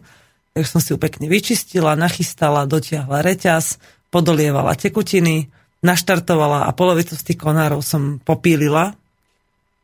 takže 0.53 0.69
som 0.69 0.81
si 0.83 0.91
ju 0.91 0.99
pekne 0.99 1.31
vyčistila, 1.31 1.95
nachystala, 1.95 2.66
dotiahla 2.66 3.23
reťaz, 3.23 3.79
podolievala 4.11 4.75
tekutiny, 4.75 5.47
naštartovala 5.81 6.66
a 6.66 6.75
polovicu 6.75 7.14
z 7.14 7.23
tých 7.23 7.39
konárov 7.39 7.87
som 7.87 8.19
popílila, 8.19 8.99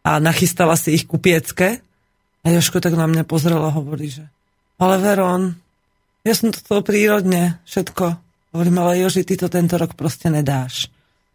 a 0.04 0.20
nachystala 0.20 0.76
si 0.76 0.94
ich 0.94 1.08
kupiecke. 1.08 1.80
A 2.44 2.46
Joško 2.52 2.84
tak 2.84 2.92
na 2.92 3.08
mňa 3.08 3.24
pozrela 3.24 3.72
a 3.72 3.74
hovorí, 3.74 4.12
že 4.12 4.28
ale 4.76 5.00
Veron, 5.00 5.56
ja 6.26 6.34
som 6.36 6.52
to 6.52 6.60
toho 6.60 6.84
prírodne, 6.84 7.62
všetko. 7.64 8.04
Hovorím, 8.52 8.76
ale 8.84 9.00
Joži, 9.00 9.24
ty 9.24 9.40
to 9.40 9.48
tento 9.48 9.80
rok 9.80 9.96
proste 9.96 10.28
nedáš. 10.28 10.92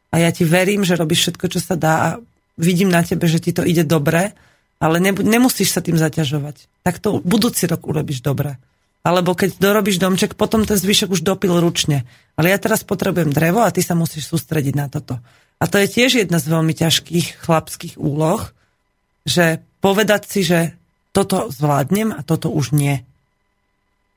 A 0.09 0.15
ja 0.17 0.29
ti 0.33 0.43
verím, 0.45 0.81
že 0.81 0.97
robíš 0.97 1.29
všetko, 1.29 1.45
čo 1.53 1.59
sa 1.61 1.77
dá 1.77 1.93
a 1.93 2.09
vidím 2.57 2.89
na 2.89 3.05
tebe, 3.05 3.29
že 3.29 3.39
ti 3.39 3.53
to 3.53 3.61
ide 3.61 3.85
dobre, 3.85 4.33
ale 4.81 4.97
ne, 4.97 5.11
nemusíš 5.13 5.75
sa 5.75 5.83
tým 5.83 5.99
zaťažovať. 5.99 6.83
Tak 6.83 6.97
to 6.97 7.21
budúci 7.21 7.69
rok 7.69 7.85
urobíš 7.85 8.25
dobre. 8.25 8.57
Alebo 8.99 9.31
keď 9.31 9.59
dorobíš 9.59 9.99
domček, 9.99 10.35
potom 10.35 10.67
ten 10.67 10.75
zvyšok 10.75 11.15
už 11.15 11.21
dopil 11.23 11.55
ručne. 11.55 12.03
Ale 12.35 12.51
ja 12.51 12.59
teraz 12.59 12.83
potrebujem 12.83 13.31
drevo 13.31 13.63
a 13.63 13.71
ty 13.71 13.79
sa 13.79 13.95
musíš 13.95 14.27
sústrediť 14.27 14.75
na 14.75 14.91
toto. 14.91 15.19
A 15.59 15.67
to 15.67 15.79
je 15.79 15.87
tiež 15.91 16.23
jedna 16.23 16.39
z 16.39 16.51
veľmi 16.51 16.71
ťažkých 16.75 17.43
chlapských 17.43 17.95
úloh, 17.99 18.43
že 19.27 19.63
povedať 19.79 20.21
si, 20.27 20.43
že 20.43 20.75
toto 21.11 21.51
zvládnem 21.51 22.15
a 22.15 22.23
toto 22.23 22.51
už 22.51 22.75
nie. 22.75 23.03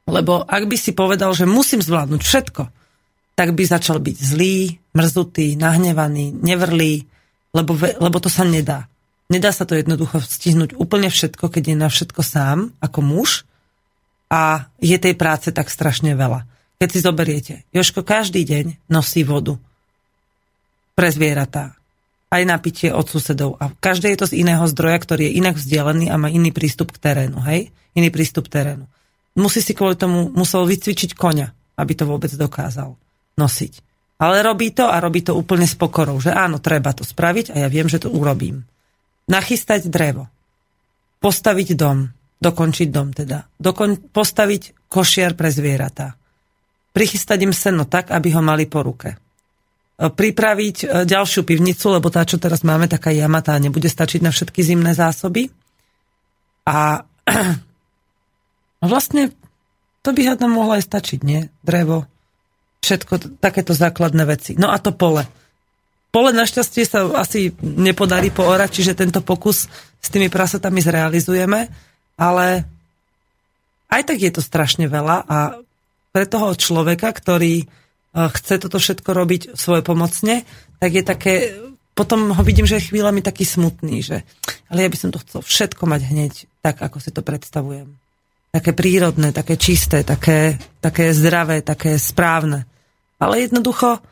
Lebo 0.07 0.43
ak 0.43 0.66
by 0.66 0.76
si 0.78 0.90
povedal, 0.95 1.30
že 1.34 1.47
musím 1.47 1.82
zvládnuť 1.82 2.22
všetko, 2.22 2.62
tak 3.33 3.57
by 3.57 3.64
začal 3.64 3.99
byť 3.99 4.16
zlý, 4.16 4.76
mrzutý, 4.93 5.57
nahnevaný, 5.57 6.37
nevrlý, 6.37 7.09
lebo, 7.57 7.76
lebo 7.76 8.16
to 8.20 8.28
sa 8.28 8.45
nedá. 8.45 8.89
Nedá 9.33 9.49
sa 9.49 9.64
to 9.64 9.72
jednoducho 9.72 10.20
stihnúť 10.20 10.76
úplne 10.76 11.09
všetko, 11.09 11.49
keď 11.49 11.72
je 11.72 11.76
na 11.76 11.89
všetko 11.89 12.20
sám, 12.20 12.76
ako 12.85 13.01
muž, 13.01 13.30
a 14.33 14.72
je 14.80 14.97
tej 14.97 15.12
práce 15.12 15.53
tak 15.53 15.68
strašne 15.68 16.16
veľa. 16.16 16.49
Keď 16.80 16.89
si 16.89 17.05
zoberiete, 17.05 17.55
Joško 17.76 18.01
každý 18.01 18.49
deň 18.49 18.89
nosí 18.89 19.20
vodu 19.28 19.61
pre 20.97 21.12
zvieratá 21.12 21.76
aj 22.33 22.43
na 22.49 22.57
pitie 22.57 22.89
od 22.89 23.05
susedov. 23.05 23.61
A 23.61 23.68
každé 23.76 24.16
je 24.16 24.18
to 24.24 24.26
z 24.33 24.41
iného 24.41 24.64
zdroja, 24.64 24.97
ktorý 24.97 25.28
je 25.28 25.37
inak 25.37 25.61
vzdialený 25.61 26.09
a 26.09 26.16
má 26.16 26.33
iný 26.33 26.49
prístup 26.49 26.97
k 26.97 27.12
terénu. 27.12 27.45
Hej? 27.45 27.68
Iný 27.93 28.09
prístup 28.09 28.49
k 28.49 28.57
terénu. 28.57 28.89
Musí 29.37 29.61
si 29.61 29.76
kvôli 29.76 30.01
tomu, 30.01 30.33
musel 30.33 30.64
vycvičiť 30.64 31.12
koňa, 31.12 31.76
aby 31.76 31.93
to 31.93 32.09
vôbec 32.09 32.33
dokázal 32.33 32.97
nosiť. 33.39 33.72
Ale 34.22 34.45
robí 34.45 34.70
to 34.70 34.87
a 34.87 35.03
robí 35.03 35.26
to 35.26 35.35
úplne 35.35 35.66
s 35.66 35.74
pokorou, 35.74 36.22
že 36.22 36.30
áno, 36.30 36.62
treba 36.62 36.95
to 36.95 37.03
spraviť 37.03 37.53
a 37.53 37.66
ja 37.66 37.68
viem, 37.68 37.91
že 37.91 38.07
to 38.07 38.09
urobím. 38.12 38.62
Nachystať 39.26 39.91
drevo. 39.91 40.30
Postaviť 41.18 41.74
dom. 41.74 42.07
Dokončiť 42.43 42.89
dom 42.91 43.14
teda. 43.14 43.47
Dokon- 43.59 43.99
postaviť 43.99 44.91
košiar 44.91 45.35
pre 45.35 45.51
zvieratá. 45.51 46.14
Prichystať 46.95 47.39
im 47.47 47.55
seno 47.55 47.87
tak, 47.87 48.11
aby 48.14 48.35
ho 48.35 48.43
mali 48.43 48.66
po 48.66 48.83
ruke 48.83 49.22
pripraviť 50.11 50.76
e, 50.83 50.87
ďalšiu 51.07 51.47
pivnicu, 51.47 51.87
lebo 51.93 52.11
tá, 52.11 52.26
čo 52.26 52.41
teraz 52.41 52.66
máme, 52.66 52.91
taká 52.91 53.14
jamatá, 53.14 53.55
nebude 53.62 53.87
stačiť 53.87 54.24
na 54.24 54.35
všetky 54.35 54.59
zimné 54.64 54.97
zásoby. 54.97 55.53
A 56.66 57.07
vlastne 58.91 59.30
to 60.03 60.11
by 60.11 60.35
hádam 60.35 60.59
mohlo 60.59 60.74
aj 60.74 60.89
stačiť, 60.89 61.20
nie? 61.22 61.47
Drevo, 61.62 62.11
všetko, 62.83 63.39
takéto 63.39 63.72
základné 63.72 64.26
veci. 64.26 64.59
No 64.59 64.68
a 64.68 64.76
to 64.83 64.91
pole. 64.91 65.22
Pole 66.12 66.30
našťastie 66.37 66.85
sa 66.85 67.09
asi 67.16 67.57
nepodarí 67.62 68.28
poorať, 68.28 68.70
čiže 68.83 68.99
tento 68.99 69.24
pokus 69.24 69.70
s 70.03 70.09
tými 70.12 70.28
prasatami 70.28 70.83
zrealizujeme, 70.83 71.70
ale 72.20 72.47
aj 73.89 74.03
tak 74.05 74.18
je 74.20 74.33
to 74.35 74.43
strašne 74.45 74.91
veľa 74.91 75.16
a 75.24 75.39
pre 76.12 76.28
toho 76.28 76.53
človeka, 76.53 77.09
ktorý 77.09 77.64
chce 78.12 78.61
toto 78.61 78.76
všetko 78.76 79.11
robiť 79.16 79.43
svoje 79.57 79.80
pomocne, 79.80 80.45
tak 80.76 80.91
je 80.93 81.03
také, 81.07 81.33
potom 81.97 82.37
ho 82.37 82.43
vidím, 82.45 82.68
že 82.68 82.76
je 82.76 82.93
chvíľami 82.93 83.24
taký 83.24 83.49
smutný, 83.49 84.05
že 84.05 84.28
ale 84.68 84.85
ja 84.85 84.93
by 84.93 84.99
som 85.01 85.09
to 85.09 85.20
chcel 85.24 85.41
všetko 85.41 85.89
mať 85.89 86.01
hneď 86.12 86.33
tak, 86.61 86.85
ako 86.85 87.01
si 87.01 87.09
to 87.09 87.24
predstavujem. 87.24 87.97
Také 88.53 88.76
prírodné, 88.76 89.33
také 89.33 89.57
čisté, 89.57 90.05
také, 90.05 90.61
také 90.85 91.16
zdravé, 91.16 91.64
také 91.64 91.97
správne. 91.97 92.68
Ale 93.23 93.47
jednoducho 93.47 94.03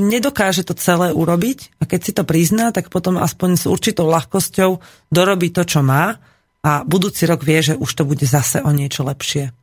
nedokáže 0.00 0.64
to 0.64 0.72
celé 0.72 1.12
urobiť 1.12 1.76
a 1.78 1.86
keď 1.86 2.00
si 2.00 2.12
to 2.16 2.24
prizná, 2.24 2.72
tak 2.72 2.88
potom 2.88 3.20
aspoň 3.20 3.50
s 3.60 3.64
určitou 3.68 4.08
ľahkosťou 4.08 4.80
dorobí 5.12 5.52
to, 5.52 5.68
čo 5.68 5.84
má 5.84 6.16
a 6.64 6.82
budúci 6.82 7.28
rok 7.28 7.44
vie, 7.44 7.60
že 7.60 7.74
už 7.76 7.90
to 7.92 8.02
bude 8.08 8.24
zase 8.24 8.64
o 8.64 8.70
niečo 8.74 9.04
lepšie. 9.06 9.54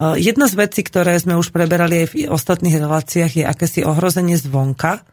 Jedna 0.00 0.48
z 0.48 0.54
vecí, 0.58 0.80
ktoré 0.80 1.16
sme 1.20 1.36
už 1.36 1.52
preberali 1.52 2.04
aj 2.04 2.06
v 2.12 2.14
ostatných 2.28 2.76
reláciách, 2.76 3.32
je 3.36 3.44
akési 3.44 3.80
ohrozenie 3.84 4.40
zvonka, 4.40 5.04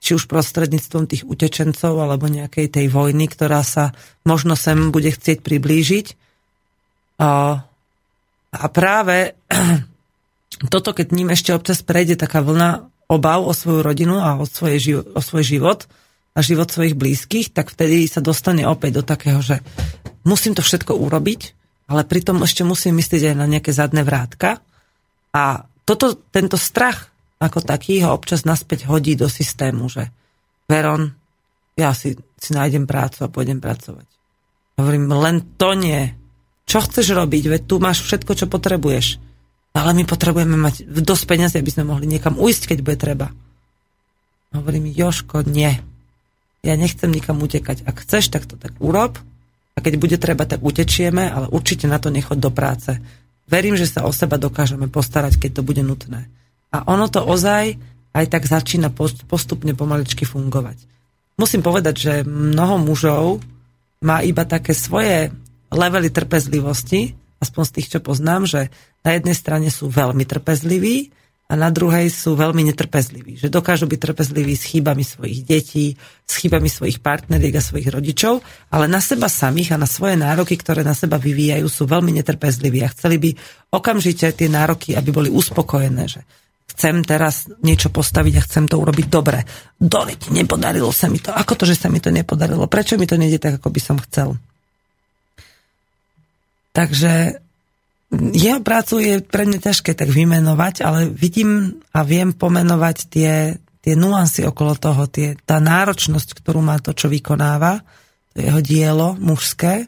či 0.00 0.16
už 0.16 0.28
prostredníctvom 0.28 1.04
tých 1.08 1.28
utečencov 1.28 1.92
alebo 2.00 2.24
nejakej 2.28 2.72
tej 2.72 2.86
vojny, 2.88 3.28
ktorá 3.28 3.60
sa 3.60 3.92
možno 4.24 4.56
sem 4.56 4.92
bude 4.92 5.12
chcieť 5.12 5.44
priblížiť. 5.44 6.06
A 7.20 7.60
práve 8.72 9.36
toto, 10.58 10.90
keď 10.90 11.14
ním 11.14 11.30
ešte 11.30 11.54
občas 11.54 11.86
prejde 11.86 12.18
taká 12.18 12.42
vlna 12.42 12.90
obav 13.06 13.42
o 13.46 13.54
svoju 13.54 13.82
rodinu 13.82 14.18
a 14.18 14.38
o, 14.38 14.46
svoje, 14.46 15.02
o 15.02 15.20
svoj 15.22 15.44
život 15.46 15.86
a 16.34 16.42
život 16.42 16.70
svojich 16.70 16.94
blízkych, 16.94 17.50
tak 17.50 17.74
vtedy 17.74 18.06
sa 18.06 18.22
dostane 18.22 18.66
opäť 18.66 19.02
do 19.02 19.04
takého, 19.06 19.42
že 19.42 19.62
musím 20.22 20.54
to 20.54 20.62
všetko 20.62 20.94
urobiť, 20.94 21.40
ale 21.90 22.06
pritom 22.06 22.38
ešte 22.46 22.62
musím 22.62 23.02
myslieť 23.02 23.34
aj 23.34 23.36
na 23.38 23.46
nejaké 23.50 23.74
zadné 23.74 24.06
vrátka. 24.06 24.62
A 25.34 25.66
toto, 25.86 26.14
tento 26.14 26.54
strach 26.54 27.10
ako 27.40 27.64
taký 27.64 28.04
ho 28.04 28.14
občas 28.14 28.44
naspäť 28.44 28.86
hodí 28.86 29.16
do 29.16 29.26
systému, 29.26 29.88
že 29.88 30.12
Veron, 30.70 31.10
ja 31.74 31.96
si, 31.96 32.14
si 32.38 32.50
nájdem 32.52 32.84
prácu 32.86 33.26
a 33.26 33.32
pôjdem 33.32 33.58
pracovať. 33.58 34.06
Hovorím, 34.78 35.10
len 35.10 35.42
to 35.58 35.74
nie. 35.74 36.14
Čo 36.68 36.84
chceš 36.86 37.16
robiť? 37.16 37.42
Veď 37.48 37.62
tu 37.66 37.82
máš 37.82 38.04
všetko, 38.06 38.32
čo 38.38 38.46
potrebuješ. 38.46 39.29
Ale 39.70 39.94
my 39.94 40.02
potrebujeme 40.02 40.58
mať 40.58 40.82
dosť 40.86 41.24
peniazy, 41.30 41.56
aby 41.62 41.70
sme 41.70 41.86
mohli 41.86 42.10
niekam 42.10 42.34
ujsť, 42.34 42.74
keď 42.74 42.78
bude 42.82 42.98
treba. 42.98 43.30
Hovorím, 44.50 44.90
Joško, 44.90 45.46
nie. 45.46 45.78
Ja 46.66 46.74
nechcem 46.74 47.08
nikam 47.14 47.38
utekať. 47.38 47.86
Ak 47.86 48.02
chceš, 48.02 48.34
tak 48.34 48.50
to 48.50 48.58
tak 48.58 48.74
urob. 48.82 49.22
A 49.74 49.78
keď 49.78 49.94
bude 49.96 50.18
treba, 50.18 50.42
tak 50.44 50.60
utečieme, 50.60 51.30
ale 51.30 51.46
určite 51.48 51.86
na 51.86 52.02
to 52.02 52.10
nechod 52.10 52.42
do 52.42 52.50
práce. 52.50 52.98
Verím, 53.46 53.78
že 53.78 53.86
sa 53.86 54.02
o 54.02 54.10
seba 54.10 54.36
dokážeme 54.42 54.90
postarať, 54.90 55.38
keď 55.38 55.62
to 55.62 55.66
bude 55.66 55.82
nutné. 55.86 56.26
A 56.74 56.86
ono 56.90 57.06
to 57.06 57.22
ozaj 57.22 57.78
aj 58.10 58.26
tak 58.26 58.46
začína 58.46 58.90
postupne 59.30 59.70
pomaličky 59.74 60.26
fungovať. 60.26 60.82
Musím 61.38 61.62
povedať, 61.62 61.94
že 61.96 62.14
mnoho 62.26 62.82
mužov 62.82 63.40
má 64.02 64.20
iba 64.26 64.42
také 64.42 64.74
svoje 64.74 65.30
levely 65.70 66.10
trpezlivosti, 66.10 67.14
aspoň 67.40 67.62
z 67.64 67.72
tých, 67.78 67.88
čo 67.96 67.98
poznám, 68.02 68.44
že 68.44 68.60
na 69.00 69.10
jednej 69.16 69.36
strane 69.36 69.68
sú 69.72 69.88
veľmi 69.88 70.24
trpezliví 70.28 71.08
a 71.50 71.58
na 71.58 71.66
druhej 71.66 72.06
sú 72.14 72.38
veľmi 72.38 72.62
netrpezliví. 72.70 73.34
Že 73.34 73.50
dokážu 73.50 73.90
byť 73.90 73.98
trpezliví 73.98 74.54
s 74.54 74.70
chybami 74.70 75.02
svojich 75.02 75.42
detí, 75.42 75.98
s 76.22 76.38
chybami 76.38 76.70
svojich 76.70 77.02
partneriek 77.02 77.58
a 77.58 77.64
svojich 77.64 77.90
rodičov, 77.90 78.38
ale 78.70 78.86
na 78.86 79.02
seba 79.02 79.26
samých 79.26 79.74
a 79.74 79.80
na 79.82 79.90
svoje 79.90 80.14
nároky, 80.14 80.54
ktoré 80.54 80.86
na 80.86 80.94
seba 80.94 81.18
vyvíjajú, 81.18 81.66
sú 81.66 81.90
veľmi 81.90 82.14
netrpezliví 82.22 82.86
a 82.86 82.92
chceli 82.94 83.18
by 83.18 83.30
okamžite 83.74 84.30
tie 84.30 84.46
nároky, 84.46 84.94
aby 84.94 85.10
boli 85.10 85.26
uspokojené. 85.26 86.06
Že 86.06 86.20
chcem 86.70 87.02
teraz 87.02 87.50
niečo 87.66 87.90
postaviť 87.90 88.34
a 88.38 88.44
chcem 88.46 88.70
to 88.70 88.78
urobiť 88.78 89.06
dobre. 89.10 89.42
Doliť, 89.74 90.30
nepodarilo 90.30 90.94
sa 90.94 91.10
mi 91.10 91.18
to. 91.18 91.34
Ako 91.34 91.58
to, 91.58 91.66
že 91.66 91.74
sa 91.74 91.90
mi 91.90 91.98
to 91.98 92.14
nepodarilo? 92.14 92.70
Prečo 92.70 92.94
mi 92.94 93.10
to 93.10 93.18
nejde 93.18 93.42
tak, 93.42 93.58
ako 93.58 93.74
by 93.74 93.80
som 93.82 93.98
chcel? 93.98 94.38
Takže 96.70 97.42
jeho 98.10 98.58
prácu 98.58 98.98
je 98.98 99.14
pre 99.22 99.46
mňa 99.46 99.58
ťažké 99.62 99.94
tak 99.94 100.10
vymenovať, 100.10 100.82
ale 100.82 101.06
vidím 101.06 101.78
a 101.94 102.02
viem 102.02 102.34
pomenovať 102.34 102.96
tie, 103.06 103.54
tie 103.82 103.94
nuancy 103.94 104.42
okolo 104.42 104.74
toho, 104.74 105.06
tie, 105.06 105.38
tá 105.46 105.62
náročnosť, 105.62 106.42
ktorú 106.42 106.58
má 106.58 106.82
to, 106.82 106.90
čo 106.90 107.06
vykonáva, 107.06 107.80
to 108.34 108.42
jeho 108.42 108.60
dielo 108.62 109.14
mužské, 109.14 109.86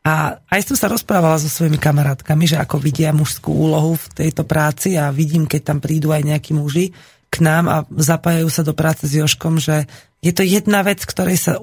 a 0.00 0.40
aj 0.48 0.64
som 0.64 0.76
sa 0.80 0.88
rozprávala 0.88 1.36
so 1.36 1.52
svojimi 1.52 1.76
kamarátkami, 1.76 2.48
že 2.48 2.56
ako 2.56 2.80
vidia 2.80 3.12
mužskú 3.12 3.52
úlohu 3.52 4.00
v 4.00 4.06
tejto 4.24 4.48
práci 4.48 4.96
a 4.96 5.12
vidím, 5.12 5.44
keď 5.44 5.60
tam 5.60 5.78
prídu 5.84 6.08
aj 6.16 6.24
nejakí 6.24 6.56
muži 6.56 6.96
k 7.28 7.36
nám 7.44 7.64
a 7.68 7.76
zapájajú 7.84 8.48
sa 8.48 8.64
do 8.64 8.72
práce 8.72 9.04
s 9.04 9.12
Joškom, 9.12 9.60
že 9.60 9.84
je 10.24 10.32
to 10.32 10.40
jedna 10.40 10.80
vec, 10.80 11.04
ktorej 11.04 11.36
sa, 11.36 11.60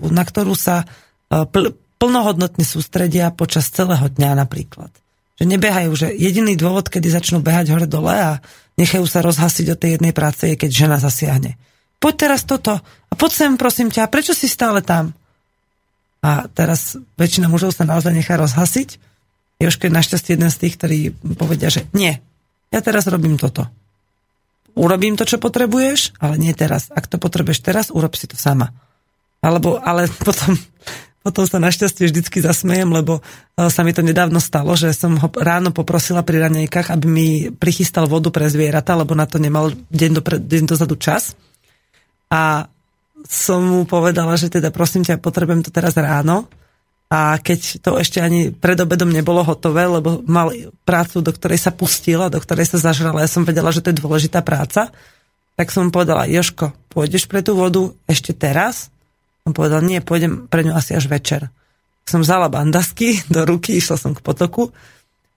na 0.00 0.24
ktorú 0.24 0.56
sa 0.56 0.88
e, 1.28 1.44
pl- 1.44 1.76
plnohodnotne 1.96 2.64
sústredia 2.64 3.32
počas 3.32 3.72
celého 3.72 4.06
dňa 4.08 4.36
napríklad. 4.36 4.92
Že 5.36 5.44
nebehajú, 5.52 5.90
že 5.96 6.08
jediný 6.16 6.56
dôvod, 6.56 6.88
kedy 6.88 7.12
začnú 7.12 7.44
behať 7.44 7.76
hore 7.76 7.88
dole 7.88 8.12
a 8.12 8.40
nechajú 8.80 9.04
sa 9.04 9.20
rozhasiť 9.20 9.76
od 9.76 9.78
tej 9.80 9.90
jednej 10.00 10.12
práce, 10.16 10.48
je 10.48 10.56
keď 10.56 10.70
žena 10.72 10.96
zasiahne. 10.96 11.60
Poď 12.00 12.14
teraz 12.28 12.44
toto 12.44 12.76
a 12.82 13.12
poď 13.16 13.30
sem 13.32 13.52
prosím 13.56 13.88
ťa, 13.92 14.08
prečo 14.12 14.36
si 14.36 14.48
stále 14.48 14.80
tam? 14.84 15.16
A 16.24 16.48
teraz 16.48 16.96
väčšina 17.20 17.48
mužov 17.48 17.76
sa 17.76 17.84
naozaj 17.84 18.12
nechá 18.12 18.36
rozhasiť. 18.40 18.98
Jožko 19.60 19.88
je 19.88 19.96
našťastie 19.96 20.32
jeden 20.36 20.52
z 20.52 20.60
tých, 20.60 20.74
ktorí 20.76 20.98
povedia, 21.36 21.72
že 21.72 21.88
nie, 21.96 22.20
ja 22.72 22.80
teraz 22.84 23.08
robím 23.08 23.40
toto. 23.40 23.64
Urobím 24.76 25.16
to, 25.16 25.24
čo 25.24 25.40
potrebuješ, 25.40 26.20
ale 26.20 26.36
nie 26.36 26.52
teraz. 26.52 26.92
Ak 26.92 27.08
to 27.08 27.16
potrebuješ 27.16 27.64
teraz, 27.64 27.88
urob 27.88 28.12
si 28.12 28.28
to 28.28 28.36
sama. 28.36 28.76
Alebo, 29.40 29.80
ale 29.80 30.10
potom, 30.26 30.52
potom 31.26 31.42
sa 31.42 31.58
našťastie 31.58 32.06
vždycky 32.06 32.38
zasmejem, 32.38 32.86
lebo 32.86 33.18
e, 33.18 33.66
sa 33.66 33.82
mi 33.82 33.90
to 33.90 34.06
nedávno 34.06 34.38
stalo, 34.38 34.78
že 34.78 34.94
som 34.94 35.18
ho 35.18 35.26
ráno 35.34 35.74
poprosila 35.74 36.22
pri 36.22 36.46
ranejkách, 36.46 36.94
aby 36.94 37.06
mi 37.10 37.28
prichystal 37.50 38.06
vodu 38.06 38.30
pre 38.30 38.46
zvieratá, 38.46 38.94
lebo 38.94 39.18
na 39.18 39.26
to 39.26 39.42
nemal 39.42 39.74
deň, 39.90 40.10
dopre, 40.22 40.38
deň 40.38 40.70
dozadu 40.70 40.94
čas. 40.94 41.34
A 42.30 42.70
som 43.26 43.58
mu 43.58 43.82
povedala, 43.90 44.38
že 44.38 44.46
teda 44.46 44.70
prosím 44.70 45.02
ťa, 45.02 45.18
potrebujem 45.18 45.66
to 45.66 45.74
teraz 45.74 45.98
ráno. 45.98 46.46
A 47.10 47.42
keď 47.42 47.82
to 47.82 47.98
ešte 47.98 48.22
ani 48.22 48.54
pred 48.54 48.78
obedom 48.78 49.10
nebolo 49.10 49.42
hotové, 49.42 49.82
lebo 49.82 50.22
mal 50.30 50.54
prácu, 50.86 51.26
do 51.26 51.34
ktorej 51.34 51.58
sa 51.58 51.74
pustila, 51.74 52.30
do 52.30 52.38
ktorej 52.38 52.70
sa 52.70 52.78
zažrala, 52.78 53.22
ja 53.22 53.30
som 53.30 53.42
vedela, 53.42 53.74
že 53.74 53.82
to 53.82 53.90
je 53.90 53.98
dôležitá 53.98 54.46
práca, 54.46 54.94
tak 55.58 55.74
som 55.74 55.86
mu 55.86 55.90
povedala, 55.90 56.30
Joško, 56.30 56.70
pôjdeš 56.90 57.26
pre 57.26 57.42
tú 57.42 57.58
vodu 57.58 57.94
ešte 58.06 58.30
teraz? 58.30 58.94
On 59.46 59.54
povedal, 59.54 59.80
nie, 59.86 60.02
pôjdem 60.02 60.50
pre 60.50 60.66
ňu 60.66 60.74
asi 60.74 60.98
až 60.98 61.06
večer. 61.06 61.48
Som 62.02 62.26
vzala 62.26 62.50
bandasky 62.50 63.22
do 63.34 63.46
ruky, 63.46 63.78
išla 63.78 63.96
som 63.96 64.12
k 64.12 64.20
potoku 64.20 64.74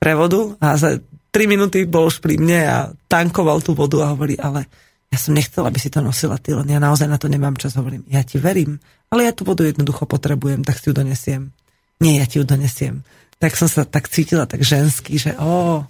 pre 0.01 0.17
vodu 0.17 0.57
a 0.59 0.75
za 0.75 0.97
3 1.29 1.45
minúty 1.45 1.85
bol 1.85 2.09
už 2.09 2.25
pri 2.25 2.41
mne 2.41 2.61
a 2.65 2.77
tankoval 3.05 3.61
tú 3.61 3.77
vodu 3.77 4.01
a 4.01 4.11
hovorí, 4.17 4.33
ale 4.41 4.65
ja 5.09 5.17
som 5.17 5.33
nechcela, 5.33 5.69
aby 5.69 5.77
si 5.77 5.93
to 5.93 6.01
nosila 6.01 6.37
ty, 6.41 6.53
len 6.53 6.69
ja 6.69 6.81
naozaj 6.81 7.09
na 7.09 7.21
to 7.21 7.29
nemám 7.29 7.57
čas, 7.57 7.77
hovorím, 7.77 8.05
ja 8.09 8.21
ti 8.25 8.41
verím, 8.41 8.81
ale 9.09 9.29
ja 9.29 9.33
tú 9.33 9.45
vodu 9.45 9.65
jednoducho 9.65 10.05
potrebujem, 10.05 10.61
tak 10.65 10.77
si 10.77 10.89
ju 10.89 10.93
donesiem. 10.93 11.53
Nie, 11.99 12.21
ja 12.23 12.25
ti 12.29 12.39
ju 12.39 12.45
donesiem. 12.45 13.01
Tak 13.41 13.57
som 13.57 13.67
sa 13.67 13.83
tak 13.83 14.07
cítila 14.07 14.45
tak 14.45 14.61
žensky, 14.61 15.17
že 15.17 15.33
ó, 15.37 15.85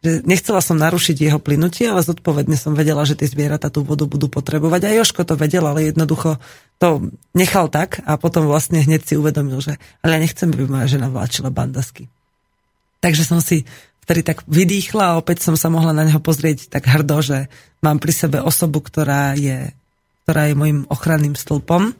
že 0.00 0.24
nechcela 0.24 0.64
som 0.64 0.80
narušiť 0.80 1.16
jeho 1.28 1.36
plynutie, 1.36 1.84
ale 1.84 2.00
zodpovedne 2.00 2.56
som 2.56 2.72
vedela, 2.72 3.04
že 3.04 3.20
tie 3.20 3.28
zvieratá 3.28 3.68
tú 3.68 3.84
vodu 3.84 4.08
budú 4.08 4.32
potrebovať. 4.32 4.80
A 4.88 4.96
Joško 4.96 5.28
to 5.28 5.36
vedel, 5.36 5.68
ale 5.68 5.92
jednoducho 5.92 6.40
to 6.80 7.12
nechal 7.36 7.68
tak 7.68 8.00
a 8.08 8.16
potom 8.16 8.48
vlastne 8.48 8.80
hneď 8.80 9.04
si 9.04 9.14
uvedomil, 9.20 9.60
že 9.60 9.76
ale 10.00 10.16
ja 10.16 10.20
nechcem, 10.24 10.48
aby 10.48 10.64
moja 10.64 10.88
žena 10.88 11.12
vláčila 11.12 11.52
bandasky. 11.52 12.08
Takže 13.04 13.28
som 13.28 13.44
si 13.44 13.68
vtedy 14.08 14.24
tak 14.24 14.42
vydýchla 14.48 15.04
a 15.14 15.18
opäť 15.20 15.44
som 15.44 15.54
sa 15.54 15.68
mohla 15.68 15.92
na 15.92 16.08
neho 16.08 16.18
pozrieť 16.18 16.72
tak 16.72 16.88
hrdo, 16.88 17.20
že 17.20 17.52
mám 17.84 18.00
pri 18.00 18.12
sebe 18.16 18.40
osobu, 18.40 18.80
ktorá 18.80 19.36
je, 19.36 19.68
ktorá 20.24 20.48
je 20.48 20.56
môjim 20.56 20.88
ochranným 20.88 21.36
stĺpom. 21.36 21.92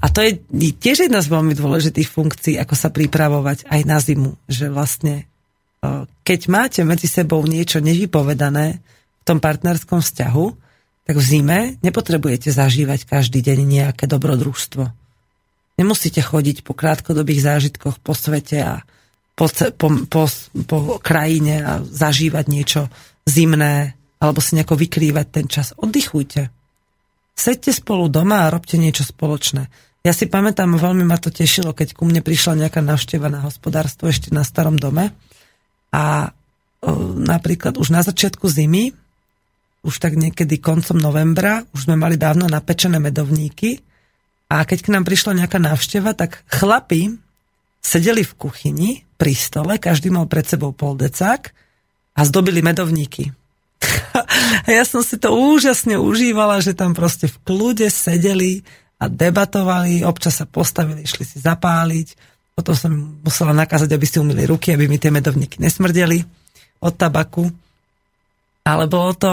A 0.00 0.06
to 0.12 0.20
je 0.24 0.40
tiež 0.80 1.08
jedna 1.08 1.20
z 1.24 1.32
veľmi 1.32 1.52
dôležitých 1.56 2.08
funkcií, 2.08 2.54
ako 2.60 2.74
sa 2.76 2.92
pripravovať 2.92 3.68
aj 3.68 3.80
na 3.84 3.96
zimu. 4.00 4.36
Že 4.48 4.72
vlastne, 4.72 5.24
keď 6.24 6.40
máte 6.48 6.80
medzi 6.82 7.06
sebou 7.06 7.44
niečo 7.44 7.80
nevypovedané 7.80 8.80
v 8.80 9.22
tom 9.24 9.38
partnerskom 9.40 10.00
vzťahu, 10.00 10.46
tak 11.04 11.14
v 11.20 11.24
zime 11.24 11.60
nepotrebujete 11.84 12.48
zažívať 12.48 13.04
každý 13.04 13.44
deň 13.44 13.58
nejaké 13.68 14.04
dobrodružstvo. 14.08 14.88
Nemusíte 15.74 16.22
chodiť 16.22 16.62
po 16.62 16.72
krátkodobých 16.72 17.44
zážitkoch 17.44 18.00
po 18.00 18.14
svete 18.14 18.62
a 18.62 18.74
po, 19.34 19.50
po, 19.74 19.88
po, 20.06 20.22
po 20.64 20.78
krajine 21.02 21.60
a 21.60 21.72
zažívať 21.82 22.44
niečo 22.46 22.82
zimné 23.26 23.98
alebo 24.22 24.40
si 24.40 24.56
nejako 24.56 24.78
vykrývať 24.78 25.26
ten 25.28 25.46
čas. 25.50 25.76
Oddychujte. 25.76 26.48
Sedte 27.34 27.74
spolu 27.74 28.06
doma 28.08 28.46
a 28.46 28.52
robte 28.54 28.78
niečo 28.78 29.02
spoločné. 29.04 29.68
Ja 30.06 30.12
si 30.14 30.30
pamätám, 30.30 30.78
veľmi 30.78 31.02
ma 31.02 31.18
to 31.18 31.34
tešilo, 31.34 31.74
keď 31.74 31.98
ku 31.98 32.06
mne 32.06 32.22
prišla 32.22 32.64
nejaká 32.64 32.80
navšteva 32.80 33.26
na 33.28 33.42
hospodárstvo 33.42 34.06
ešte 34.08 34.30
na 34.30 34.46
starom 34.46 34.78
dome 34.78 35.12
a 35.94 36.34
napríklad 37.22 37.78
už 37.78 37.94
na 37.94 38.02
začiatku 38.02 38.50
zimy, 38.50 38.90
už 39.86 39.94
tak 40.02 40.18
niekedy 40.18 40.58
koncom 40.58 40.98
novembra, 40.98 41.62
už 41.70 41.86
sme 41.86 41.94
mali 41.94 42.18
dávno 42.18 42.50
napečené 42.50 42.98
medovníky 42.98 43.78
a 44.50 44.66
keď 44.66 44.78
k 44.82 44.92
nám 44.92 45.04
prišla 45.06 45.38
nejaká 45.38 45.62
návšteva, 45.62 46.18
tak 46.18 46.42
chlapi 46.50 47.14
sedeli 47.78 48.26
v 48.26 48.32
kuchyni 48.34 48.90
pri 49.14 49.36
stole, 49.36 49.78
každý 49.78 50.10
mal 50.10 50.26
pred 50.26 50.44
sebou 50.48 50.74
pol 50.74 50.98
decák 50.98 51.52
a 52.16 52.20
zdobili 52.26 52.64
medovníky. 52.64 53.30
a 54.66 54.68
ja 54.68 54.82
som 54.88 55.04
si 55.04 55.20
to 55.20 55.30
úžasne 55.30 56.00
užívala, 56.00 56.64
že 56.64 56.72
tam 56.72 56.96
proste 56.96 57.28
v 57.28 57.36
kľude 57.44 57.86
sedeli 57.92 58.64
a 58.96 59.06
debatovali, 59.06 60.00
občas 60.00 60.40
sa 60.40 60.46
postavili, 60.48 61.04
išli 61.04 61.24
si 61.28 61.36
zapáliť 61.44 62.33
Potom 62.54 62.74
som 62.78 62.92
musela 63.20 63.50
nakázať, 63.50 63.90
aby 63.90 64.06
si 64.06 64.22
umili 64.22 64.46
ruky, 64.46 64.70
aby 64.70 64.86
mi 64.86 64.98
tie 64.98 65.10
medovníky 65.10 65.58
nesmrdeli 65.58 66.22
od 66.78 66.94
tabaku. 66.94 67.50
Ale 68.62 68.86
bolo 68.86 69.12
to 69.18 69.32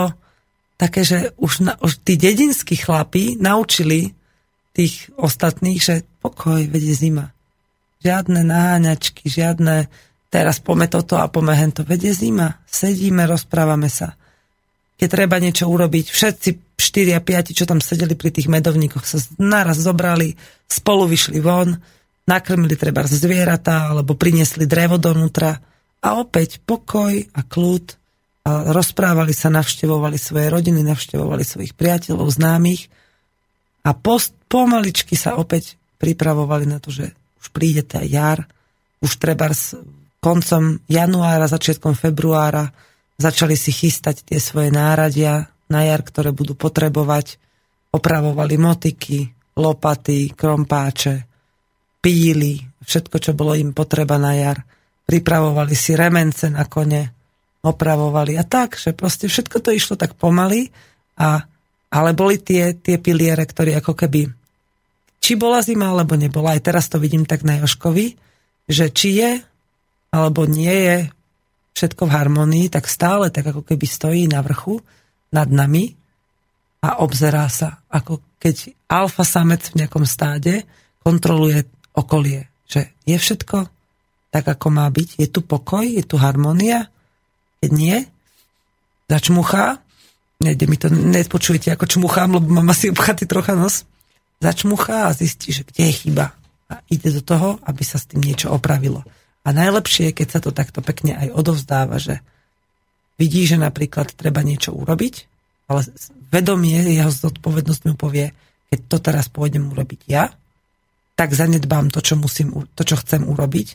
také, 0.82 1.06
že 1.06 1.30
už, 1.38 1.54
na, 1.62 1.74
už 1.78 2.02
tí 2.02 2.18
dedinskí 2.18 2.74
chlapí 2.82 3.38
naučili 3.38 4.18
tých 4.74 5.14
ostatných, 5.14 5.78
že 5.78 5.96
pokoj, 6.26 6.66
vedie 6.66 6.98
zima. 6.98 7.30
Žiadne 8.02 8.42
naháňačky, 8.42 9.30
žiadne 9.30 9.86
teraz 10.34 10.58
pome 10.58 10.90
toto 10.90 11.22
a 11.22 11.30
pome 11.30 11.54
hento. 11.54 11.86
Vedie 11.86 12.18
zima. 12.18 12.58
Sedíme, 12.66 13.30
rozprávame 13.30 13.94
sa. 13.94 14.18
Keď 14.98 15.08
treba 15.12 15.38
niečo 15.38 15.70
urobiť, 15.70 16.10
všetci 16.10 16.50
4 16.82 17.18
a 17.18 17.22
5, 17.22 17.54
čo 17.54 17.70
tam 17.70 17.78
sedeli 17.78 18.18
pri 18.18 18.34
tých 18.34 18.50
medovníkoch, 18.50 19.06
sa 19.06 19.22
naraz 19.38 19.78
zobrali, 19.86 20.34
spolu 20.66 21.06
vyšli 21.06 21.38
von, 21.38 21.78
nakrmili 22.32 22.80
treba 22.80 23.04
zvieratá, 23.04 23.92
alebo 23.92 24.16
priniesli 24.16 24.64
drevo 24.64 24.96
donútra. 24.96 25.60
A 26.00 26.16
opäť 26.16 26.64
pokoj 26.64 27.12
a 27.12 27.42
kľud. 27.44 27.86
A 28.48 28.72
rozprávali 28.72 29.36
sa, 29.36 29.52
navštevovali 29.52 30.16
svoje 30.16 30.48
rodiny, 30.48 30.82
navštevovali 30.82 31.44
svojich 31.44 31.76
priateľov, 31.76 32.32
známych. 32.32 32.88
A 33.84 33.92
post, 33.92 34.34
pomaličky 34.48 35.20
sa 35.20 35.36
opäť 35.36 35.76
pripravovali 36.00 36.66
na 36.66 36.80
to, 36.80 36.90
že 36.90 37.14
už 37.44 37.54
príde 37.54 37.84
tá 37.86 38.02
jar, 38.02 38.48
už 39.04 39.20
treba 39.20 39.52
s 39.52 39.78
koncom 40.22 40.82
januára, 40.90 41.50
začiatkom 41.50 41.98
februára 41.98 42.70
začali 43.22 43.54
si 43.54 43.70
chystať 43.70 44.26
tie 44.26 44.42
svoje 44.42 44.74
náradia 44.74 45.54
na 45.70 45.86
jar, 45.86 46.02
ktoré 46.02 46.34
budú 46.34 46.58
potrebovať. 46.58 47.38
Opravovali 47.94 48.56
motiky, 48.58 49.30
lopaty, 49.60 50.34
krompáče, 50.34 51.31
píly, 52.02 52.66
všetko, 52.82 53.18
čo 53.22 53.32
bolo 53.38 53.54
im 53.54 53.72
potreba 53.72 54.18
na 54.18 54.34
jar. 54.34 54.66
Pripravovali 55.06 55.78
si 55.78 55.94
remence 55.94 56.50
na 56.50 56.66
kone, 56.66 57.14
opravovali 57.62 58.36
a 58.36 58.44
tak, 58.44 58.76
že 58.76 58.98
proste 58.98 59.30
všetko 59.30 59.62
to 59.62 59.70
išlo 59.70 59.96
tak 59.96 60.18
pomaly, 60.18 60.74
a, 61.22 61.46
ale 61.94 62.10
boli 62.18 62.42
tie, 62.42 62.74
tie 62.74 62.98
piliere, 62.98 63.46
ktoré 63.46 63.78
ako 63.78 63.94
keby 63.94 64.34
či 65.22 65.38
bola 65.38 65.62
zima, 65.62 65.94
alebo 65.94 66.18
nebola. 66.18 66.58
Aj 66.58 66.66
teraz 66.66 66.90
to 66.90 66.98
vidím 66.98 67.30
tak 67.30 67.46
na 67.46 67.62
Joškovi, 67.62 68.18
že 68.66 68.90
či 68.90 69.22
je, 69.22 69.32
alebo 70.10 70.50
nie 70.50 70.74
je 70.74 70.98
všetko 71.78 72.10
v 72.10 72.14
harmonii, 72.18 72.68
tak 72.74 72.90
stále 72.90 73.30
tak 73.30 73.54
ako 73.54 73.62
keby 73.62 73.86
stojí 73.86 74.26
na 74.26 74.42
vrchu 74.42 74.82
nad 75.30 75.48
nami 75.48 75.94
a 76.82 77.00
obzerá 77.06 77.48
sa, 77.48 77.80
ako 77.88 78.20
keď 78.42 78.74
alfa 78.90 79.22
samec 79.22 79.62
v 79.72 79.86
nejakom 79.86 80.04
stáde 80.04 80.66
kontroluje 81.06 81.70
okolie, 81.96 82.48
že 82.68 82.92
je 83.04 83.18
všetko 83.20 83.68
tak, 84.32 84.48
ako 84.48 84.68
má 84.72 84.88
byť, 84.88 85.20
je 85.20 85.28
tu 85.28 85.44
pokoj, 85.44 85.84
je 85.84 86.04
tu 86.08 86.16
harmonia, 86.16 86.88
keď 87.60 87.72
nie, 87.76 87.98
začmuchá, 89.12 89.84
nejde 90.40 90.66
mi 90.72 90.80
to, 90.80 90.88
nepočujete, 90.88 91.68
ako 91.76 91.86
čmuchám, 91.86 92.40
lebo 92.40 92.48
mám 92.48 92.72
asi 92.72 92.88
obchatý 92.90 93.28
trocha 93.28 93.54
nos, 93.54 93.84
začmuchá 94.40 95.12
a 95.12 95.16
zistí, 95.16 95.52
že 95.52 95.68
kde 95.68 95.92
je 95.92 95.94
chyba. 96.08 96.34
A 96.72 96.80
ide 96.88 97.12
do 97.12 97.20
toho, 97.20 97.60
aby 97.68 97.84
sa 97.84 98.00
s 98.00 98.08
tým 98.08 98.24
niečo 98.24 98.48
opravilo. 98.50 99.04
A 99.44 99.52
najlepšie 99.52 100.10
je, 100.10 100.18
keď 100.24 100.28
sa 100.32 100.40
to 100.40 100.56
takto 100.56 100.80
pekne 100.80 101.20
aj 101.20 101.28
odovzdáva, 101.36 102.00
že 102.00 102.24
vidí, 103.20 103.44
že 103.44 103.60
napríklad 103.60 104.16
treba 104.16 104.42
niečo 104.42 104.72
urobiť, 104.72 105.16
ale 105.68 105.86
vedomie, 106.32 106.80
jeho 106.88 107.12
zodpovednosť 107.12 107.82
mu 107.92 107.96
povie, 108.00 108.32
keď 108.72 108.80
to 108.88 108.98
teraz 109.04 109.28
pôjdem 109.28 109.68
urobiť 109.68 110.02
ja, 110.08 110.32
tak 111.16 111.36
zanedbám 111.36 111.92
to, 111.94 112.00
čo, 112.02 112.18
musím, 112.18 112.66
to, 112.74 112.82
čo 112.82 112.98
chcem 113.00 113.28
urobiť, 113.28 113.68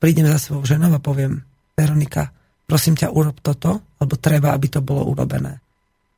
prídem 0.00 0.26
za 0.26 0.40
svojou 0.40 0.64
ženou 0.76 0.90
a 0.96 1.00
poviem, 1.00 1.44
Veronika, 1.76 2.32
prosím 2.66 2.96
ťa, 2.96 3.12
urob 3.14 3.38
toto, 3.40 3.84
lebo 4.00 4.14
treba, 4.16 4.56
aby 4.56 4.66
to 4.72 4.80
bolo 4.80 5.06
urobené. 5.06 5.60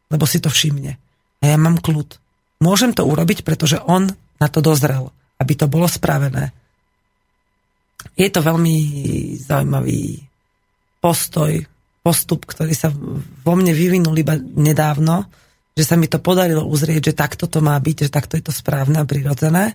Lebo 0.09 0.25
si 0.25 0.39
to 0.39 0.49
všimne. 0.49 0.93
A 1.43 1.45
ja 1.45 1.59
mám 1.59 1.83
kľud. 1.83 2.17
Môžem 2.63 2.95
to 2.95 3.03
urobiť, 3.03 3.43
pretože 3.43 3.83
on 3.83 4.07
na 4.39 4.49
to 4.51 4.63
dozrel, 4.63 5.11
aby 5.43 5.53
to 5.59 5.67
bolo 5.67 5.91
spravené. 5.91 6.55
Je 8.15 8.29
to 8.31 8.43
veľmi 8.43 8.77
zaujímavý 9.43 10.23
postoj, 11.03 11.51
postup, 12.03 12.47
ktorý 12.47 12.75
sa 12.75 12.91
vo 13.43 13.55
mne 13.55 13.71
vyvinul 13.75 14.15
iba 14.19 14.35
nedávno, 14.39 15.27
že 15.73 15.87
sa 15.87 15.95
mi 15.95 16.11
to 16.11 16.19
podarilo 16.19 16.67
uzrieť, 16.67 17.11
že 17.11 17.19
takto 17.19 17.47
to 17.47 17.63
má 17.63 17.79
byť, 17.79 18.07
že 18.07 18.11
takto 18.11 18.37
je 18.37 18.45
to 18.45 18.53
správne 18.53 19.01
a 19.01 19.09
prirodzené 19.09 19.75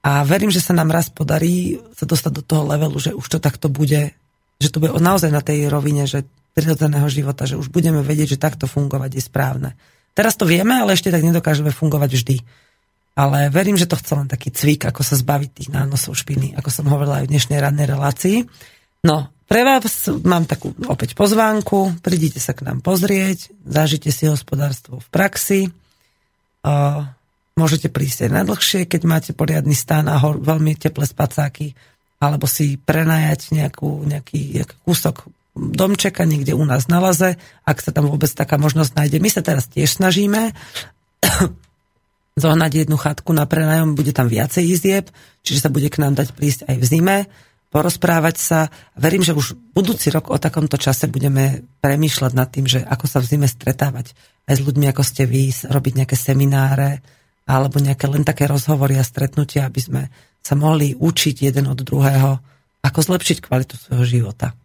a 0.00 0.24
verím, 0.24 0.48
že 0.48 0.64
sa 0.64 0.72
nám 0.72 0.88
raz 0.88 1.12
podarí 1.12 1.76
sa 1.92 2.08
dostať 2.08 2.32
do 2.40 2.42
toho 2.44 2.64
levelu, 2.64 2.96
že 2.96 3.12
už 3.12 3.26
to 3.26 3.38
takto 3.38 3.68
bude, 3.68 4.16
že 4.56 4.68
to 4.72 4.80
bude 4.80 4.96
naozaj 4.96 5.28
na 5.28 5.44
tej 5.44 5.68
rovine, 5.68 6.08
že 6.08 6.24
prirodzeného 6.56 7.06
života, 7.12 7.44
že 7.44 7.60
už 7.60 7.68
budeme 7.68 8.00
vedieť, 8.00 8.36
že 8.36 8.42
takto 8.42 8.64
fungovať 8.64 9.10
je 9.16 9.22
správne. 9.22 9.70
Teraz 10.16 10.34
to 10.34 10.48
vieme, 10.48 10.74
ale 10.74 10.96
ešte 10.96 11.12
tak 11.12 11.22
nedokážeme 11.22 11.70
fungovať 11.70 12.10
vždy. 12.16 12.36
Ale 13.14 13.52
verím, 13.52 13.76
že 13.76 13.84
to 13.84 14.00
chce 14.00 14.16
len 14.16 14.28
taký 14.30 14.48
cvik, 14.48 14.88
ako 14.88 15.04
sa 15.04 15.20
zbaviť 15.20 15.50
tých 15.52 15.70
nánosov 15.70 16.16
špiny, 16.16 16.56
ako 16.56 16.70
som 16.72 16.88
hovorila 16.88 17.20
aj 17.20 17.28
v 17.28 17.32
dnešnej 17.36 17.58
radnej 17.60 17.86
relácii. 17.86 18.48
No, 19.04 19.28
pre 19.50 19.66
vás 19.66 20.08
mám 20.24 20.46
takú 20.46 20.72
opäť 20.86 21.18
pozvánku, 21.18 22.00
prídite 22.00 22.38
sa 22.38 22.54
k 22.56 22.64
nám 22.64 22.80
pozrieť, 22.80 23.50
zažite 23.66 24.08
si 24.14 24.30
hospodárstvo 24.30 25.02
v 25.02 25.08
praxi. 25.10 25.60
Môžete 27.60 27.92
prísť 27.92 28.24
aj 28.24 28.30
na 28.32 28.42
dlhšie, 28.48 28.88
keď 28.88 29.02
máte 29.04 29.30
poriadny 29.36 29.76
stan 29.76 30.08
a 30.08 30.16
hor, 30.16 30.40
veľmi 30.40 30.80
teplé 30.80 31.04
spacáky, 31.04 31.76
alebo 32.16 32.48
si 32.48 32.80
prenajať 32.80 33.52
nejakú, 33.52 34.08
nejaký, 34.08 34.56
nejaký 34.56 34.76
kúsok 34.80 35.28
domčeka 35.52 36.24
niekde 36.24 36.56
u 36.56 36.64
nás 36.64 36.88
na 36.88 37.04
laze, 37.04 37.36
ak 37.68 37.84
sa 37.84 37.92
tam 37.92 38.08
vôbec 38.08 38.32
taká 38.32 38.56
možnosť 38.56 38.96
nájde. 38.96 39.18
My 39.20 39.28
sa 39.28 39.44
teraz 39.44 39.68
tiež 39.68 40.00
snažíme 40.00 40.56
zohnať 42.42 42.72
jednu 42.86 42.96
chatku 42.96 43.36
na 43.36 43.44
prenajom, 43.44 43.92
bude 43.92 44.16
tam 44.16 44.32
viacej 44.32 44.64
izieb, 44.64 45.12
čiže 45.44 45.68
sa 45.68 45.70
bude 45.72 45.92
k 45.92 46.00
nám 46.00 46.16
dať 46.16 46.32
prísť 46.32 46.64
aj 46.64 46.76
v 46.80 46.84
zime, 46.88 47.16
porozprávať 47.68 48.36
sa. 48.40 48.58
Verím, 48.96 49.20
že 49.20 49.36
už 49.36 49.76
budúci 49.76 50.08
rok 50.08 50.32
o 50.32 50.40
takomto 50.40 50.80
čase 50.80 51.12
budeme 51.12 51.68
premýšľať 51.84 52.32
nad 52.32 52.48
tým, 52.48 52.64
že 52.64 52.80
ako 52.80 53.04
sa 53.04 53.20
v 53.20 53.28
zime 53.36 53.46
stretávať 53.50 54.16
aj 54.48 54.54
s 54.58 54.64
ľuďmi, 54.64 54.86
ako 54.90 55.02
ste 55.04 55.28
vy, 55.28 55.52
robiť 55.68 55.92
nejaké 56.02 56.16
semináre, 56.16 57.04
alebo 57.46 57.80
nejaké 57.80 58.06
len 58.10 58.24
také 58.24 58.48
rozhovory 58.48 58.98
a 59.00 59.04
stretnutia, 59.04 59.66
aby 59.66 59.80
sme 59.80 60.02
sa 60.40 60.54
mohli 60.56 60.96
učiť 60.96 61.36
jeden 61.46 61.68
od 61.68 61.80
druhého, 61.80 62.40
ako 62.80 62.98
zlepšiť 63.04 63.38
kvalitu 63.44 63.76
svojho 63.76 64.04
života. 64.08 64.56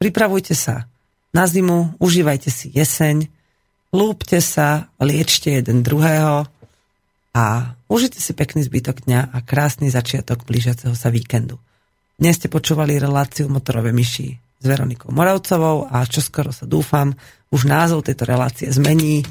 Pripravujte 0.00 0.58
sa 0.58 0.90
na 1.30 1.46
zimu, 1.46 2.00
užívajte 2.02 2.50
si 2.50 2.74
jeseň, 2.74 3.30
lúpte 3.94 4.42
sa, 4.42 4.90
liečte 4.98 5.54
jeden 5.54 5.86
druhého 5.86 6.50
a 7.30 7.44
užite 7.86 8.18
si 8.18 8.34
pekný 8.34 8.66
zbytok 8.66 9.06
dňa 9.06 9.30
a 9.30 9.38
krásny 9.46 9.86
začiatok 9.86 10.42
blížiaceho 10.42 10.98
sa 10.98 11.14
víkendu. 11.14 11.62
Dnes 12.18 12.36
ste 12.36 12.50
počúvali 12.50 12.98
reláciu 12.98 13.46
Motorové 13.46 13.94
myši 13.94 14.34
s 14.60 14.64
Veronikou 14.66 15.14
Moravcovou 15.14 15.88
a 15.88 16.02
čoskoro 16.04 16.50
sa 16.50 16.66
dúfam, 16.66 17.14
už 17.54 17.70
názov 17.70 18.06
tejto 18.06 18.26
relácie 18.26 18.66
zmení 18.68 19.22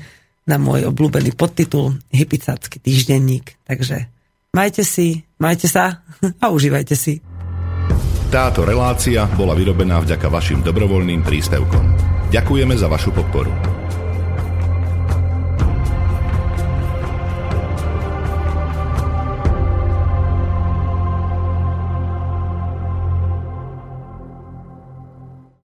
na 0.50 0.58
môj 0.58 0.90
obľúbený 0.90 1.38
podtitul 1.38 2.02
Hypicácky 2.10 2.82
týždenník. 2.82 3.62
Takže 3.70 4.10
majte 4.58 4.82
si, 4.82 5.22
majte 5.38 5.70
sa 5.70 6.02
a 6.44 6.50
užívajte 6.50 6.98
si. 6.98 7.22
Táto 8.34 8.66
relácia 8.66 9.30
bola 9.38 9.54
vyrobená 9.54 10.02
vďaka 10.02 10.26
vašim 10.30 10.66
dobrovoľným 10.66 11.22
príspevkom. 11.22 11.86
Ďakujeme 12.34 12.74
za 12.78 12.90
vašu 12.90 13.14
podporu. 13.14 13.69